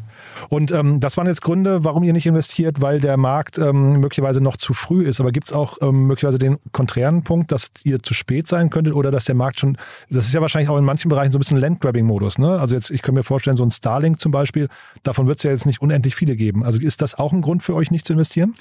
Und 0.50 0.72
ähm, 0.72 1.00
das 1.00 1.18
waren 1.18 1.28
jetzt 1.28 1.42
Gründe, 1.42 1.84
warum 1.84 2.04
ihr 2.04 2.14
nicht 2.14 2.26
investiert, 2.26 2.82
weil 2.82 3.00
der 3.00 3.18
Markt 3.18 3.58
ähm, 3.58 4.00
möglicherweise 4.00 4.42
noch 4.42 4.58
zu 4.58 4.74
früh 4.74 5.06
ist. 5.06 5.20
Aber 5.20 5.32
gibt 5.32 5.48
es 5.48 5.54
auch 5.54 5.78
ähm, 5.82 6.08
möglicherweise 6.08 6.40
den 6.40 6.58
konträren 6.72 7.24
Punkt, 7.24 7.52
dass 7.52 7.70
ihr 7.84 8.02
zu 8.02 8.14
spät 8.14 8.48
sein 8.48 8.70
könntet 8.70 8.94
oder 8.94 9.12
dass 9.12 9.26
der 9.26 9.36
Markt 9.36 9.60
schon, 9.60 9.78
das 10.10 10.26
ist 10.26 10.34
ja 10.34 10.42
wahrscheinlich 10.42 10.70
auch 10.70 10.78
in 10.78 10.86
manchen 10.86 11.10
Bereichen 11.10 11.32
so 11.32 11.38
ein 11.38 11.42
bisschen 11.42 11.58
Landgrabbing-Modus. 11.58 12.40
Ne? 12.40 12.60
Also 12.60 12.74
jetzt, 12.74 12.90
ich 12.90 13.02
kann 13.02 13.14
mir 13.14 13.24
vorstellen, 13.24 13.58
so 13.58 13.64
ein 13.64 13.72
Starlink 13.72 14.20
zum 14.20 14.32
Beispiel, 14.32 14.68
davon 15.04 15.28
wird 15.28 15.38
es 15.38 15.44
ja 15.44 15.52
jetzt 15.52 15.66
nicht 15.66 15.82
unendlich 15.82 16.16
viele 16.16 16.36
geben. 16.36 16.64
Also 16.64 16.80
ist 16.80 17.02
das 17.02 17.16
auch 17.16 17.32
ein 17.32 17.42
Grund 17.42 17.62
für 17.62 17.76
euch, 17.76 17.92
nicht 17.92 18.06
zu 18.06 18.14
investieren? 18.14 18.54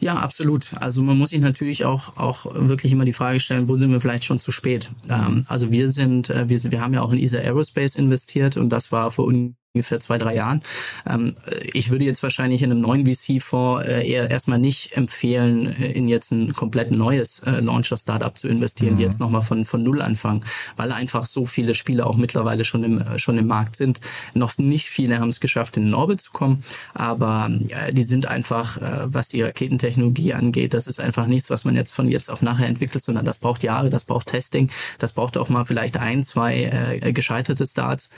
Ja, 0.00 0.16
absolut. 0.16 0.74
Also 0.80 1.00
man 1.02 1.16
muss 1.16 1.30
sich 1.30 1.40
natürlich 1.40 1.84
auch, 1.84 2.16
auch 2.16 2.46
wirklich 2.54 2.90
immer 2.90 3.04
die 3.04 3.12
Frage 3.12 3.38
stellen, 3.38 3.68
wo 3.68 3.76
sind 3.76 3.92
wir 3.92 4.00
vielleicht 4.00 4.24
schon 4.24 4.40
zu 4.40 4.50
spät? 4.50 4.90
Ähm, 5.08 5.44
also 5.46 5.70
wir 5.70 5.90
sind, 5.90 6.28
äh, 6.28 6.48
wir, 6.48 6.60
wir 6.72 6.80
haben 6.80 6.92
ja 6.92 7.02
auch 7.02 7.12
in 7.12 7.18
ESA 7.20 7.38
Aerospace 7.38 7.91
investiert 7.96 8.56
und 8.56 8.70
das 8.70 8.92
war 8.92 9.10
vor 9.10 9.26
ungefähr 9.74 10.00
zwei, 10.00 10.18
drei 10.18 10.34
Jahren. 10.34 10.60
Ähm, 11.08 11.32
ich 11.72 11.90
würde 11.90 12.04
jetzt 12.04 12.22
wahrscheinlich 12.22 12.62
in 12.62 12.70
einem 12.70 12.82
neuen 12.82 13.06
VC-Fonds 13.06 13.88
äh, 13.88 14.06
eher 14.06 14.30
erstmal 14.30 14.58
nicht 14.58 14.98
empfehlen, 14.98 15.74
äh, 15.80 15.92
in 15.92 16.08
jetzt 16.08 16.30
ein 16.30 16.52
komplett 16.52 16.90
neues 16.90 17.40
äh, 17.40 17.60
Launcher-Startup 17.60 18.36
zu 18.36 18.48
investieren, 18.48 18.94
mhm. 18.94 18.96
die 18.98 19.04
jetzt 19.04 19.18
nochmal 19.18 19.40
von, 19.40 19.64
von 19.64 19.82
Null 19.82 20.02
anfangen, 20.02 20.44
weil 20.76 20.92
einfach 20.92 21.24
so 21.24 21.46
viele 21.46 21.74
Spieler 21.74 22.06
auch 22.06 22.18
mittlerweile 22.18 22.66
schon 22.66 22.84
im, 22.84 23.18
schon 23.18 23.38
im 23.38 23.46
Markt 23.46 23.76
sind. 23.76 24.02
Noch 24.34 24.58
nicht 24.58 24.88
viele 24.88 25.20
haben 25.20 25.30
es 25.30 25.40
geschafft, 25.40 25.78
in 25.78 25.86
den 25.86 25.94
Orbit 25.94 26.20
zu 26.20 26.32
kommen, 26.32 26.64
aber 26.92 27.48
die 27.92 28.02
sind 28.02 28.26
einfach, 28.26 28.78
was 29.04 29.28
die 29.28 29.42
Raketentechnologie 29.42 30.34
angeht, 30.34 30.74
das 30.74 30.86
ist 30.86 31.00
einfach 31.00 31.26
nichts, 31.26 31.48
was 31.48 31.64
man 31.64 31.74
jetzt 31.74 31.92
von 31.92 32.08
jetzt 32.08 32.30
auf 32.30 32.42
nachher 32.42 32.66
entwickelt, 32.66 33.02
sondern 33.02 33.24
das 33.24 33.38
braucht 33.38 33.62
Jahre, 33.62 33.88
das 33.88 34.04
braucht 34.04 34.28
Testing, 34.28 34.70
das 34.98 35.12
braucht 35.12 35.38
auch 35.38 35.48
mal 35.48 35.64
vielleicht 35.64 35.96
ein, 35.96 36.24
zwei 36.24 37.00
gescheiterte 37.12 37.66
Starts 37.66 38.10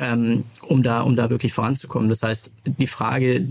ähm, 0.00 0.44
um 0.66 0.82
da, 0.82 1.02
um 1.02 1.16
da 1.16 1.30
wirklich 1.30 1.52
voranzukommen. 1.52 2.08
Das 2.08 2.22
heißt, 2.22 2.50
die 2.66 2.86
Frage, 2.86 3.46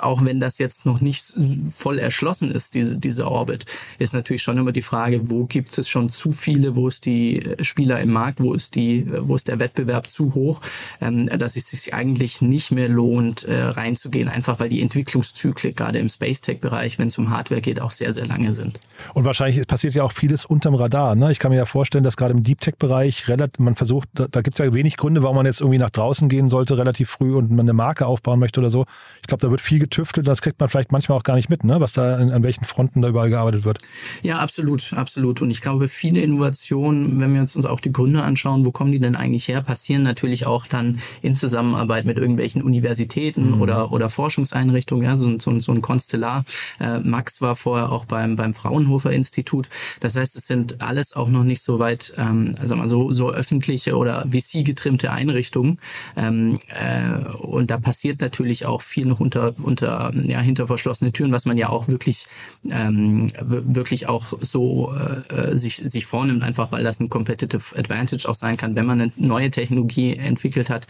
auch 0.00 0.24
wenn 0.24 0.40
das 0.40 0.58
jetzt 0.58 0.86
noch 0.86 1.00
nicht 1.00 1.34
voll 1.68 1.98
erschlossen 1.98 2.50
ist, 2.50 2.74
diese, 2.74 2.96
diese 2.96 3.26
Orbit, 3.26 3.66
ist 3.98 4.14
natürlich 4.14 4.42
schon 4.42 4.56
immer 4.56 4.72
die 4.72 4.82
Frage, 4.82 5.30
wo 5.30 5.44
gibt 5.44 5.76
es 5.76 5.88
schon 5.88 6.10
zu 6.10 6.32
viele, 6.32 6.76
wo 6.76 6.88
ist 6.88 7.06
die 7.06 7.42
Spieler 7.60 8.00
im 8.00 8.12
Markt, 8.12 8.40
wo 8.40 8.54
ist 8.54 8.76
die, 8.76 9.06
wo 9.20 9.36
ist 9.36 9.48
der 9.48 9.58
Wettbewerb 9.58 10.08
zu 10.08 10.34
hoch, 10.34 10.60
ähm, 11.00 11.26
dass 11.38 11.56
es 11.56 11.68
sich 11.70 11.92
eigentlich 11.92 12.40
nicht 12.40 12.70
mehr 12.70 12.88
lohnt, 12.88 13.44
äh, 13.44 13.62
reinzugehen, 13.62 14.28
einfach 14.28 14.60
weil 14.60 14.68
die 14.68 14.80
Entwicklungszyklen 14.80 15.74
gerade 15.74 15.98
im 15.98 16.08
Space 16.08 16.40
Tech 16.40 16.60
Bereich, 16.60 16.98
wenn 16.98 17.08
es 17.08 17.18
um 17.18 17.30
Hardware 17.30 17.60
geht, 17.60 17.80
auch 17.80 17.90
sehr, 17.90 18.12
sehr 18.12 18.26
lange 18.26 18.54
sind. 18.54 18.80
Und 19.12 19.24
wahrscheinlich 19.24 19.66
passiert 19.66 19.94
ja 19.94 20.02
auch 20.02 20.12
vieles 20.12 20.44
unterm 20.44 20.74
Radar. 20.74 21.14
Ne? 21.14 21.30
Ich 21.30 21.38
kann 21.38 21.50
mir 21.50 21.58
ja 21.58 21.66
vorstellen, 21.66 22.04
dass 22.04 22.16
gerade 22.16 22.32
im 22.32 22.42
Deep 22.42 22.60
Tech 22.60 22.76
Bereich 22.78 23.28
relativ, 23.28 23.58
man 23.58 23.74
versucht, 23.74 24.08
da, 24.14 24.28
da 24.28 24.40
gibt 24.40 24.54
es 24.54 24.64
ja 24.64 24.72
wenig 24.72 24.96
Gründe, 24.96 25.22
warum 25.22 25.36
man 25.36 25.46
jetzt 25.46 25.60
irgendwie 25.60 25.73
irgendwie 25.74 25.84
nach 25.84 25.90
draußen 25.90 26.28
gehen 26.28 26.48
sollte, 26.48 26.78
relativ 26.78 27.10
früh 27.10 27.34
und 27.34 27.50
man 27.50 27.60
eine 27.60 27.72
Marke 27.72 28.06
aufbauen 28.06 28.38
möchte 28.38 28.60
oder 28.60 28.70
so. 28.70 28.86
Ich 29.20 29.26
glaube, 29.26 29.40
da 29.40 29.50
wird 29.50 29.60
viel 29.60 29.78
getüftelt, 29.78 30.26
das 30.26 30.40
kriegt 30.40 30.60
man 30.60 30.68
vielleicht 30.68 30.92
manchmal 30.92 31.18
auch 31.18 31.22
gar 31.22 31.34
nicht 31.34 31.50
mit, 31.50 31.64
ne? 31.64 31.80
was 31.80 31.92
da 31.92 32.16
an, 32.16 32.30
an 32.30 32.42
welchen 32.42 32.64
Fronten 32.64 33.02
da 33.02 33.08
überall 33.08 33.30
gearbeitet 33.30 33.64
wird. 33.64 33.78
Ja, 34.22 34.38
absolut, 34.38 34.92
absolut. 34.92 35.42
Und 35.42 35.50
ich 35.50 35.60
glaube, 35.60 35.88
viele 35.88 36.20
Innovationen, 36.20 37.20
wenn 37.20 37.34
wir 37.34 37.40
uns, 37.40 37.56
uns 37.56 37.66
auch 37.66 37.80
die 37.80 37.92
Gründe 37.92 38.22
anschauen, 38.22 38.64
wo 38.64 38.70
kommen 38.70 38.92
die 38.92 39.00
denn 39.00 39.16
eigentlich 39.16 39.48
her, 39.48 39.62
passieren 39.62 40.02
natürlich 40.02 40.46
auch 40.46 40.66
dann 40.66 41.00
in 41.22 41.36
Zusammenarbeit 41.36 42.04
mit 42.04 42.18
irgendwelchen 42.18 42.62
Universitäten 42.62 43.56
mhm. 43.56 43.60
oder, 43.60 43.92
oder 43.92 44.08
Forschungseinrichtungen, 44.08 45.04
ja, 45.04 45.16
so, 45.16 45.38
so, 45.38 45.58
so 45.60 45.72
ein 45.72 45.82
Konstellar. 45.82 46.44
Äh, 46.78 47.00
Max 47.00 47.40
war 47.40 47.56
vorher 47.56 47.90
auch 47.90 48.04
beim, 48.04 48.36
beim 48.36 48.54
Fraunhofer 48.54 49.10
Institut. 49.10 49.68
Das 50.00 50.16
heißt, 50.16 50.36
es 50.36 50.46
sind 50.46 50.80
alles 50.80 51.16
auch 51.16 51.28
noch 51.28 51.44
nicht 51.44 51.62
so 51.62 51.78
weit, 51.78 52.12
ähm, 52.16 52.56
also 52.60 52.76
mal 52.76 52.88
so, 52.88 53.12
so 53.12 53.32
öffentliche 53.32 53.96
oder 53.96 54.26
VC-getrimmte 54.30 55.10
Einrichtungen, 55.10 55.63
Entwicklung. 55.64 55.78
Ähm, 56.16 56.54
äh, 56.68 57.28
und 57.36 57.70
da 57.70 57.78
passiert 57.78 58.20
natürlich 58.20 58.66
auch 58.66 58.82
viel 58.82 59.06
noch 59.06 59.20
unter, 59.20 59.54
unter 59.62 60.12
ja, 60.14 60.40
hinter 60.40 60.66
verschlossene 60.66 61.12
Türen, 61.12 61.32
was 61.32 61.46
man 61.46 61.56
ja 61.56 61.68
auch 61.68 61.88
wirklich, 61.88 62.26
ähm, 62.70 63.32
wirklich 63.42 64.08
auch 64.08 64.26
so 64.40 64.94
äh, 64.94 65.34
äh, 65.34 65.56
sich, 65.56 65.76
sich 65.76 66.06
vornimmt, 66.06 66.42
einfach 66.42 66.72
weil 66.72 66.84
das 66.84 67.00
ein 67.00 67.08
Competitive 67.08 67.76
Advantage 67.76 68.28
auch 68.28 68.34
sein 68.34 68.56
kann, 68.56 68.76
wenn 68.76 68.86
man 68.86 69.00
eine 69.00 69.12
neue 69.16 69.50
Technologie 69.50 70.16
entwickelt 70.16 70.70
hat, 70.70 70.86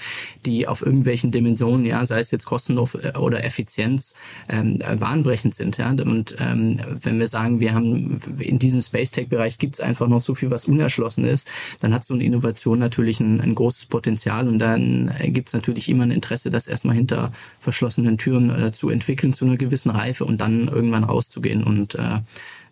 die 0.46 0.66
auf 0.68 0.84
irgendwelchen 0.84 1.30
Dimensionen, 1.30 1.84
ja, 1.84 2.04
sei 2.06 2.18
es 2.18 2.30
jetzt 2.30 2.46
Kosten 2.46 2.78
oder 2.78 3.44
Effizienz, 3.44 4.14
ähm, 4.48 4.78
bahnbrechend 4.98 5.54
sind. 5.54 5.78
Ja? 5.78 5.90
Und 5.90 6.37
ähm, 6.40 6.80
wenn 7.00 7.18
wir 7.18 7.28
sagen, 7.28 7.60
wir 7.60 7.74
haben 7.74 8.20
in 8.38 8.58
diesem 8.58 8.82
Space 8.82 9.10
Tech-Bereich 9.10 9.58
gibt 9.58 9.74
es 9.74 9.80
einfach 9.80 10.08
noch 10.08 10.20
so 10.20 10.34
viel, 10.34 10.50
was 10.50 10.66
unerschlossen 10.66 11.24
ist, 11.24 11.48
dann 11.80 11.94
hat 11.94 12.04
so 12.04 12.14
eine 12.14 12.24
Innovation 12.24 12.78
natürlich 12.78 13.20
ein, 13.20 13.40
ein 13.40 13.54
großes 13.54 13.87
Potenzial 13.87 14.48
und 14.48 14.58
dann 14.64 15.12
gibt 15.24 15.48
es 15.48 15.55
natürlich 15.55 15.88
immer 15.90 16.05
ein 16.05 16.11
Interesse, 16.11 16.50
das 16.50 16.66
erstmal 16.66 16.96
hinter 16.96 17.33
verschlossenen 17.61 18.16
Türen 18.16 18.50
äh, 18.50 18.72
zu 18.72 18.88
entwickeln 18.88 19.35
zu 19.35 19.44
einer 19.44 19.59
gewissen 19.59 19.90
Reife 19.90 20.24
und 20.24 20.40
dann 20.40 20.68
irgendwann 20.68 21.05
rauszugehen 21.05 21.62
und 21.62 21.94
äh, 21.96 22.20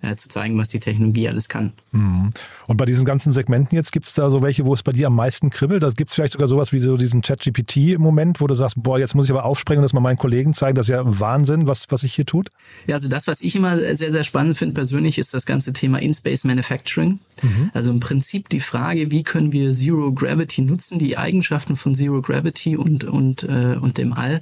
äh, 0.02 0.16
zu 0.16 0.28
zeigen, 0.28 0.58
was 0.58 0.68
die 0.68 0.80
Technologie 0.80 1.28
alles 1.28 1.48
kann. 1.48 1.72
Mhm. 1.92 2.30
Und 2.66 2.76
bei 2.76 2.84
diesen 2.84 3.04
ganzen 3.04 3.32
Segmenten 3.32 3.76
jetzt, 3.76 3.92
gibt 3.92 4.06
es 4.06 4.14
da 4.14 4.30
so 4.30 4.42
welche, 4.42 4.66
wo 4.66 4.74
es 4.74 4.82
bei 4.82 4.92
dir 4.92 5.06
am 5.06 5.16
meisten 5.16 5.50
kribbelt? 5.50 5.82
Da 5.82 5.90
gibt 5.90 6.10
es 6.10 6.14
vielleicht 6.14 6.32
sogar 6.32 6.48
sowas 6.48 6.72
wie 6.72 6.78
so 6.78 6.96
diesen 6.96 7.22
Chat-GPT-Moment, 7.22 8.40
wo 8.40 8.46
du 8.46 8.54
sagst, 8.54 8.82
boah, 8.82 8.98
jetzt 8.98 9.14
muss 9.14 9.26
ich 9.26 9.30
aber 9.30 9.44
aufspringen 9.44 9.78
und 9.78 9.84
das 9.84 9.92
mal 9.92 10.00
meinen 10.00 10.18
Kollegen 10.18 10.54
zeigen, 10.54 10.74
das 10.74 10.86
ist 10.86 10.90
ja 10.90 11.02
Wahnsinn, 11.04 11.66
was, 11.66 11.86
was 11.90 12.00
sich 12.00 12.14
hier 12.14 12.26
tut? 12.26 12.50
Ja, 12.86 12.96
also 12.96 13.08
das, 13.08 13.26
was 13.26 13.40
ich 13.40 13.56
immer 13.56 13.78
sehr, 13.78 14.12
sehr 14.12 14.24
spannend 14.24 14.56
finde 14.56 14.74
persönlich, 14.74 15.18
ist 15.18 15.34
das 15.34 15.46
ganze 15.46 15.72
Thema 15.72 16.00
In-Space 16.00 16.44
Manufacturing. 16.44 17.20
Mhm. 17.42 17.70
Also 17.72 17.90
im 17.90 18.00
Prinzip 18.00 18.48
die 18.48 18.60
Frage, 18.60 19.10
wie 19.10 19.22
können 19.22 19.52
wir 19.52 19.72
Zero 19.72 20.12
Gravity 20.12 20.62
nutzen, 20.62 20.98
die 20.98 21.16
Eigenschaften 21.16 21.76
von 21.76 21.94
Zero 21.94 22.20
Gravity 22.22 22.76
und, 22.76 23.04
und, 23.04 23.44
äh, 23.44 23.76
und 23.80 23.98
dem 23.98 24.12
All, 24.12 24.40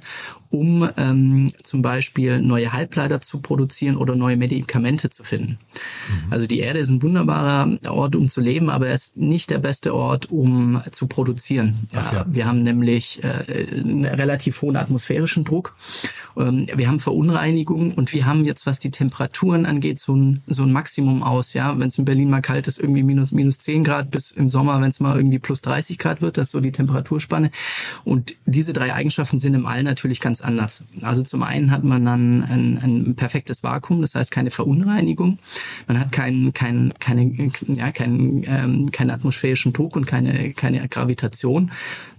um 0.49 0.87
ähm, 0.97 1.51
zum 1.63 1.81
Beispiel 1.81 2.41
neue 2.41 2.73
Halbleiter 2.73 3.21
zu 3.21 3.39
produzieren 3.39 3.97
oder 3.97 4.15
neue 4.15 4.37
Medikamente 4.37 5.09
zu 5.09 5.23
finden. 5.23 5.50
Mhm. 5.51 6.33
Also 6.33 6.47
die 6.47 6.59
Erde 6.59 6.79
ist 6.79 6.89
ein 6.89 7.01
wunderbarer 7.01 7.77
Ort, 7.89 8.15
um 8.15 8.29
zu 8.29 8.41
leben, 8.41 8.69
aber 8.69 8.87
er 8.87 8.95
ist 8.95 9.17
nicht 9.17 9.49
der 9.49 9.59
beste 9.59 9.93
Ort, 9.93 10.31
um 10.31 10.81
zu 10.91 11.07
produzieren. 11.07 11.87
Ja, 11.93 12.11
ja. 12.13 12.25
Wir 12.27 12.45
haben 12.45 12.63
nämlich 12.63 13.23
äh, 13.23 13.79
einen 13.79 14.05
relativ 14.05 14.61
hohen 14.61 14.75
atmosphärischen 14.75 15.43
Druck. 15.43 15.75
Ähm, 16.37 16.67
wir 16.73 16.87
haben 16.87 16.99
Verunreinigungen 16.99 17.91
und 17.93 18.13
wir 18.13 18.25
haben 18.25 18.45
jetzt, 18.45 18.65
was 18.65 18.79
die 18.79 18.91
Temperaturen 18.91 19.65
angeht, 19.65 19.99
so 19.99 20.15
ein, 20.15 20.41
so 20.47 20.63
ein 20.63 20.71
Maximum 20.71 21.23
aus. 21.23 21.53
Ja, 21.53 21.77
wenn 21.79 21.89
es 21.89 21.97
in 21.97 22.05
Berlin 22.05 22.29
mal 22.29 22.41
kalt 22.41 22.67
ist, 22.67 22.79
irgendwie 22.79 23.03
minus 23.03 23.31
minus 23.31 23.57
10 23.59 23.83
Grad 23.83 24.11
bis 24.11 24.31
im 24.31 24.49
Sommer, 24.49 24.79
wenn 24.81 24.89
es 24.89 24.99
mal 24.99 25.15
irgendwie 25.17 25.39
plus 25.39 25.61
30 25.61 25.97
Grad 25.97 26.21
wird, 26.21 26.37
das 26.37 26.47
ist 26.47 26.51
so 26.51 26.59
die 26.59 26.71
Temperaturspanne. 26.71 27.51
Und 28.03 28.35
diese 28.45 28.73
drei 28.73 28.93
Eigenschaften 28.93 29.39
sind 29.39 29.53
im 29.53 29.65
All 29.65 29.83
natürlich 29.83 30.19
ganz 30.19 30.41
anders. 30.41 30.83
Also 31.01 31.23
zum 31.23 31.43
einen 31.43 31.71
hat 31.71 31.83
man 31.83 32.05
dann 32.05 32.43
ein, 32.43 32.77
ein 32.77 33.15
perfektes 33.15 33.63
Vakuum, 33.63 34.01
das 34.01 34.15
heißt 34.15 34.31
keine 34.31 34.51
Verunreinigung. 34.51 35.39
Man 35.87 35.99
hat 35.99 36.11
keinen 36.11 36.53
kein, 36.53 36.93
keine, 36.99 37.51
ja, 37.67 37.91
keinen 37.91 38.43
ähm, 38.47 38.91
keinen 38.91 39.11
atmosphärischen 39.11 39.73
Druck 39.73 39.95
und 39.95 40.05
keine, 40.05 40.53
keine 40.53 40.87
Gravitation. 40.89 41.71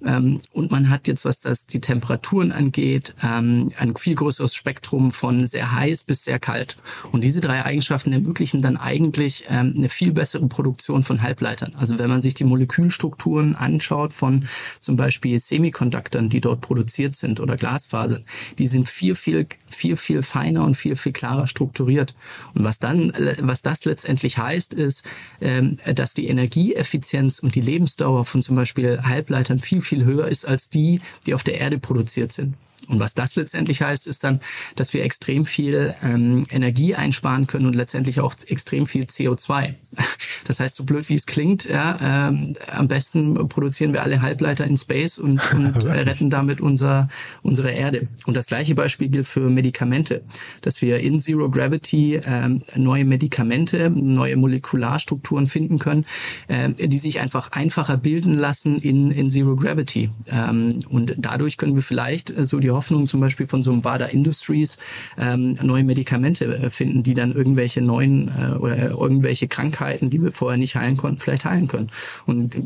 Ähm, 0.04 0.40
und 0.52 0.70
man 0.70 0.90
hat 0.90 1.08
jetzt, 1.08 1.24
was 1.24 1.40
das 1.40 1.66
die 1.66 1.80
Temperaturen 1.80 2.52
angeht, 2.52 3.14
ähm, 3.22 3.70
ein 3.78 3.96
viel 3.96 4.14
größeres 4.14 4.54
Spektrum 4.54 5.12
von 5.12 5.46
sehr 5.46 5.72
heiß 5.72 6.04
bis 6.04 6.24
sehr 6.24 6.38
kalt. 6.38 6.76
Und 7.10 7.24
diese 7.24 7.40
drei 7.40 7.64
Eigenschaften 7.64 8.12
ermöglichen 8.12 8.62
dann 8.62 8.76
eigentlich 8.76 9.44
ähm, 9.48 9.74
eine 9.76 9.88
viel 9.88 10.12
bessere 10.12 10.46
Produktion 10.46 11.02
von 11.02 11.22
Halbleitern. 11.22 11.74
Also 11.76 11.98
wenn 11.98 12.08
man 12.08 12.22
sich 12.22 12.34
die 12.34 12.44
Molekülstrukturen 12.44 13.56
anschaut 13.56 14.12
von 14.12 14.46
zum 14.80 14.96
Beispiel 14.96 15.38
Semiconductern, 15.38 16.28
die 16.28 16.40
dort 16.40 16.60
produziert 16.60 17.16
sind 17.16 17.40
oder 17.40 17.56
Glasfaser, 17.56 18.12
sind, 18.12 18.26
die 18.58 18.66
sind 18.66 18.88
viel, 18.88 19.14
viel, 19.14 19.46
viel, 19.66 19.96
viel 19.96 20.22
feiner 20.22 20.64
und 20.64 20.76
viel, 20.76 20.96
viel 20.96 21.12
klarer 21.12 21.46
strukturiert. 21.46 22.14
Und 22.54 22.64
was 22.64 22.78
dann, 22.78 23.11
was 23.40 23.62
das 23.62 23.84
letztendlich 23.84 24.38
heißt, 24.38 24.74
ist, 24.74 25.04
ähm, 25.40 25.76
dass 25.94 26.14
die 26.14 26.28
Energieeffizienz 26.28 27.38
und 27.38 27.54
die 27.54 27.60
Lebensdauer 27.60 28.24
von 28.24 28.42
zum 28.42 28.56
Beispiel 28.56 29.02
Halbleitern 29.02 29.58
viel, 29.58 29.82
viel 29.82 30.04
höher 30.04 30.28
ist 30.28 30.46
als 30.46 30.68
die, 30.68 31.00
die 31.26 31.34
auf 31.34 31.42
der 31.42 31.60
Erde 31.60 31.78
produziert 31.78 32.32
sind. 32.32 32.54
Und 32.88 33.00
was 33.00 33.14
das 33.14 33.36
letztendlich 33.36 33.82
heißt, 33.82 34.06
ist 34.06 34.24
dann, 34.24 34.40
dass 34.76 34.94
wir 34.94 35.04
extrem 35.04 35.44
viel 35.44 35.94
ähm, 36.02 36.46
Energie 36.50 36.94
einsparen 36.94 37.46
können 37.46 37.66
und 37.66 37.74
letztendlich 37.74 38.20
auch 38.20 38.34
extrem 38.46 38.86
viel 38.86 39.04
CO2. 39.04 39.74
Das 40.44 40.58
heißt, 40.58 40.74
so 40.74 40.84
blöd 40.84 41.08
wie 41.08 41.14
es 41.14 41.26
klingt, 41.26 41.66
ja, 41.66 41.96
ähm, 42.02 42.56
am 42.66 42.88
besten 42.88 43.48
produzieren 43.48 43.92
wir 43.92 44.02
alle 44.02 44.22
Halbleiter 44.22 44.66
in 44.66 44.76
Space 44.76 45.18
und, 45.18 45.40
und 45.54 45.84
retten 45.84 46.30
damit 46.30 46.60
unser, 46.60 47.08
unsere 47.42 47.70
Erde. 47.70 48.08
Und 48.26 48.36
das 48.36 48.46
gleiche 48.46 48.74
Beispiel 48.74 49.08
gilt 49.08 49.28
für 49.28 49.48
Medikamente, 49.48 50.22
dass 50.62 50.82
wir 50.82 50.98
in 50.98 51.20
Zero 51.20 51.48
Gravity 51.48 52.20
ähm, 52.26 52.60
neue 52.74 53.04
Medikamente, 53.04 53.88
neue 53.88 54.36
Molekularstrukturen 54.36 55.46
finden 55.46 55.78
können, 55.78 56.06
äh, 56.48 56.70
die 56.88 56.98
sich 56.98 57.20
einfach 57.20 57.52
einfacher 57.52 57.96
bilden 57.96 58.34
lassen 58.34 58.78
in, 58.80 59.12
in 59.12 59.30
Zero 59.30 59.54
Gravity. 59.54 60.10
Ähm, 60.26 60.80
und 60.88 61.14
dadurch 61.18 61.56
können 61.56 61.76
wir 61.76 61.84
vielleicht 61.84 62.36
äh, 62.36 62.44
so 62.44 62.58
die 62.58 62.71
Hoffnung 62.74 63.06
zum 63.06 63.20
Beispiel 63.20 63.46
von 63.46 63.62
so 63.62 63.72
einem 63.72 63.84
WADA 63.84 64.06
Industries 64.06 64.78
ähm, 65.18 65.58
neue 65.62 65.84
Medikamente 65.84 66.44
äh, 66.44 66.70
finden, 66.70 67.02
die 67.02 67.14
dann 67.14 67.32
irgendwelche 67.32 67.80
neuen 67.80 68.28
äh, 68.28 68.56
oder 68.56 68.90
irgendwelche 68.90 69.48
Krankheiten, 69.48 70.10
die 70.10 70.22
wir 70.22 70.32
vorher 70.32 70.58
nicht 70.58 70.76
heilen 70.76 70.96
konnten, 70.96 71.18
vielleicht 71.18 71.44
heilen 71.44 71.68
können. 71.68 71.90
Und 72.26 72.56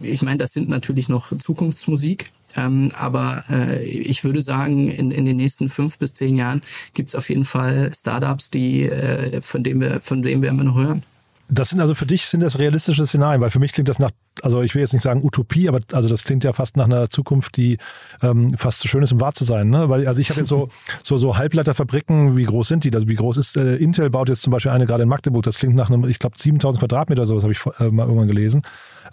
ich 0.00 0.22
meine, 0.22 0.38
das 0.38 0.52
sind 0.52 0.68
natürlich 0.68 1.08
noch 1.08 1.32
Zukunftsmusik. 1.36 2.30
Ähm, 2.54 2.92
aber 2.96 3.44
äh, 3.50 3.84
ich 3.84 4.24
würde 4.24 4.40
sagen, 4.40 4.88
in, 4.88 5.10
in 5.10 5.24
den 5.24 5.36
nächsten 5.36 5.68
fünf 5.68 5.98
bis 5.98 6.14
zehn 6.14 6.36
Jahren 6.36 6.62
gibt 6.94 7.10
es 7.10 7.14
auf 7.14 7.28
jeden 7.28 7.44
Fall 7.44 7.90
Startups, 7.94 8.50
die 8.50 8.84
äh, 8.84 9.42
von 9.42 9.62
denen 9.62 9.80
wir 9.80 10.00
von 10.00 10.22
denen 10.22 10.42
wir 10.42 10.50
immer 10.50 10.64
noch 10.64 10.76
hören. 10.76 11.02
Das 11.48 11.70
sind 11.70 11.80
also 11.80 11.94
für 11.94 12.06
dich 12.06 12.26
sind 12.26 12.42
das 12.42 12.58
realistische 12.58 13.06
Szenarien, 13.06 13.40
weil 13.40 13.50
für 13.50 13.58
mich 13.58 13.72
klingt 13.72 13.88
das 13.88 13.98
nach, 13.98 14.10
also 14.42 14.62
ich 14.62 14.74
will 14.74 14.80
jetzt 14.80 14.92
nicht 14.92 15.02
sagen 15.02 15.24
Utopie, 15.24 15.68
aber 15.68 15.80
also 15.92 16.08
das 16.08 16.24
klingt 16.24 16.42
ja 16.44 16.52
fast 16.52 16.76
nach 16.76 16.86
einer 16.86 17.08
Zukunft, 17.08 17.56
die 17.56 17.78
ähm, 18.22 18.56
fast 18.56 18.80
zu 18.80 18.88
schön 18.88 19.02
ist, 19.02 19.12
um 19.12 19.20
wahr 19.20 19.32
zu 19.32 19.44
sein. 19.44 19.70
Ne? 19.70 19.88
Weil 19.88 20.08
also 20.08 20.20
ich 20.20 20.30
habe 20.30 20.40
jetzt 20.40 20.48
so, 20.48 20.68
so 21.02 21.18
so 21.18 21.36
Halbleiterfabriken, 21.36 22.36
wie 22.36 22.44
groß 22.44 22.68
sind 22.68 22.84
die? 22.84 22.92
Also 22.92 23.08
wie 23.08 23.14
groß 23.14 23.36
ist 23.36 23.56
äh, 23.56 23.76
Intel 23.76 24.10
baut 24.10 24.28
jetzt 24.28 24.42
zum 24.42 24.50
Beispiel 24.50 24.72
eine 24.72 24.86
gerade 24.86 25.04
in 25.04 25.08
Magdeburg. 25.08 25.44
Das 25.44 25.58
klingt 25.58 25.76
nach 25.76 25.88
einem, 25.88 26.08
ich 26.08 26.18
glaube 26.18 26.36
7000 26.38 26.80
Quadratmeter 26.80 27.22
oder 27.22 27.26
sowas 27.26 27.44
habe 27.44 27.52
ich 27.52 27.60
äh, 27.80 27.90
mal 27.90 28.04
irgendwann 28.04 28.28
gelesen. 28.28 28.62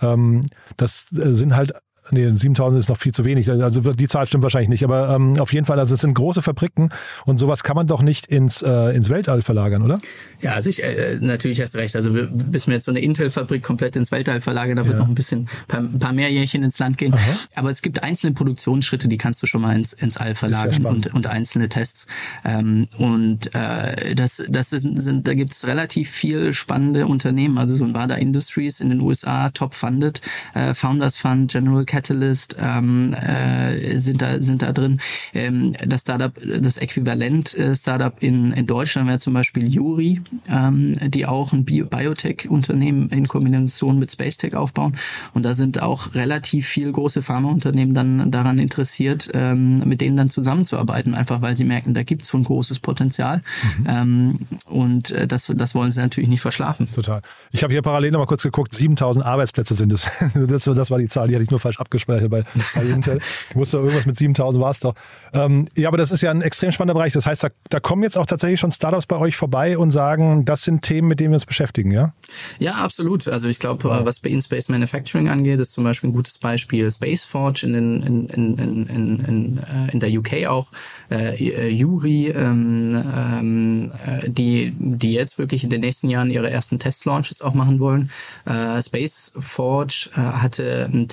Ähm, 0.01 0.41
das 0.77 1.05
äh, 1.13 1.33
sind 1.33 1.55
halt 1.55 1.73
Nee, 2.11 2.29
7000 2.31 2.79
ist 2.79 2.89
noch 2.89 2.97
viel 2.97 3.13
zu 3.13 3.25
wenig. 3.25 3.49
Also 3.49 3.93
die 3.93 4.07
Zahl 4.07 4.27
stimmt 4.27 4.43
wahrscheinlich 4.43 4.69
nicht. 4.69 4.83
Aber 4.83 5.15
ähm, 5.15 5.39
auf 5.39 5.53
jeden 5.53 5.65
Fall, 5.65 5.79
also 5.79 5.93
es 5.93 6.01
sind 6.01 6.13
große 6.13 6.41
Fabriken 6.41 6.89
und 7.25 7.37
sowas 7.37 7.63
kann 7.63 7.75
man 7.75 7.87
doch 7.87 8.01
nicht 8.01 8.25
ins, 8.27 8.61
äh, 8.61 8.95
ins 8.95 9.09
Weltall 9.09 9.41
verlagern, 9.41 9.81
oder? 9.81 9.99
Ja, 10.41 10.53
also 10.53 10.69
ich, 10.69 10.83
äh, 10.83 11.17
natürlich 11.21 11.61
hast 11.61 11.75
recht. 11.75 11.95
Also 11.95 12.11
bis 12.13 12.67
wir 12.67 12.75
jetzt 12.75 12.85
so 12.85 12.91
eine 12.91 12.99
Intel-Fabrik 12.99 13.63
komplett 13.63 13.95
ins 13.95 14.11
Weltall 14.11 14.41
verlagern, 14.41 14.77
da 14.77 14.83
wird 14.83 14.95
ja. 14.95 14.99
noch 14.99 15.07
ein 15.07 15.15
bisschen, 15.15 15.47
paar, 15.67 15.79
ein 15.79 15.99
paar 15.99 16.13
mehr 16.13 16.29
Jährchen 16.29 16.63
ins 16.63 16.77
Land 16.79 16.97
gehen. 16.97 17.13
Aha. 17.13 17.21
Aber 17.55 17.69
es 17.69 17.81
gibt 17.81 18.03
einzelne 18.03 18.33
Produktionsschritte, 18.33 19.07
die 19.07 19.17
kannst 19.17 19.41
du 19.41 19.47
schon 19.47 19.61
mal 19.61 19.75
ins, 19.75 19.93
ins 19.93 20.17
All 20.17 20.35
verlagern 20.35 20.85
und, 20.85 21.13
und 21.13 21.27
einzelne 21.27 21.69
Tests. 21.69 22.07
Ähm, 22.43 22.87
und 22.97 23.53
äh, 23.55 24.15
das, 24.15 24.43
das 24.49 24.69
sind, 24.69 25.01
sind 25.01 25.27
da 25.27 25.33
gibt 25.33 25.53
es 25.53 25.65
relativ 25.67 26.09
viel 26.09 26.53
spannende 26.53 27.07
Unternehmen. 27.07 27.57
Also 27.57 27.75
so 27.75 27.85
ein 27.85 27.93
Wada 27.93 28.15
Industries 28.15 28.79
in 28.79 28.89
den 28.89 28.99
USA, 28.99 29.49
top 29.49 29.73
funded, 29.73 30.21
äh, 30.53 30.73
Founders 30.73 31.17
Fund, 31.17 31.51
General 31.51 31.85
Catalyst 31.93 32.57
ähm, 32.59 33.13
äh, 33.13 33.99
sind 33.99 34.23
da 34.23 34.41
sind 34.41 34.63
da 34.63 34.71
drin. 34.71 34.99
Ähm, 35.35 35.75
das 35.85 36.01
Startup, 36.01 36.33
das 36.59 36.77
Äquivalent 36.77 37.55
äh, 37.55 37.75
Startup 37.75 38.15
in, 38.19 38.51
in 38.53 38.65
Deutschland 38.65 39.07
wäre 39.07 39.19
zum 39.19 39.35
Beispiel 39.35 39.67
Juri, 39.67 40.19
ähm, 40.49 40.95
die 41.11 41.27
auch 41.27 41.53
ein 41.53 41.65
Bio 41.65 41.85
Biotech-Unternehmen 41.85 43.09
in 43.09 43.27
Kombination 43.27 43.99
mit 43.99 44.11
Spacetech 44.11 44.55
aufbauen. 44.55 44.97
Und 45.35 45.43
da 45.43 45.53
sind 45.53 45.83
auch 45.83 46.15
relativ 46.15 46.67
viel 46.67 46.91
große 46.91 47.21
Pharmaunternehmen 47.21 47.93
dann 47.93 48.31
daran 48.31 48.57
interessiert, 48.57 49.29
ähm, 49.35 49.87
mit 49.87 50.01
denen 50.01 50.17
dann 50.17 50.31
zusammenzuarbeiten, 50.31 51.13
einfach 51.13 51.43
weil 51.43 51.55
sie 51.55 51.65
merken, 51.65 51.93
da 51.93 52.01
gibt 52.01 52.23
es 52.23 52.29
so 52.29 52.39
ein 52.39 52.43
großes 52.43 52.79
Potenzial. 52.79 53.43
Mhm. 53.77 53.85
Ähm, 53.87 54.39
und 54.65 55.11
äh, 55.11 55.27
das, 55.27 55.45
das 55.55 55.75
wollen 55.75 55.91
sie 55.91 55.99
natürlich 55.99 56.29
nicht 56.29 56.41
verschlafen. 56.41 56.87
Total. 56.91 57.21
Ich 57.51 57.61
habe 57.61 57.71
hier 57.71 57.83
parallel 57.83 58.11
noch 58.11 58.19
mal 58.19 58.25
kurz 58.25 58.41
geguckt, 58.41 58.73
7000 58.73 59.23
Arbeitsplätze 59.23 59.75
sind 59.75 59.93
es. 59.93 60.09
Das, 60.53 60.63
das 60.63 60.91
war 60.91 60.97
die 60.97 61.07
Zahl, 61.07 61.27
die 61.27 61.35
hatte 61.35 61.43
ich 61.43 61.51
nur 61.51 61.59
falsch 61.59 61.79
abgespeichert 61.83 62.29
bei, 62.29 62.43
bei 62.75 62.81
Intel. 62.83 63.19
Ich 63.49 63.55
wusste 63.55 63.77
irgendwas 63.77 64.05
mit 64.05 64.17
7000 64.17 64.63
war 64.63 64.71
es 64.71 64.79
doch. 64.79 64.95
Ähm, 65.33 65.67
ja, 65.75 65.87
aber 65.87 65.97
das 65.97 66.11
ist 66.11 66.21
ja 66.21 66.31
ein 66.31 66.41
extrem 66.41 66.71
spannender 66.71 66.95
Bereich. 66.95 67.13
Das 67.13 67.25
heißt, 67.25 67.43
da, 67.43 67.49
da 67.69 67.79
kommen 67.79 68.03
jetzt 68.03 68.17
auch 68.17 68.25
tatsächlich 68.25 68.59
schon 68.59 68.71
Startups 68.71 69.05
bei 69.05 69.17
euch 69.17 69.35
vorbei 69.35 69.77
und 69.77 69.91
sagen, 69.91 70.45
das 70.45 70.63
sind 70.63 70.81
Themen, 70.81 71.07
mit 71.07 71.19
denen 71.19 71.31
wir 71.31 71.35
uns 71.35 71.45
beschäftigen, 71.45 71.91
ja? 71.91 72.13
Ja, 72.59 72.73
absolut. 72.75 73.27
Also 73.27 73.47
ich 73.47 73.59
glaube, 73.59 73.83
wow. 73.83 74.05
was 74.05 74.19
bei 74.19 74.29
In-Space 74.29 74.69
Manufacturing 74.69 75.29
angeht, 75.29 75.59
ist 75.59 75.73
zum 75.73 75.83
Beispiel 75.83 76.09
ein 76.09 76.13
gutes 76.13 76.37
Beispiel 76.37 76.91
Spaceforge 76.91 77.65
in, 77.65 77.73
in, 77.73 78.27
in, 78.27 78.57
in, 78.57 78.87
in, 78.87 79.19
in, 79.19 79.57
äh, 79.57 79.91
in 79.91 79.99
der 79.99 80.09
UK 80.11 80.47
auch, 80.47 80.71
äh, 81.11 81.69
Yuri, 81.69 82.27
ähm, 82.27 83.03
ähm, 83.15 83.91
äh, 84.05 84.29
die, 84.29 84.73
die 84.77 85.13
jetzt 85.13 85.37
wirklich 85.37 85.63
in 85.63 85.69
den 85.69 85.81
nächsten 85.81 86.09
Jahren 86.09 86.29
ihre 86.29 86.49
ersten 86.49 86.79
Test-Launches 86.79 87.41
auch 87.41 87.53
machen 87.53 87.79
wollen. 87.79 88.11
Äh, 88.45 88.81
Spaceforge 88.81 90.09
äh, 90.15 90.19
hatte 90.19 90.89
einen 90.91 91.07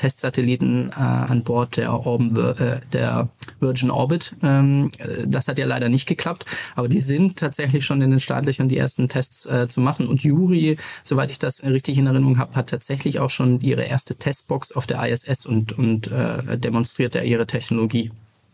Testsatelliten 0.61 0.91
äh, 0.91 1.01
an 1.01 1.43
Bord 1.43 1.77
der, 1.77 1.93
Orben, 1.93 2.37
äh, 2.37 2.81
der 2.93 3.29
Virgin 3.59 3.91
Orbit. 3.91 4.35
Ähm, 4.43 4.91
das 5.27 5.49
hat 5.49 5.59
ja 5.59 5.67
leider 5.67 5.89
nicht 5.89 6.07
geklappt, 6.07 6.47
aber 6.77 6.89
die 6.89 7.01
sind 7.01 7.39
tatsächlich 7.39 7.85
schon 7.85 8.03
in 8.03 8.11
den 8.11 8.21
Startlöchern 8.21 8.69
die 8.69 8.79
ersten 8.79 9.09
Tests 9.09 9.47
äh, 9.47 9.69
zu 9.69 9.81
machen. 9.81 10.07
Und 10.07 10.23
Yuri, 10.23 10.77
soweit 11.03 11.31
ich 11.31 11.39
das 11.39 11.63
richtig 11.63 11.99
in 11.99 12.07
Erinnerung 12.07 12.39
habe, 12.39 12.55
hat 12.55 12.69
tatsächlich 12.69 13.19
auch 13.21 13.31
schon 13.31 13.61
ihre 13.61 13.83
erste 13.83 14.17
Testbox 14.17 14.73
auf 14.73 14.87
der 14.87 15.07
ISS 15.09 15.47
und, 15.47 15.77
und 15.77 16.09
äh, 16.09 16.59
demonstriert 16.59 17.15
ja 17.15 17.23
ihre 17.23 17.47
Technologie. 17.47 18.11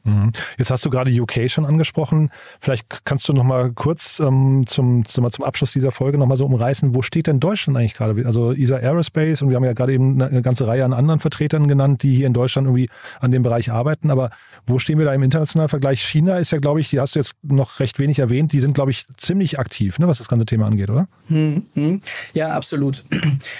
Mhm. 0.06 0.30
Jetzt 0.56 0.70
hast 0.70 0.84
du 0.84 0.90
gerade 0.90 1.10
UK 1.10 1.50
schon 1.50 1.66
angesprochen. 1.66 2.30
Vielleicht 2.60 3.04
kannst 3.04 3.28
du 3.28 3.32
noch 3.32 3.42
mal 3.42 3.72
kurz 3.72 4.20
ähm, 4.20 4.64
zum, 4.66 5.04
zum, 5.04 5.30
zum 5.30 5.44
Abschluss 5.44 5.72
dieser 5.72 5.90
Folge 5.90 6.16
noch 6.16 6.26
mal 6.26 6.36
so 6.36 6.46
umreißen, 6.46 6.94
wo 6.94 7.02
steht 7.02 7.26
denn 7.26 7.40
Deutschland 7.40 7.76
eigentlich 7.76 7.94
gerade? 7.94 8.24
Also 8.24 8.52
ESA 8.52 8.76
Aerospace 8.76 9.42
und 9.42 9.50
wir 9.50 9.56
haben 9.56 9.64
ja 9.64 9.72
gerade 9.72 9.92
eben 9.92 10.22
eine 10.22 10.42
ganze 10.42 10.66
Reihe 10.66 10.84
an 10.84 10.92
anderen 10.92 11.20
Vertretern 11.20 11.66
genannt, 11.66 12.02
die 12.02 12.14
hier 12.14 12.26
in 12.26 12.32
Deutschland 12.32 12.66
irgendwie 12.66 12.88
an 13.20 13.32
dem 13.32 13.42
Bereich 13.42 13.70
arbeiten. 13.70 14.10
Aber 14.10 14.30
wo 14.66 14.78
stehen 14.78 14.98
wir 14.98 15.04
da 15.04 15.12
im 15.12 15.22
internationalen 15.22 15.68
Vergleich? 15.68 16.02
China 16.02 16.38
ist 16.38 16.52
ja, 16.52 16.58
glaube 16.58 16.80
ich, 16.80 16.90
die 16.90 17.00
hast 17.00 17.16
du 17.16 17.18
jetzt 17.18 17.34
noch 17.42 17.80
recht 17.80 17.98
wenig 17.98 18.20
erwähnt, 18.20 18.52
die 18.52 18.60
sind, 18.60 18.74
glaube 18.74 18.92
ich, 18.92 19.06
ziemlich 19.16 19.58
aktiv, 19.58 19.98
ne, 19.98 20.06
was 20.06 20.18
das 20.18 20.28
ganze 20.28 20.46
Thema 20.46 20.66
angeht, 20.66 20.88
oder? 20.88 21.08
Hm, 21.28 21.66
hm. 21.74 22.00
Ja, 22.32 22.50
absolut. 22.50 23.04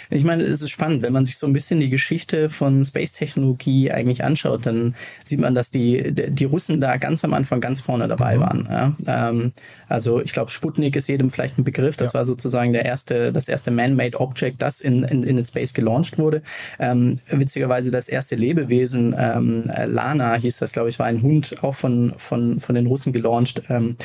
Ich 0.09 0.24
meine, 0.24 0.44
es 0.44 0.62
ist 0.62 0.70
spannend, 0.70 1.02
wenn 1.02 1.12
man 1.12 1.24
sich 1.24 1.37
so 1.37 1.46
ein 1.46 1.52
bisschen 1.52 1.80
die 1.80 1.90
Geschichte 1.90 2.48
von 2.48 2.85
Space-Technologie 2.85 3.90
eigentlich 3.90 4.22
anschaut, 4.22 4.66
dann 4.66 4.94
sieht 5.24 5.40
man, 5.40 5.54
dass 5.54 5.70
die, 5.70 6.12
die 6.38 6.44
Russen 6.44 6.81
da 6.81 6.96
ganz 6.96 7.25
am 7.25 7.35
Anfang 7.35 7.61
ganz 7.61 7.81
vorne 7.81 8.09
dabei 8.09 8.37
mhm. 8.37 8.40
waren. 8.40 8.68
Ja? 8.70 9.29
Ähm, 9.29 9.53
also 9.88 10.20
ich 10.20 10.33
glaube, 10.33 10.51
Sputnik 10.51 10.96
ist 10.96 11.09
jedem 11.09 11.31
vielleicht 11.31 11.59
ein 11.59 11.64
Begriff. 11.64 11.96
Das 11.96 12.12
ja. 12.12 12.18
war 12.18 12.27
sozusagen 12.27 12.72
der 12.72 12.85
erste, 12.85 13.33
das 13.33 13.49
erste 13.49 13.70
Man-Made 13.70 14.20
Object, 14.20 14.61
das 14.62 14.81
in, 14.81 15.03
in, 15.05 15.22
in 15.22 15.37
den 15.37 15.45
Space 15.45 15.74
gelauncht 15.74 16.18
wurde. 16.18 16.43
Ähm, 16.78 17.18
witzigerweise 17.30 17.91
das 17.91 18.09
erste 18.09 18.37
Lebewesen, 18.37 19.14
ähm, 19.18 19.64
Lana 19.87 20.34
hieß 20.34 20.59
das, 20.59 20.72
glaube 20.72 20.89
ich, 20.89 20.99
war 20.99 21.07
ein 21.07 21.22
Hund, 21.22 21.57
auch 21.62 21.74
von, 21.74 22.12
von, 22.16 22.61
von 22.61 22.74
den 22.74 22.87
Russen 22.87 23.12
gelauncht. 23.12 23.62
Ähm, 23.68 23.97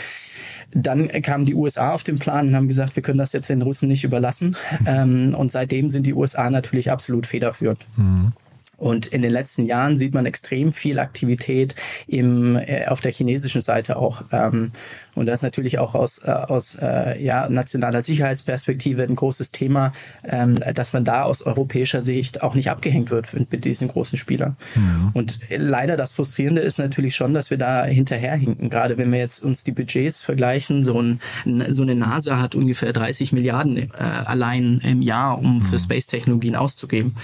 dann 0.74 1.10
kamen 1.10 1.46
die 1.46 1.56
USA 1.56 1.94
auf 1.94 2.04
den 2.04 2.18
Plan 2.18 2.48
und 2.48 2.56
haben 2.56 2.68
gesagt, 2.68 2.96
wir 2.96 3.04
können 3.04 3.18
das 3.18 3.34
jetzt 3.34 3.50
den 3.50 3.62
Russen 3.62 3.88
nicht 3.88 4.04
überlassen. 4.04 4.56
Ähm, 4.88 5.36
und 5.36 5.52
seitdem 5.52 5.90
sind 5.90 6.08
die 6.08 6.14
USA 6.14 6.50
natürlich 6.50 6.92
absolut 6.92 7.28
federführend. 7.28 7.86
Mhm. 7.98 8.34
Und 8.82 9.06
in 9.06 9.22
den 9.22 9.30
letzten 9.32 9.68
Jahren 9.68 9.96
sieht 10.00 10.16
man 10.16 10.26
extrem 10.26 10.72
viel 10.72 10.98
Aktivität 10.98 11.76
im, 12.08 12.56
äh, 12.56 12.88
auf 12.88 13.00
der 13.00 13.12
chinesischen 13.12 13.62
Seite 13.62 13.96
auch. 13.96 14.24
Ähm, 14.32 14.72
und 15.16 15.26
das 15.26 15.40
ist 15.40 15.44
natürlich 15.44 15.80
auch 15.80 15.96
aus, 15.96 16.20
äh, 16.24 16.32
aus 16.32 16.76
äh, 16.76 17.22
ja, 17.22 17.50
nationaler 17.50 18.04
Sicherheitsperspektive 18.04 19.04
ein 19.04 19.16
großes 19.16 19.52
Thema, 19.52 19.94
ähm, 20.24 20.60
dass 20.74 20.94
man 20.94 21.04
da 21.04 21.24
aus 21.24 21.42
europäischer 21.44 22.02
Sicht 22.02 22.42
auch 22.44 22.56
nicht 22.56 22.70
abgehängt 22.70 23.12
wird 23.12 23.34
mit, 23.34 23.52
mit 23.52 23.66
diesen 23.66 23.88
großen 23.90 24.18
Spielern. 24.18 24.56
Mhm. 24.76 25.12
Und 25.14 25.40
leider 25.50 25.98
das 25.98 26.14
Frustrierende 26.14 26.62
ist 26.62 26.80
natürlich 26.80 27.16
schon, 27.16 27.34
dass 27.34 27.52
wir 27.52 27.58
da 27.58 27.84
hinterherhinken. 27.84 28.70
Gerade 28.70 28.98
wenn 28.98 29.12
wir 29.12 29.20
jetzt 29.20 29.44
uns 29.44 29.64
die 29.64 29.72
Budgets 29.72 30.22
vergleichen, 30.22 30.86
so, 30.86 31.02
ein, 31.02 31.20
so 31.70 31.82
eine 31.82 31.96
NASA 31.96 32.40
hat 32.40 32.56
ungefähr 32.56 32.94
30 32.94 33.34
Milliarden 33.34 33.78
äh, 33.78 33.90
allein 34.26 34.80
im 34.84 35.02
Jahr, 35.02 35.38
um 35.38 35.56
mhm. 35.56 35.62
für 35.62 35.80
Space-Technologien 35.80 36.56
auszugeben. 36.56 37.16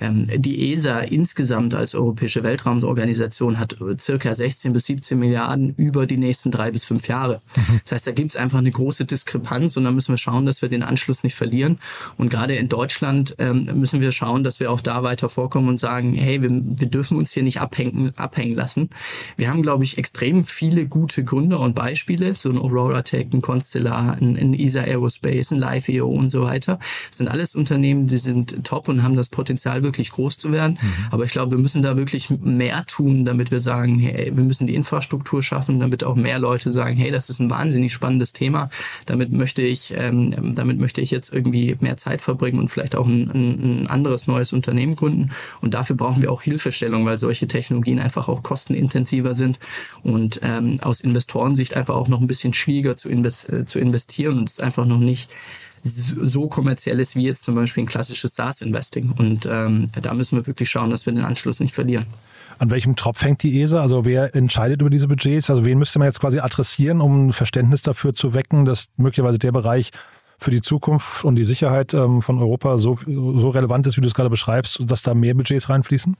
Ähm, 0.00 0.28
die 0.36 0.72
ESA 0.72 1.00
insgesamt 1.00 1.74
als 1.74 1.94
Europäische 1.94 2.42
Weltraumorganisation 2.42 3.58
hat 3.58 3.76
circa 4.00 4.34
16 4.34 4.72
bis 4.72 4.86
17 4.86 5.18
Milliarden 5.18 5.74
über 5.74 6.06
die 6.06 6.16
nächsten 6.16 6.50
drei 6.50 6.70
bis 6.70 6.84
fünf 6.84 7.08
Jahre. 7.08 7.33
Jahre. 7.34 7.42
Das 7.82 7.92
heißt, 7.92 8.06
da 8.06 8.12
gibt 8.12 8.30
es 8.30 8.36
einfach 8.36 8.58
eine 8.58 8.70
große 8.70 9.04
Diskrepanz 9.04 9.76
und 9.76 9.84
da 9.84 9.90
müssen 9.90 10.12
wir 10.12 10.18
schauen, 10.18 10.46
dass 10.46 10.62
wir 10.62 10.68
den 10.68 10.82
Anschluss 10.82 11.22
nicht 11.22 11.34
verlieren. 11.34 11.78
Und 12.16 12.30
gerade 12.30 12.54
in 12.56 12.68
Deutschland 12.68 13.34
ähm, 13.38 13.68
müssen 13.74 14.00
wir 14.00 14.12
schauen, 14.12 14.44
dass 14.44 14.60
wir 14.60 14.70
auch 14.70 14.80
da 14.80 15.02
weiter 15.02 15.28
vorkommen 15.28 15.68
und 15.68 15.80
sagen, 15.80 16.14
hey, 16.14 16.42
wir, 16.42 16.50
wir 16.50 16.88
dürfen 16.88 17.16
uns 17.16 17.32
hier 17.32 17.42
nicht 17.42 17.60
abhängen, 17.60 18.12
abhängen 18.16 18.54
lassen. 18.54 18.90
Wir 19.36 19.48
haben, 19.48 19.62
glaube 19.62 19.84
ich, 19.84 19.98
extrem 19.98 20.44
viele 20.44 20.86
gute 20.86 21.24
Gründe 21.24 21.58
und 21.58 21.74
Beispiele, 21.74 22.34
so 22.34 22.50
ein 22.50 22.58
Aurora 22.58 23.02
Tech, 23.02 23.26
ein 23.32 23.42
Constellar, 23.42 24.16
ein, 24.20 24.36
ein 24.36 24.54
ESA 24.54 24.80
Aerospace, 24.80 25.52
ein 25.52 25.58
Live.io 25.58 26.06
und 26.06 26.30
so 26.30 26.42
weiter. 26.42 26.78
Das 27.08 27.18
sind 27.18 27.28
alles 27.28 27.54
Unternehmen, 27.54 28.06
die 28.06 28.18
sind 28.18 28.64
top 28.64 28.88
und 28.88 29.02
haben 29.02 29.16
das 29.16 29.28
Potenzial, 29.28 29.82
wirklich 29.82 30.10
groß 30.10 30.38
zu 30.38 30.52
werden. 30.52 30.78
Mhm. 30.80 31.06
Aber 31.10 31.24
ich 31.24 31.32
glaube, 31.32 31.52
wir 31.52 31.58
müssen 31.58 31.82
da 31.82 31.96
wirklich 31.96 32.30
mehr 32.30 32.84
tun, 32.86 33.24
damit 33.24 33.50
wir 33.50 33.60
sagen, 33.60 33.98
hey, 33.98 34.32
wir 34.34 34.44
müssen 34.44 34.66
die 34.66 34.74
Infrastruktur 34.74 35.42
schaffen, 35.42 35.80
damit 35.80 36.04
auch 36.04 36.16
mehr 36.16 36.38
Leute 36.38 36.72
sagen, 36.72 36.96
hey, 36.96 37.10
das 37.10 37.23
das 37.28 37.36
ist 37.36 37.40
ein 37.40 37.50
wahnsinnig 37.50 37.92
spannendes 37.92 38.32
Thema. 38.32 38.70
Damit 39.06 39.32
möchte 39.32 39.62
ich, 39.62 39.94
ähm, 39.96 40.54
damit 40.54 40.78
möchte 40.78 41.00
ich 41.00 41.10
jetzt 41.10 41.32
irgendwie 41.32 41.76
mehr 41.80 41.96
Zeit 41.96 42.20
verbringen 42.20 42.58
und 42.58 42.68
vielleicht 42.68 42.96
auch 42.96 43.06
ein, 43.06 43.30
ein 43.30 43.86
anderes 43.88 44.26
neues 44.26 44.52
Unternehmen 44.52 44.96
gründen. 44.96 45.30
Und 45.60 45.74
dafür 45.74 45.96
brauchen 45.96 46.22
wir 46.22 46.30
auch 46.30 46.42
Hilfestellung, 46.42 47.06
weil 47.06 47.18
solche 47.18 47.48
Technologien 47.48 47.98
einfach 47.98 48.28
auch 48.28 48.42
kostenintensiver 48.42 49.34
sind 49.34 49.58
und 50.02 50.40
ähm, 50.42 50.78
aus 50.82 51.00
Investorensicht 51.00 51.76
einfach 51.76 51.94
auch 51.94 52.08
noch 52.08 52.20
ein 52.20 52.26
bisschen 52.26 52.54
schwieriger 52.54 52.96
zu, 52.96 53.08
invest 53.08 53.48
äh, 53.50 53.64
zu 53.64 53.78
investieren 53.78 54.38
und 54.38 54.48
es 54.48 54.60
einfach 54.60 54.86
noch 54.86 54.98
nicht 54.98 55.32
so 55.84 56.48
kommerziell 56.48 56.98
ist 56.98 57.14
wie 57.14 57.24
jetzt 57.24 57.44
zum 57.44 57.54
Beispiel 57.54 57.84
ein 57.84 57.86
klassisches 57.86 58.34
SaaS-Investing. 58.34 59.12
Und 59.18 59.46
ähm, 59.50 59.86
da 60.00 60.14
müssen 60.14 60.38
wir 60.38 60.46
wirklich 60.46 60.70
schauen, 60.70 60.90
dass 60.90 61.04
wir 61.06 61.12
den 61.12 61.24
Anschluss 61.24 61.60
nicht 61.60 61.74
verlieren. 61.74 62.06
An 62.58 62.70
welchem 62.70 62.96
Tropf 62.96 63.22
hängt 63.22 63.42
die 63.42 63.60
ESA? 63.60 63.82
Also 63.82 64.04
wer 64.04 64.34
entscheidet 64.34 64.80
über 64.80 64.90
diese 64.90 65.08
Budgets? 65.08 65.50
Also 65.50 65.64
wen 65.64 65.78
müsste 65.78 65.98
man 65.98 66.06
jetzt 66.06 66.20
quasi 66.20 66.38
adressieren, 66.38 67.00
um 67.00 67.28
ein 67.28 67.32
Verständnis 67.32 67.82
dafür 67.82 68.14
zu 68.14 68.32
wecken, 68.32 68.64
dass 68.64 68.86
möglicherweise 68.96 69.38
der 69.38 69.52
Bereich 69.52 69.90
für 70.38 70.50
die 70.50 70.60
Zukunft 70.60 71.24
und 71.24 71.36
die 71.36 71.44
Sicherheit 71.44 71.94
ähm, 71.94 72.22
von 72.22 72.38
Europa 72.38 72.78
so, 72.78 72.98
so 73.06 73.50
relevant 73.50 73.86
ist, 73.86 73.96
wie 73.96 74.00
du 74.00 74.06
es 74.06 74.14
gerade 74.14 74.30
beschreibst, 74.30 74.80
dass 74.84 75.02
da 75.02 75.14
mehr 75.14 75.34
Budgets 75.34 75.68
reinfließen? 75.68 76.16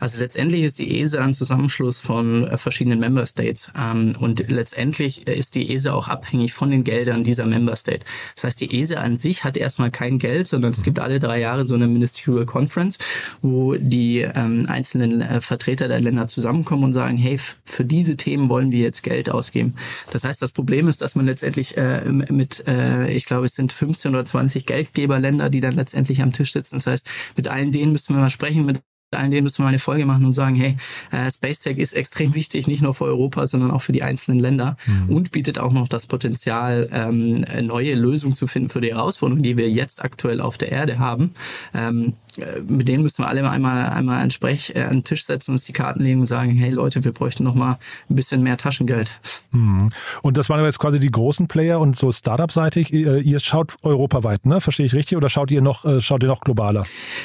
Also 0.00 0.18
letztendlich 0.18 0.62
ist 0.62 0.78
die 0.78 1.00
ESA 1.00 1.22
ein 1.22 1.34
Zusammenschluss 1.34 2.00
von 2.00 2.46
äh, 2.46 2.58
verschiedenen 2.58 3.00
Member 3.00 3.26
States 3.26 3.72
ähm, 3.78 4.14
und 4.18 4.48
letztendlich 4.48 5.26
ist 5.26 5.54
die 5.54 5.72
ESA 5.72 5.92
auch 5.92 6.08
abhängig 6.08 6.52
von 6.52 6.70
den 6.70 6.84
Geldern 6.84 7.24
dieser 7.24 7.46
Member 7.46 7.76
State. 7.76 8.04
Das 8.34 8.44
heißt, 8.44 8.60
die 8.60 8.78
ESA 8.78 8.96
an 8.96 9.16
sich 9.16 9.44
hat 9.44 9.56
erstmal 9.56 9.90
kein 9.90 10.18
Geld, 10.18 10.48
sondern 10.48 10.72
es 10.72 10.82
gibt 10.82 10.98
alle 10.98 11.18
drei 11.18 11.40
Jahre 11.40 11.64
so 11.64 11.74
eine 11.74 11.86
Ministerial 11.86 12.46
Conference, 12.46 12.98
wo 13.40 13.74
die 13.74 14.20
ähm, 14.20 14.66
einzelnen 14.68 15.20
äh, 15.20 15.40
Vertreter 15.40 15.88
der 15.88 16.00
Länder 16.00 16.26
zusammenkommen 16.26 16.84
und 16.84 16.94
sagen, 16.94 17.16
hey, 17.16 17.38
für 17.64 17.84
diese 17.84 18.16
Themen 18.16 18.48
wollen 18.48 18.72
wir 18.72 18.80
jetzt 18.80 19.02
Geld 19.02 19.30
ausgeben. 19.30 19.74
Das 20.12 20.24
heißt, 20.24 20.40
das 20.42 20.52
Problem 20.52 20.88
ist, 20.88 21.02
dass 21.02 21.14
man 21.14 21.26
letztendlich 21.26 21.76
äh, 21.76 22.04
mit, 22.10 22.64
äh, 22.66 23.10
ich 23.12 23.26
glaube, 23.26 23.45
es 23.46 23.54
sind 23.54 23.72
15 23.72 24.12
oder 24.12 24.24
20 24.24 24.66
Geldgeberländer, 24.66 25.50
die 25.50 25.60
dann 25.60 25.74
letztendlich 25.74 26.22
am 26.22 26.32
Tisch 26.32 26.52
sitzen. 26.52 26.76
Das 26.76 26.86
heißt, 26.86 27.06
mit 27.36 27.48
allen 27.48 27.72
denen 27.72 27.92
müssten 27.92 28.14
wir 28.14 28.20
mal 28.20 28.30
sprechen, 28.30 28.66
mit 28.66 28.80
allen 29.14 29.30
denen 29.30 29.44
müssen 29.44 29.58
wir 29.58 29.64
mal 29.64 29.68
eine 29.70 29.78
Folge 29.78 30.04
machen 30.04 30.24
und 30.24 30.34
sagen, 30.34 30.56
hey, 30.56 30.76
äh, 31.12 31.30
Space 31.30 31.60
Tech 31.60 31.78
ist 31.78 31.94
extrem 31.94 32.34
wichtig, 32.34 32.66
nicht 32.66 32.82
nur 32.82 32.92
für 32.92 33.04
Europa, 33.04 33.46
sondern 33.46 33.70
auch 33.70 33.82
für 33.82 33.92
die 33.92 34.02
einzelnen 34.02 34.40
Länder 34.40 34.76
mhm. 34.86 35.14
und 35.14 35.30
bietet 35.30 35.58
auch 35.58 35.72
noch 35.72 35.88
das 35.88 36.06
Potenzial, 36.06 36.88
ähm, 36.92 37.44
neue 37.62 37.94
Lösungen 37.94 38.34
zu 38.34 38.46
finden 38.46 38.68
für 38.68 38.80
die 38.80 38.92
Herausforderungen, 38.92 39.42
die 39.42 39.56
wir 39.56 39.70
jetzt 39.70 40.04
aktuell 40.04 40.40
auf 40.40 40.58
der 40.58 40.72
Erde 40.72 40.98
haben. 40.98 41.34
Ähm, 41.72 42.14
äh, 42.25 42.25
mit 42.66 42.88
denen 42.88 43.02
müssen 43.02 43.22
wir 43.22 43.28
alle 43.28 43.48
einmal, 43.48 43.86
einmal 43.90 44.22
an, 44.22 44.30
Sprech, 44.30 44.74
äh, 44.74 44.82
an 44.82 44.98
den 44.98 45.04
Tisch 45.04 45.24
setzen, 45.24 45.52
uns 45.52 45.64
die 45.64 45.72
Karten 45.72 46.02
legen 46.02 46.20
und 46.20 46.26
sagen, 46.26 46.52
hey 46.52 46.70
Leute, 46.70 47.04
wir 47.04 47.12
bräuchten 47.12 47.44
noch 47.44 47.54
mal 47.54 47.78
ein 48.10 48.14
bisschen 48.14 48.42
mehr 48.42 48.56
Taschengeld. 48.56 49.18
Mhm. 49.52 49.88
Und 50.22 50.36
das 50.36 50.48
waren 50.50 50.62
jetzt 50.64 50.78
quasi 50.78 51.00
die 51.00 51.10
großen 51.10 51.48
Player 51.48 51.80
und 51.80 51.96
so 51.96 52.12
Startup-seitig. 52.12 52.92
Ihr, 52.92 53.18
ihr 53.18 53.40
schaut 53.40 53.76
europaweit, 53.82 54.44
ne? 54.46 54.60
Verstehe 54.60 54.86
ich 54.86 54.92
richtig? 54.92 55.16
Oder 55.16 55.28
schaut 55.28 55.50
ihr 55.50 55.60
noch, 55.60 55.84
äh, 55.84 56.00
schaut 56.00 56.22
ihr 56.22 56.28
noch 56.28 56.40
globaler? 56.40 56.84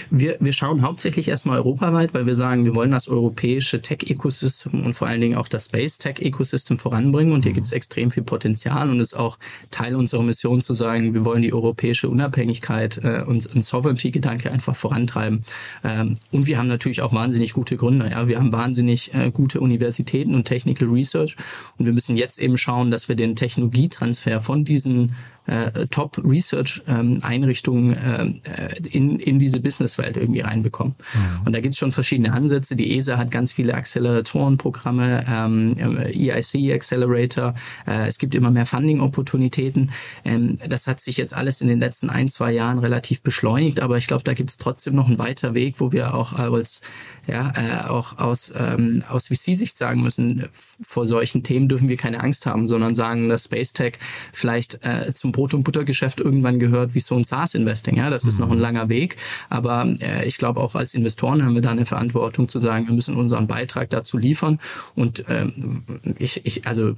Wir, 0.09 0.37
wir 0.39 0.53
schauen 0.53 0.81
hauptsächlich 0.81 1.27
erstmal 1.27 1.57
europaweit, 1.57 2.13
weil 2.13 2.25
wir 2.25 2.35
sagen, 2.35 2.65
wir 2.65 2.75
wollen 2.75 2.91
das 2.91 3.07
europäische 3.07 3.81
Tech-Ecosystem 3.81 4.85
und 4.85 4.93
vor 4.93 5.07
allen 5.07 5.21
Dingen 5.21 5.35
auch 5.35 5.47
das 5.47 5.65
Space-Tech-Ecosystem 5.65 6.79
voranbringen. 6.79 7.33
Und 7.33 7.43
hier 7.43 7.51
mhm. 7.51 7.55
gibt 7.55 7.67
es 7.67 7.73
extrem 7.73 8.11
viel 8.11 8.23
Potenzial 8.23 8.89
und 8.89 8.99
ist 8.99 9.13
auch 9.13 9.37
Teil 9.71 9.95
unserer 9.95 10.23
Mission 10.23 10.61
zu 10.61 10.73
sagen, 10.73 11.13
wir 11.13 11.25
wollen 11.25 11.41
die 11.41 11.53
europäische 11.53 12.09
Unabhängigkeit 12.09 12.99
äh, 13.03 13.23
und, 13.25 13.45
und 13.53 13.61
Sovereignty-Gedanke 13.61 14.51
einfach 14.51 14.75
voranbringen 14.75 15.00
vorantreiben. 15.01 15.43
Ähm, 15.83 16.17
und 16.31 16.47
wir 16.47 16.57
haben 16.57 16.67
natürlich 16.67 17.01
auch 17.01 17.13
wahnsinnig 17.13 17.53
gute 17.53 17.77
Gründe. 17.77 18.09
Ja? 18.09 18.27
Wir 18.27 18.39
haben 18.39 18.51
wahnsinnig 18.51 19.13
äh, 19.13 19.31
gute 19.31 19.59
Universitäten 19.59 20.35
und 20.35 20.45
Technical 20.45 20.89
Research. 20.89 21.35
Und 21.77 21.85
wir 21.85 21.93
müssen 21.93 22.17
jetzt 22.17 22.39
eben 22.39 22.57
schauen, 22.57 22.91
dass 22.91 23.09
wir 23.09 23.15
den 23.15 23.35
Technologietransfer 23.35 24.41
von 24.41 24.63
diesen 24.63 25.15
äh, 25.47 25.87
Top-Research-Einrichtungen 25.87 27.97
ähm, 28.03 28.41
äh, 28.43 28.75
in, 28.87 29.17
in 29.19 29.39
diese 29.39 29.59
Businesswelt 29.59 30.15
irgendwie 30.15 30.41
reinbekommen. 30.41 30.93
Mhm. 31.13 31.41
Und 31.45 31.53
da 31.53 31.61
gibt 31.61 31.73
es 31.73 31.79
schon 31.79 31.91
verschiedene 31.91 32.31
Ansätze. 32.33 32.75
Die 32.75 32.95
ESA 32.95 33.17
hat 33.17 33.31
ganz 33.31 33.51
viele 33.51 33.73
Acceleratorenprogramme, 33.73 35.25
ähm, 35.27 35.73
EIC 35.77 36.71
Accelerator. 36.73 37.55
Äh, 37.87 38.07
es 38.07 38.19
gibt 38.19 38.35
immer 38.35 38.51
mehr 38.51 38.67
Funding-Opportunitäten. 38.67 39.89
Ähm, 40.23 40.57
das 40.67 40.85
hat 40.85 41.01
sich 41.01 41.17
jetzt 41.17 41.33
alles 41.33 41.61
in 41.61 41.67
den 41.67 41.79
letzten 41.79 42.11
ein, 42.11 42.29
zwei 42.29 42.51
Jahren 42.51 42.77
relativ 42.77 43.21
beschleunigt, 43.21 43.79
aber 43.79 43.97
ich 43.97 44.05
glaube, 44.07 44.23
da 44.23 44.33
gibt 44.33 44.51
es 44.51 44.57
trotzdem 44.57 44.90
noch 44.93 45.07
einen 45.07 45.19
weiter 45.19 45.53
Weg, 45.53 45.75
wo 45.79 45.91
wir 45.91 46.13
auch 46.13 46.33
als 46.33 46.81
ja, 47.27 47.53
äh, 47.55 47.87
auch 47.87 48.17
aus, 48.17 48.51
ähm, 48.57 49.03
aus 49.07 49.27
VC-Sicht 49.27 49.77
sagen 49.77 50.01
müssen, 50.01 50.45
vor 50.81 51.05
solchen 51.05 51.43
Themen 51.43 51.69
dürfen 51.69 51.87
wir 51.87 51.97
keine 51.97 52.19
Angst 52.21 52.47
haben, 52.47 52.67
sondern 52.67 52.95
sagen, 52.95 53.29
dass 53.29 53.45
Space 53.45 53.73
Tech 53.73 53.93
vielleicht 54.33 54.83
äh, 54.83 55.13
zum 55.13 55.31
Brot- 55.31 55.53
und 55.53 55.63
Buttergeschäft 55.63 56.19
irgendwann 56.19 56.57
gehört 56.57 56.95
wie 56.95 56.99
so 56.99 57.15
ein 57.15 57.23
SaaS-Investing. 57.23 57.95
Ja, 57.95 58.09
das 58.09 58.25
ist 58.25 58.35
mhm. 58.35 58.45
noch 58.45 58.51
ein 58.51 58.57
mhm. 58.57 58.63
langer 58.63 58.89
Weg. 58.89 59.17
Aber 59.49 59.85
äh, 59.99 60.25
ich 60.25 60.37
glaube, 60.37 60.59
auch 60.59 60.73
als 60.73 60.95
Investoren 60.95 61.43
haben 61.45 61.53
wir 61.53 61.61
da 61.61 61.71
eine 61.71 61.85
Verantwortung 61.85 62.49
zu 62.49 62.57
sagen, 62.57 62.87
wir 62.87 62.95
müssen 62.95 63.15
unseren 63.15 63.47
Beitrag 63.47 63.91
dazu 63.91 64.17
liefern. 64.17 64.59
Und 64.95 65.23
ähm, 65.29 65.83
ich, 66.17 66.43
ich, 66.45 66.65
also 66.65 66.95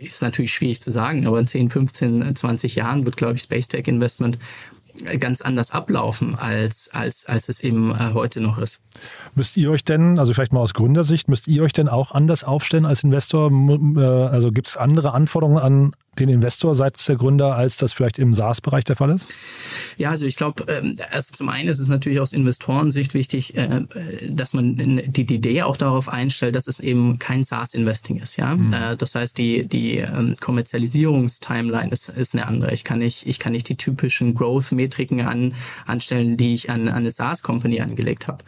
ist 0.00 0.22
natürlich 0.22 0.54
schwierig 0.54 0.80
zu 0.80 0.90
sagen, 0.90 1.26
aber 1.26 1.38
in 1.40 1.46
10, 1.46 1.70
15, 1.70 2.34
20 2.34 2.74
Jahren 2.74 3.04
wird, 3.04 3.18
glaube 3.18 3.34
ich, 3.34 3.42
Space 3.42 3.68
Tech 3.68 3.86
Investment 3.86 4.38
ganz 5.18 5.40
anders 5.40 5.70
ablaufen, 5.70 6.34
als, 6.34 6.90
als, 6.92 7.26
als 7.26 7.48
es 7.48 7.60
eben 7.60 7.92
äh, 7.92 8.12
heute 8.14 8.40
noch 8.40 8.58
ist. 8.58 8.82
Müsst 9.34 9.56
ihr 9.56 9.70
euch 9.70 9.84
denn, 9.84 10.18
also 10.18 10.34
vielleicht 10.34 10.52
mal 10.52 10.60
aus 10.60 10.74
Gründersicht, 10.74 11.28
müsst 11.28 11.48
ihr 11.48 11.62
euch 11.62 11.72
denn 11.72 11.88
auch 11.88 12.12
anders 12.12 12.44
aufstellen 12.44 12.86
als 12.86 13.04
Investor? 13.04 13.50
Äh, 13.50 14.00
also 14.00 14.52
gibt 14.52 14.68
es 14.68 14.76
andere 14.76 15.14
Anforderungen 15.14 15.58
an 15.58 15.92
den 16.20 16.28
Investor 16.28 16.74
seitens 16.74 17.04
der 17.06 17.16
Gründer, 17.16 17.54
als 17.54 17.76
das 17.76 17.92
vielleicht 17.92 18.18
im 18.18 18.34
SaaS-Bereich 18.34 18.84
der 18.84 18.96
Fall 18.96 19.10
ist? 19.10 19.26
Ja, 19.96 20.10
also 20.10 20.26
ich 20.26 20.36
glaube, 20.36 20.64
ähm, 20.68 20.96
also 21.10 21.32
zum 21.32 21.48
einen 21.48 21.68
ist 21.68 21.78
es 21.78 21.88
natürlich 21.88 22.20
aus 22.20 22.32
Investorensicht 22.32 23.14
wichtig, 23.14 23.56
äh, 23.56 23.82
dass 24.28 24.54
man 24.54 24.76
die, 24.76 25.28
Idee 25.28 25.62
auch 25.62 25.76
darauf 25.76 26.08
einstellt, 26.08 26.56
dass 26.56 26.66
es 26.66 26.80
eben 26.80 27.18
kein 27.18 27.44
SaaS-Investing 27.44 28.18
ist. 28.20 28.36
Ja, 28.36 28.56
mhm. 28.56 28.72
Äh, 28.72 28.96
das 28.96 29.14
heißt, 29.14 29.36
die 29.38 29.66
die 29.66 29.98
ähm, 29.98 30.34
Kommerzialisierungstimeline 30.40 31.90
ist, 31.90 32.08
ist 32.08 32.34
eine 32.34 32.46
andere. 32.46 32.72
Ich 32.74 32.84
kann 32.84 32.98
nicht 32.98 33.26
ich 33.26 33.38
kann 33.38 33.52
nicht 33.52 33.68
die 33.68 33.76
typischen 33.76 34.34
Growth-Metriken 34.34 35.20
an, 35.20 35.54
anstellen, 35.86 36.36
die 36.36 36.54
ich 36.54 36.70
an, 36.70 36.88
an 36.88 36.96
eine 36.96 37.10
SaaS-Company 37.10 37.80
angelegt 37.80 38.26
habe. 38.26 38.38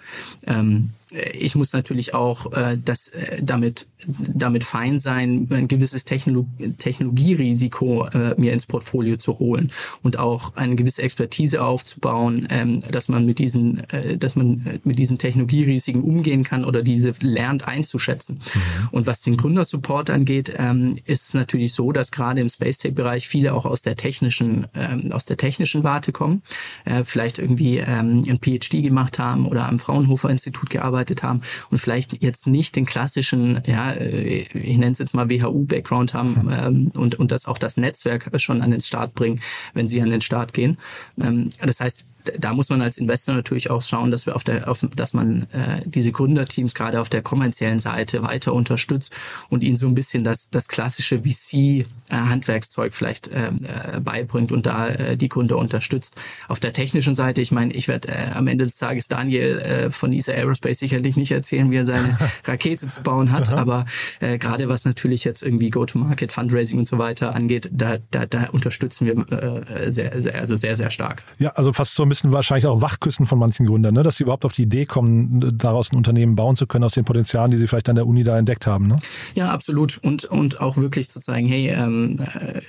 Ähm, 0.46 0.90
ich 1.12 1.54
muss 1.54 1.72
natürlich 1.72 2.14
auch 2.14 2.52
äh, 2.52 2.78
das 2.82 3.08
äh, 3.08 3.42
damit 3.42 3.86
damit 4.06 4.64
fein 4.64 4.98
sein, 4.98 5.48
ein 5.50 5.68
gewisses 5.68 6.04
Technolog 6.04 6.46
Technologierisiko 6.78 8.06
äh, 8.06 8.34
mir 8.38 8.52
ins 8.52 8.66
Portfolio 8.66 9.16
zu 9.16 9.38
holen 9.38 9.70
und 10.02 10.18
auch 10.18 10.56
eine 10.56 10.76
gewisse 10.76 11.02
Expertise 11.02 11.62
aufzubauen, 11.62 12.46
ähm, 12.50 12.80
dass 12.90 13.08
man 13.08 13.26
mit 13.26 13.38
diesen 13.38 13.88
äh, 13.90 14.16
dass 14.16 14.36
man 14.36 14.66
äh, 14.66 14.78
mit 14.84 14.98
diesen 14.98 15.18
Technologierisiken 15.18 16.02
umgehen 16.02 16.44
kann 16.44 16.64
oder 16.64 16.82
diese 16.82 17.12
lernt 17.20 17.66
einzuschätzen. 17.66 18.40
Mhm. 18.54 18.88
Und 18.92 19.06
was 19.06 19.22
den 19.22 19.36
Gründersupport 19.36 20.10
angeht, 20.10 20.54
ähm, 20.56 20.98
ist 21.04 21.28
es 21.28 21.34
natürlich 21.34 21.74
so, 21.74 21.92
dass 21.92 22.10
gerade 22.10 22.40
im 22.40 22.48
Space 22.48 22.78
Tech 22.78 22.94
Bereich 22.94 23.28
viele 23.28 23.54
auch 23.54 23.66
aus 23.66 23.82
der 23.82 23.96
technischen 23.96 24.66
ähm, 24.74 25.12
aus 25.12 25.24
der 25.24 25.36
technischen 25.36 25.84
Warte 25.84 26.12
kommen, 26.12 26.42
äh, 26.84 27.04
vielleicht 27.04 27.38
irgendwie 27.38 27.78
ähm, 27.78 28.24
ein 28.28 28.38
PhD 28.38 28.82
gemacht 28.82 29.18
haben 29.18 29.46
oder 29.46 29.68
am 29.68 29.78
Fraunhofer 29.78 30.30
Institut 30.30 30.70
gearbeitet 30.70 30.99
gearbeitet 31.00 31.22
haben 31.22 31.42
und 31.70 31.78
vielleicht 31.78 32.22
jetzt 32.22 32.46
nicht 32.46 32.76
den 32.76 32.86
klassischen, 32.86 33.62
ja, 33.66 33.92
äh, 33.92 34.46
ich 34.52 34.76
nenne 34.76 34.92
es 34.92 34.98
jetzt 34.98 35.14
mal 35.14 35.30
WHU-Background 35.30 36.14
haben 36.14 36.48
ähm, 36.52 36.92
und, 36.94 37.18
und 37.18 37.32
das 37.32 37.46
auch 37.46 37.58
das 37.58 37.76
Netzwerk 37.76 38.30
schon 38.40 38.62
an 38.62 38.70
den 38.70 38.80
Start 38.80 39.14
bringen, 39.14 39.40
wenn 39.74 39.88
sie 39.88 40.00
an 40.02 40.10
den 40.10 40.20
Start 40.20 40.52
gehen. 40.52 40.78
Ähm, 41.20 41.50
das 41.60 41.80
heißt, 41.80 42.06
da 42.38 42.52
muss 42.52 42.68
man 42.68 42.82
als 42.82 42.98
Investor 42.98 43.34
natürlich 43.34 43.70
auch 43.70 43.82
schauen, 43.82 44.10
dass 44.10 44.26
wir 44.26 44.36
auf 44.36 44.44
der, 44.44 44.68
auf, 44.68 44.84
dass 44.94 45.14
man 45.14 45.42
äh, 45.52 45.82
diese 45.84 46.12
Gründerteams 46.12 46.74
gerade 46.74 47.00
auf 47.00 47.08
der 47.08 47.22
kommerziellen 47.22 47.80
Seite 47.80 48.22
weiter 48.22 48.52
unterstützt 48.52 49.12
und 49.48 49.62
ihnen 49.62 49.76
so 49.76 49.86
ein 49.86 49.94
bisschen 49.94 50.24
das, 50.24 50.50
das 50.50 50.68
klassische 50.68 51.20
VC-Handwerkszeug 51.20 52.88
äh, 52.88 52.94
vielleicht 52.94 53.28
äh, 53.28 53.48
äh, 53.48 54.00
beibringt 54.00 54.52
und 54.52 54.66
da 54.66 54.88
äh, 54.88 55.16
die 55.16 55.28
Gründer 55.28 55.56
unterstützt. 55.56 56.16
Auf 56.48 56.60
der 56.60 56.72
technischen 56.72 57.14
Seite, 57.14 57.40
ich 57.40 57.52
meine, 57.52 57.72
ich 57.72 57.88
werde 57.88 58.08
äh, 58.08 58.32
am 58.34 58.46
Ende 58.46 58.66
des 58.66 58.76
Tages 58.76 59.08
Daniel 59.08 59.58
äh, 59.58 59.90
von 59.90 60.12
ESA 60.12 60.32
Aerospace 60.32 60.78
sicherlich 60.78 61.16
nicht 61.16 61.32
erzählen, 61.32 61.70
wie 61.70 61.76
er 61.76 61.86
seine 61.86 62.18
Rakete 62.44 62.88
zu 62.88 63.02
bauen 63.02 63.32
hat, 63.32 63.50
aber 63.50 63.86
äh, 64.20 64.38
gerade 64.38 64.68
was 64.68 64.84
natürlich 64.84 65.24
jetzt 65.24 65.42
irgendwie 65.42 65.70
Go-to-Market, 65.70 66.32
Fundraising 66.32 66.78
und 66.78 66.88
so 66.88 66.98
weiter 66.98 67.34
angeht, 67.34 67.68
da, 67.72 67.96
da, 68.10 68.26
da 68.26 68.48
unterstützen 68.50 69.06
wir 69.06 69.14
äh, 69.32 69.90
sehr, 69.90 70.22
sehr, 70.22 70.34
also 70.34 70.56
sehr, 70.56 70.76
sehr 70.76 70.90
stark. 70.90 71.22
Ja, 71.38 71.50
also 71.50 71.72
fast 71.72 71.94
so 71.94 72.04
bisschen 72.10 72.32
wahrscheinlich 72.32 72.66
auch 72.66 72.82
Wachküssen 72.82 73.24
von 73.24 73.38
manchen 73.38 73.66
Gründern, 73.66 73.94
ne? 73.94 74.02
dass 74.02 74.16
sie 74.16 74.24
überhaupt 74.24 74.44
auf 74.44 74.52
die 74.52 74.62
Idee 74.62 74.84
kommen, 74.84 75.56
daraus 75.56 75.92
ein 75.92 75.96
Unternehmen 75.96 76.36
bauen 76.36 76.56
zu 76.56 76.66
können 76.66 76.84
aus 76.84 76.94
den 76.94 77.04
Potenzialen, 77.04 77.50
die 77.50 77.56
sie 77.56 77.66
vielleicht 77.66 77.88
an 77.88 77.96
der 77.96 78.06
Uni 78.06 78.22
da 78.22 78.38
entdeckt 78.38 78.66
haben. 78.66 78.86
Ne? 78.86 78.96
Ja, 79.34 79.50
absolut. 79.50 79.98
Und, 80.02 80.26
und 80.26 80.60
auch 80.60 80.76
wirklich 80.76 81.08
zu 81.08 81.20
zeigen, 81.20 81.48
hey, 81.48 81.68
ähm, 81.68 82.18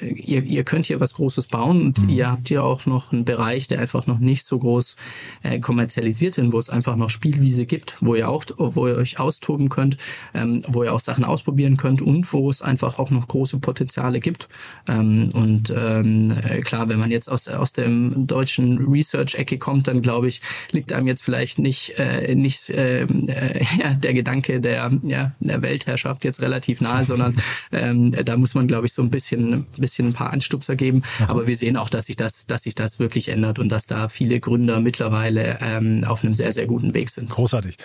äh, 0.02 0.08
ihr, 0.08 0.44
ihr 0.44 0.64
könnt 0.64 0.86
hier 0.86 1.00
was 1.00 1.16
Großes 1.16 1.48
bauen 1.48 1.82
und 1.82 2.04
mhm. 2.04 2.10
ihr 2.10 2.32
habt 2.32 2.48
hier 2.48 2.64
auch 2.64 2.86
noch 2.86 3.12
einen 3.12 3.26
Bereich, 3.26 3.68
der 3.68 3.80
einfach 3.80 4.08
noch 4.08 4.20
nicht 4.20 4.46
so 4.46 4.60
groß 4.60 4.96
äh, 5.44 5.60
kommerzialisiert 5.60 6.38
ist, 6.38 6.54
wo 6.54 6.60
es 6.60 6.70
einfach 6.70 6.96
noch 6.96 7.10
Spielwiese 7.10 7.66
gibt, 7.66 7.98
wo 8.00 8.16
ihr 8.16 8.30
auch, 8.30 8.46
wo 8.58 8.88
ihr 8.88 8.96
euch 8.96 9.20
austoben 9.20 9.70
könnt, 9.70 9.98
ähm, 10.34 10.64
wo 10.68 10.84
ihr 10.84 10.94
auch 10.94 11.00
Sachen 11.00 11.24
ausprobieren 11.24 11.78
könnt 11.78 12.02
und 12.02 12.32
wo 12.34 12.50
es 12.50 12.62
einfach 12.62 13.00
auch 13.00 13.10
noch 13.10 13.28
große 13.28 13.60
Potenziale 13.60 14.20
gibt. 14.20 14.48
Ähm, 14.88 15.32
und 15.34 15.74
ähm, 15.76 16.34
äh, 16.44 16.60
klar, 16.62 16.90
wenn 16.90 17.00
man 17.00 17.12
jetzt 17.12 17.30
aus, 17.30 17.48
aus 17.48 17.74
dem 17.74 18.28
deutschen 18.28 18.78
Research 18.86 19.31
Ecke 19.36 19.58
kommt, 19.58 19.88
dann 19.88 20.02
glaube 20.02 20.28
ich, 20.28 20.42
liegt 20.72 20.94
einem 20.94 21.08
jetzt 21.08 21.24
vielleicht 21.24 21.60
nicht, 21.60 21.98
äh, 21.98 22.36
nicht 22.36 22.70
äh, 22.70 23.04
äh, 23.04 23.66
ja, 23.80 23.94
der 23.94 24.14
Gedanke 24.14 24.60
der, 24.62 24.92
ja, 25.04 25.32
der 25.40 25.62
Weltherrschaft 25.62 26.24
jetzt 26.24 26.42
relativ 26.42 26.82
nahe, 26.82 27.06
sondern 27.06 27.36
ähm, 27.72 28.12
da 28.12 28.38
muss 28.38 28.54
man, 28.54 28.68
glaube 28.68 28.88
ich, 28.88 28.94
so 28.94 29.02
ein 29.02 29.10
bisschen, 29.10 29.54
ein 29.54 29.66
bisschen 29.78 30.08
ein 30.08 30.14
paar 30.14 30.32
Anstupser 30.32 30.76
geben. 30.76 31.04
Aber 31.28 31.48
wir 31.48 31.56
sehen 31.56 31.78
auch, 31.78 31.90
dass 31.90 32.08
sich 32.08 32.16
das, 32.16 32.46
dass 32.46 32.64
sich 32.64 32.76
das 32.76 33.00
wirklich 33.00 33.30
ändert 33.30 33.60
und 33.60 33.70
dass 33.70 33.88
da 33.88 34.10
viele 34.10 34.40
Gründer 34.40 34.80
mittlerweile 34.80 35.60
ähm, 35.62 36.04
auf 36.06 36.24
einem 36.24 36.36
sehr, 36.36 36.52
sehr 36.52 36.66
guten 36.66 36.94
Weg 36.94 37.10
sind. 37.10 37.30
Großartig. 37.30 37.78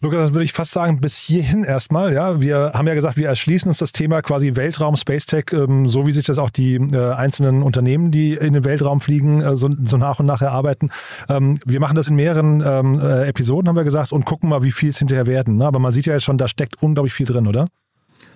Lukas, 0.00 0.20
das 0.20 0.32
würde 0.32 0.44
ich 0.44 0.52
fast 0.52 0.70
sagen, 0.70 1.00
bis 1.00 1.16
hierhin 1.18 1.64
erstmal. 1.64 2.12
Ja, 2.14 2.40
wir 2.40 2.72
haben 2.74 2.86
ja 2.86 2.94
gesagt, 2.94 3.16
wir 3.16 3.26
erschließen 3.26 3.68
uns 3.68 3.78
das 3.78 3.90
Thema 3.90 4.22
quasi 4.22 4.54
Weltraum, 4.54 4.96
Space 4.96 5.26
Tech, 5.26 5.46
ähm, 5.52 5.88
so 5.88 6.06
wie 6.06 6.12
sich 6.12 6.24
das 6.24 6.38
auch 6.38 6.50
die 6.50 6.76
äh, 6.76 7.12
einzelnen 7.14 7.62
Unternehmen, 7.64 8.12
die 8.12 8.34
in 8.34 8.52
den 8.52 8.64
Weltraum 8.64 9.00
fliegen, 9.00 9.40
äh, 9.40 9.56
so, 9.56 9.68
so, 9.82 9.96
nach 9.96 10.20
und 10.20 10.26
nach 10.26 10.40
erarbeiten. 10.40 10.90
Ähm, 11.28 11.58
wir 11.66 11.80
machen 11.80 11.96
das 11.96 12.06
in 12.06 12.14
mehreren 12.14 12.62
ähm, 12.64 13.00
äh, 13.00 13.26
Episoden, 13.26 13.68
haben 13.68 13.76
wir 13.76 13.82
gesagt, 13.82 14.12
und 14.12 14.24
gucken 14.24 14.48
mal, 14.50 14.62
wie 14.62 14.70
viel 14.70 14.90
es 14.90 14.98
hinterher 14.98 15.26
werden. 15.26 15.56
Ne? 15.56 15.66
Aber 15.66 15.80
man 15.80 15.90
sieht 15.90 16.06
ja 16.06 16.12
jetzt 16.12 16.24
schon, 16.24 16.38
da 16.38 16.46
steckt 16.46 16.80
unglaublich 16.80 17.14
viel 17.14 17.26
drin, 17.26 17.48
oder? 17.48 17.66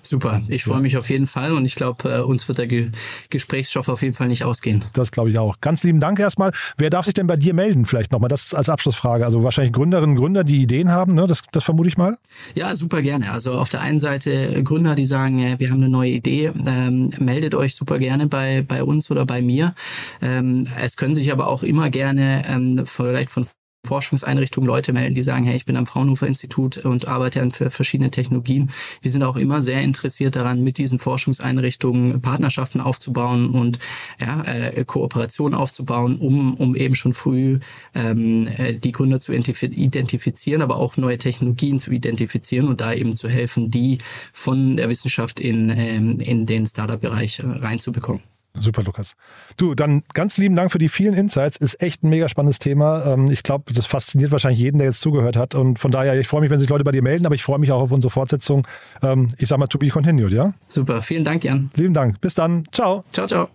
Super, 0.03 0.43
ich 0.49 0.65
freue 0.65 0.81
mich 0.81 0.97
auf 0.97 1.09
jeden 1.11 1.29
Fall 1.29 1.53
und 1.53 1.65
ich 1.65 1.77
glaube, 1.77 2.13
äh, 2.13 2.21
uns 2.21 2.49
wird 2.49 2.59
der 2.59 2.67
Ge 2.67 2.91
Gesprächsstoff 3.31 3.89
auf 3.89 4.03
jeden 4.03 4.15
Fall 4.15 4.27
nicht 4.27 4.45
ausgehen. 4.45 4.85
Das 4.95 5.13
glaube 5.13 5.31
ich 5.31 5.39
auch. 5.39 5.61
Ganz 5.61 5.85
lieben 5.85 6.01
Dank 6.01 6.19
erstmal. 6.19 6.51
Wer 6.77 6.91
darf 6.91 7.05
sich 7.05 7.15
denn 7.15 7.29
bei 7.29 7.37
dir 7.37 7.55
melden? 7.55 7.87
Vielleicht 7.87 8.11
nochmal 8.11 8.29
das 8.29 8.53
als 8.53 8.69
Abschlussfrage. 8.69 9.25
Also 9.25 9.45
wahrscheinlich 9.45 9.73
Gründerinnen 9.73 10.17
und 10.17 10.21
Gründer, 10.21 10.43
die 10.43 10.61
Ideen 10.61 10.91
haben, 10.91 11.15
ne? 11.15 11.27
das, 11.29 11.43
das 11.53 11.63
vermute 11.63 11.89
ich 11.89 11.97
mal. 11.97 12.19
Ja, 12.55 12.75
super 12.75 13.01
gerne. 13.01 13.31
Also 13.31 13.53
auf 13.53 13.69
der 13.69 13.81
einen 13.81 14.01
Seite 14.01 14.63
Gründer, 14.65 14.97
die 14.97 15.07
sagen, 15.07 15.55
wir 15.59 15.71
haben 15.71 15.79
eine 15.79 15.89
neue 15.89 16.11
Idee, 16.11 16.51
ähm, 16.67 17.11
meldet 17.19 17.55
euch 17.55 17.77
super 17.77 17.99
gerne 17.99 18.27
bei, 18.27 18.63
bei 18.67 18.83
uns 18.83 19.11
oder 19.11 19.25
bei 19.25 19.41
mir. 19.41 19.75
Ähm, 20.21 20.67
es 20.81 20.97
können 20.97 21.15
sich 21.15 21.31
aber 21.33 21.47
auch 21.47 21.63
immer 21.63 21.91
gerne 21.91 22.45
ähm, 22.49 22.83
vielleicht 22.87 23.31
von 23.31 23.47
Forschungseinrichtungen 23.85 24.69
Leute 24.69 24.93
melden, 24.93 25.15
die 25.15 25.23
sagen, 25.23 25.45
hey, 25.45 25.57
ich 25.57 25.65
bin 25.65 25.77
am 25.77 25.87
Fraunhofer 25.87 26.29
Institut 26.29 26.79
und 26.79 27.09
arbeite 27.09 27.43
an 27.43 27.51
für 27.51 27.69
verschiedene 27.69 28.13
Technologien. 28.13 28.71
Wir 29.01 29.11
sind 29.11 29.25
auch 29.25 29.37
immer 29.37 29.61
sehr 29.61 29.83
interessiert 29.83 30.37
daran, 30.37 30.63
mit 30.63 30.79
diesen 30.79 31.01
Forschungseinrichtungen 31.01 32.21
Partnerschaften 32.21 32.81
aufzubauen 32.81 33.51
und 33.51 33.81
ja, 34.21 34.43
äh, 34.45 34.85
Kooperation 34.85 35.55
aufzubauen, 35.55 36.17
um, 36.17 36.55
um 36.55 36.77
eben 36.77 36.95
schon 36.95 37.13
früh 37.13 37.59
ähm, 37.95 38.47
äh, 38.57 38.75
die 38.75 38.93
Gründer 38.93 39.19
zu 39.19 39.33
identifizieren, 39.33 40.63
aber 40.63 40.77
auch 40.77 40.97
neue 40.97 41.19
Technologien 41.19 41.81
zu 41.81 41.91
identifizieren 41.91 42.69
und 42.69 42.81
da 42.81 42.93
eben 42.93 43.17
zu 43.17 43.29
helfen, 43.29 43.73
die 43.73 43.99
von 44.33 44.77
der 44.77 44.89
Wissenschaft 44.91 45.41
in, 45.41 45.71
ähm, 45.71 46.19
in 46.21 46.47
den 46.47 46.67
Startup-Bereich 46.67 47.43
reinzubekommen. 47.45 48.32
Super, 48.55 48.83
Lukas. 48.83 49.15
Du, 49.57 49.75
dann 49.75 50.03
ganz 50.13 50.37
lieben 50.37 50.55
Dank 50.55 50.71
für 50.71 50.79
die 50.79 50.91
vielen 50.91 51.15
Insights. 51.15 51.57
Ist 51.57 51.81
echt 51.81 52.03
ein 52.03 52.11
mega 52.11 52.29
spannendes 52.29 52.59
Thema. 52.59 53.05
Ähm, 53.07 53.31
ich 53.31 53.43
glaube, 53.43 53.73
das 53.73 53.87
fasziniert 53.87 54.31
wahrscheinlich 54.31 54.61
jeden, 54.61 54.79
der 54.79 54.89
jetzt 54.89 55.01
zugehört 55.01 55.37
hat. 55.37 55.55
Und 55.55 55.79
von 55.79 55.91
daher, 55.91 56.19
ich 56.19 56.29
freue 56.29 56.43
mich, 56.43 56.51
wenn 56.51 56.59
sich 56.59 56.69
Leute 56.69 56.85
bei 56.85 56.93
dir 56.93 57.03
melden, 57.03 57.25
aber 57.25 57.35
ich 57.35 57.43
freue 57.43 57.59
mich 57.59 57.73
auch 57.73 57.81
auf 57.81 57.93
unsere 57.93 58.11
Fortsetzung. 58.11 58.67
Ähm, 59.03 59.29
ich 59.39 59.49
sag 59.49 59.59
mal, 59.59 59.69
to 59.69 59.79
be 59.79 59.89
continued, 59.89 60.33
ja? 60.33 60.53
Super, 60.69 61.01
vielen 61.01 61.25
Dank, 61.25 61.45
Jan. 61.45 61.71
Lieben 61.77 61.95
Dank. 61.95 62.21
Bis 62.21 62.35
dann. 62.35 62.65
Ciao. 62.73 63.05
Ciao, 63.13 63.27
ciao. 63.27 63.49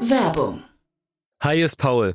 Werbung. 0.00 0.62
Hi, 1.42 1.62
ist 1.62 1.76
Paul. 1.76 2.14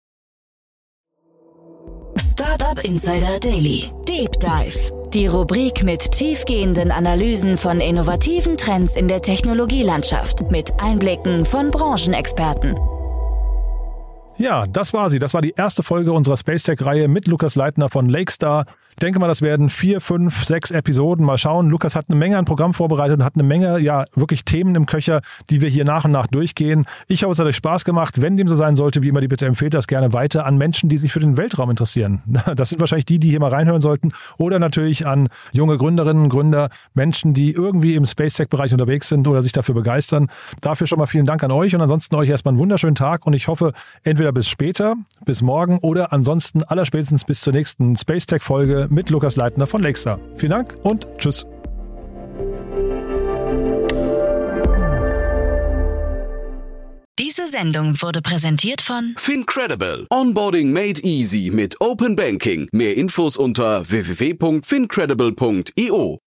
Startup 2.31 2.79
Insider 2.85 3.39
Daily. 3.41 3.91
Deep 4.07 4.39
Dive. 4.39 5.09
Die 5.13 5.27
Rubrik 5.27 5.83
mit 5.83 6.13
tiefgehenden 6.13 6.89
Analysen 6.89 7.57
von 7.57 7.81
innovativen 7.81 8.55
Trends 8.55 8.95
in 8.95 9.09
der 9.09 9.21
Technologielandschaft 9.21 10.49
mit 10.49 10.71
Einblicken 10.79 11.45
von 11.45 11.71
Branchenexperten. 11.71 12.77
Ja, 14.37 14.65
das 14.65 14.93
war 14.93 15.09
sie. 15.09 15.19
Das 15.19 15.33
war 15.33 15.41
die 15.41 15.53
erste 15.57 15.83
Folge 15.83 16.13
unserer 16.13 16.37
Space 16.37 16.63
Tech-Reihe 16.63 17.09
mit 17.09 17.27
Lukas 17.27 17.55
Leitner 17.55 17.89
von 17.89 18.07
Lakestar. 18.07 18.65
Denke 19.01 19.19
mal, 19.19 19.27
das 19.27 19.41
werden 19.41 19.69
vier, 19.69 20.01
fünf, 20.01 20.43
sechs 20.43 20.71
Episoden. 20.71 21.25
Mal 21.25 21.37
schauen. 21.37 21.69
Lukas 21.69 21.95
hat 21.95 22.05
eine 22.09 22.17
Menge 22.17 22.37
an 22.37 22.45
Programm 22.45 22.73
vorbereitet 22.73 23.19
und 23.19 23.25
hat 23.25 23.35
eine 23.35 23.43
Menge, 23.43 23.79
ja, 23.79 24.05
wirklich 24.13 24.45
Themen 24.45 24.75
im 24.75 24.85
Köcher, 24.85 25.21
die 25.49 25.61
wir 25.61 25.69
hier 25.69 25.85
nach 25.85 26.05
und 26.05 26.11
nach 26.11 26.27
durchgehen. 26.27 26.85
Ich 27.07 27.23
hoffe, 27.23 27.33
es 27.33 27.39
hat 27.39 27.47
euch 27.47 27.55
Spaß 27.55 27.85
gemacht. 27.85 28.21
Wenn 28.21 28.37
dem 28.37 28.47
so 28.47 28.55
sein 28.55 28.75
sollte, 28.75 29.01
wie 29.01 29.09
immer, 29.09 29.21
die 29.21 29.27
bitte 29.27 29.45
empfehlt 29.45 29.73
das 29.73 29.87
gerne 29.87 30.13
weiter 30.13 30.45
an 30.45 30.57
Menschen, 30.57 30.89
die 30.89 30.97
sich 30.97 31.11
für 31.11 31.19
den 31.19 31.37
Weltraum 31.37 31.69
interessieren. 31.69 32.21
Das 32.55 32.69
sind 32.69 32.79
wahrscheinlich 32.79 33.05
die, 33.05 33.17
die 33.17 33.29
hier 33.29 33.39
mal 33.39 33.49
reinhören 33.49 33.81
sollten. 33.81 34.11
Oder 34.37 34.59
natürlich 34.59 35.07
an 35.07 35.29
junge 35.51 35.77
Gründerinnen, 35.77 36.29
Gründer, 36.29 36.69
Menschen, 36.93 37.33
die 37.33 37.51
irgendwie 37.51 37.95
im 37.95 38.05
Space 38.05 38.35
Tech-Bereich 38.35 38.73
unterwegs 38.73 39.09
sind 39.09 39.27
oder 39.27 39.41
sich 39.41 39.51
dafür 39.51 39.73
begeistern. 39.73 40.27
Dafür 40.59 40.85
schon 40.85 40.99
mal 40.99 41.07
vielen 41.07 41.25
Dank 41.25 41.43
an 41.43 41.51
euch 41.51 41.73
und 41.73 41.81
ansonsten 41.81 42.15
euch 42.15 42.29
erstmal 42.29 42.51
einen 42.51 42.59
wunderschönen 42.59 42.95
Tag 42.95 43.25
und 43.25 43.33
ich 43.33 43.47
hoffe, 43.47 43.71
entweder 44.03 44.31
bis 44.31 44.49
später, 44.49 44.95
bis 45.25 45.41
morgen 45.41 45.79
oder 45.79 46.13
ansonsten 46.13 46.63
allerspätestens 46.63 47.23
bis 47.23 47.41
zur 47.41 47.53
nächsten 47.53 47.95
Space 47.95 48.25
Tech-Folge 48.25 48.87
mit 48.91 49.09
Lukas 49.09 49.35
Leitner 49.35 49.65
von 49.65 49.81
Lakestar. 49.81 50.19
Vielen 50.35 50.51
Dank 50.51 50.75
und 50.83 51.07
tschüss. 51.17 51.43
Diese 57.19 57.47
Sendung 57.47 58.01
wurde 58.01 58.21
präsentiert 58.21 58.81
von 58.81 59.15
Fincredible. 59.17 60.05
Onboarding 60.09 60.73
made 60.73 60.99
easy 61.01 61.51
mit 61.53 61.79
Open 61.79 62.15
Banking. 62.15 62.67
Mehr 62.71 62.97
Infos 62.97 63.37
unter 63.37 63.87
www.fincredible.io. 63.89 66.20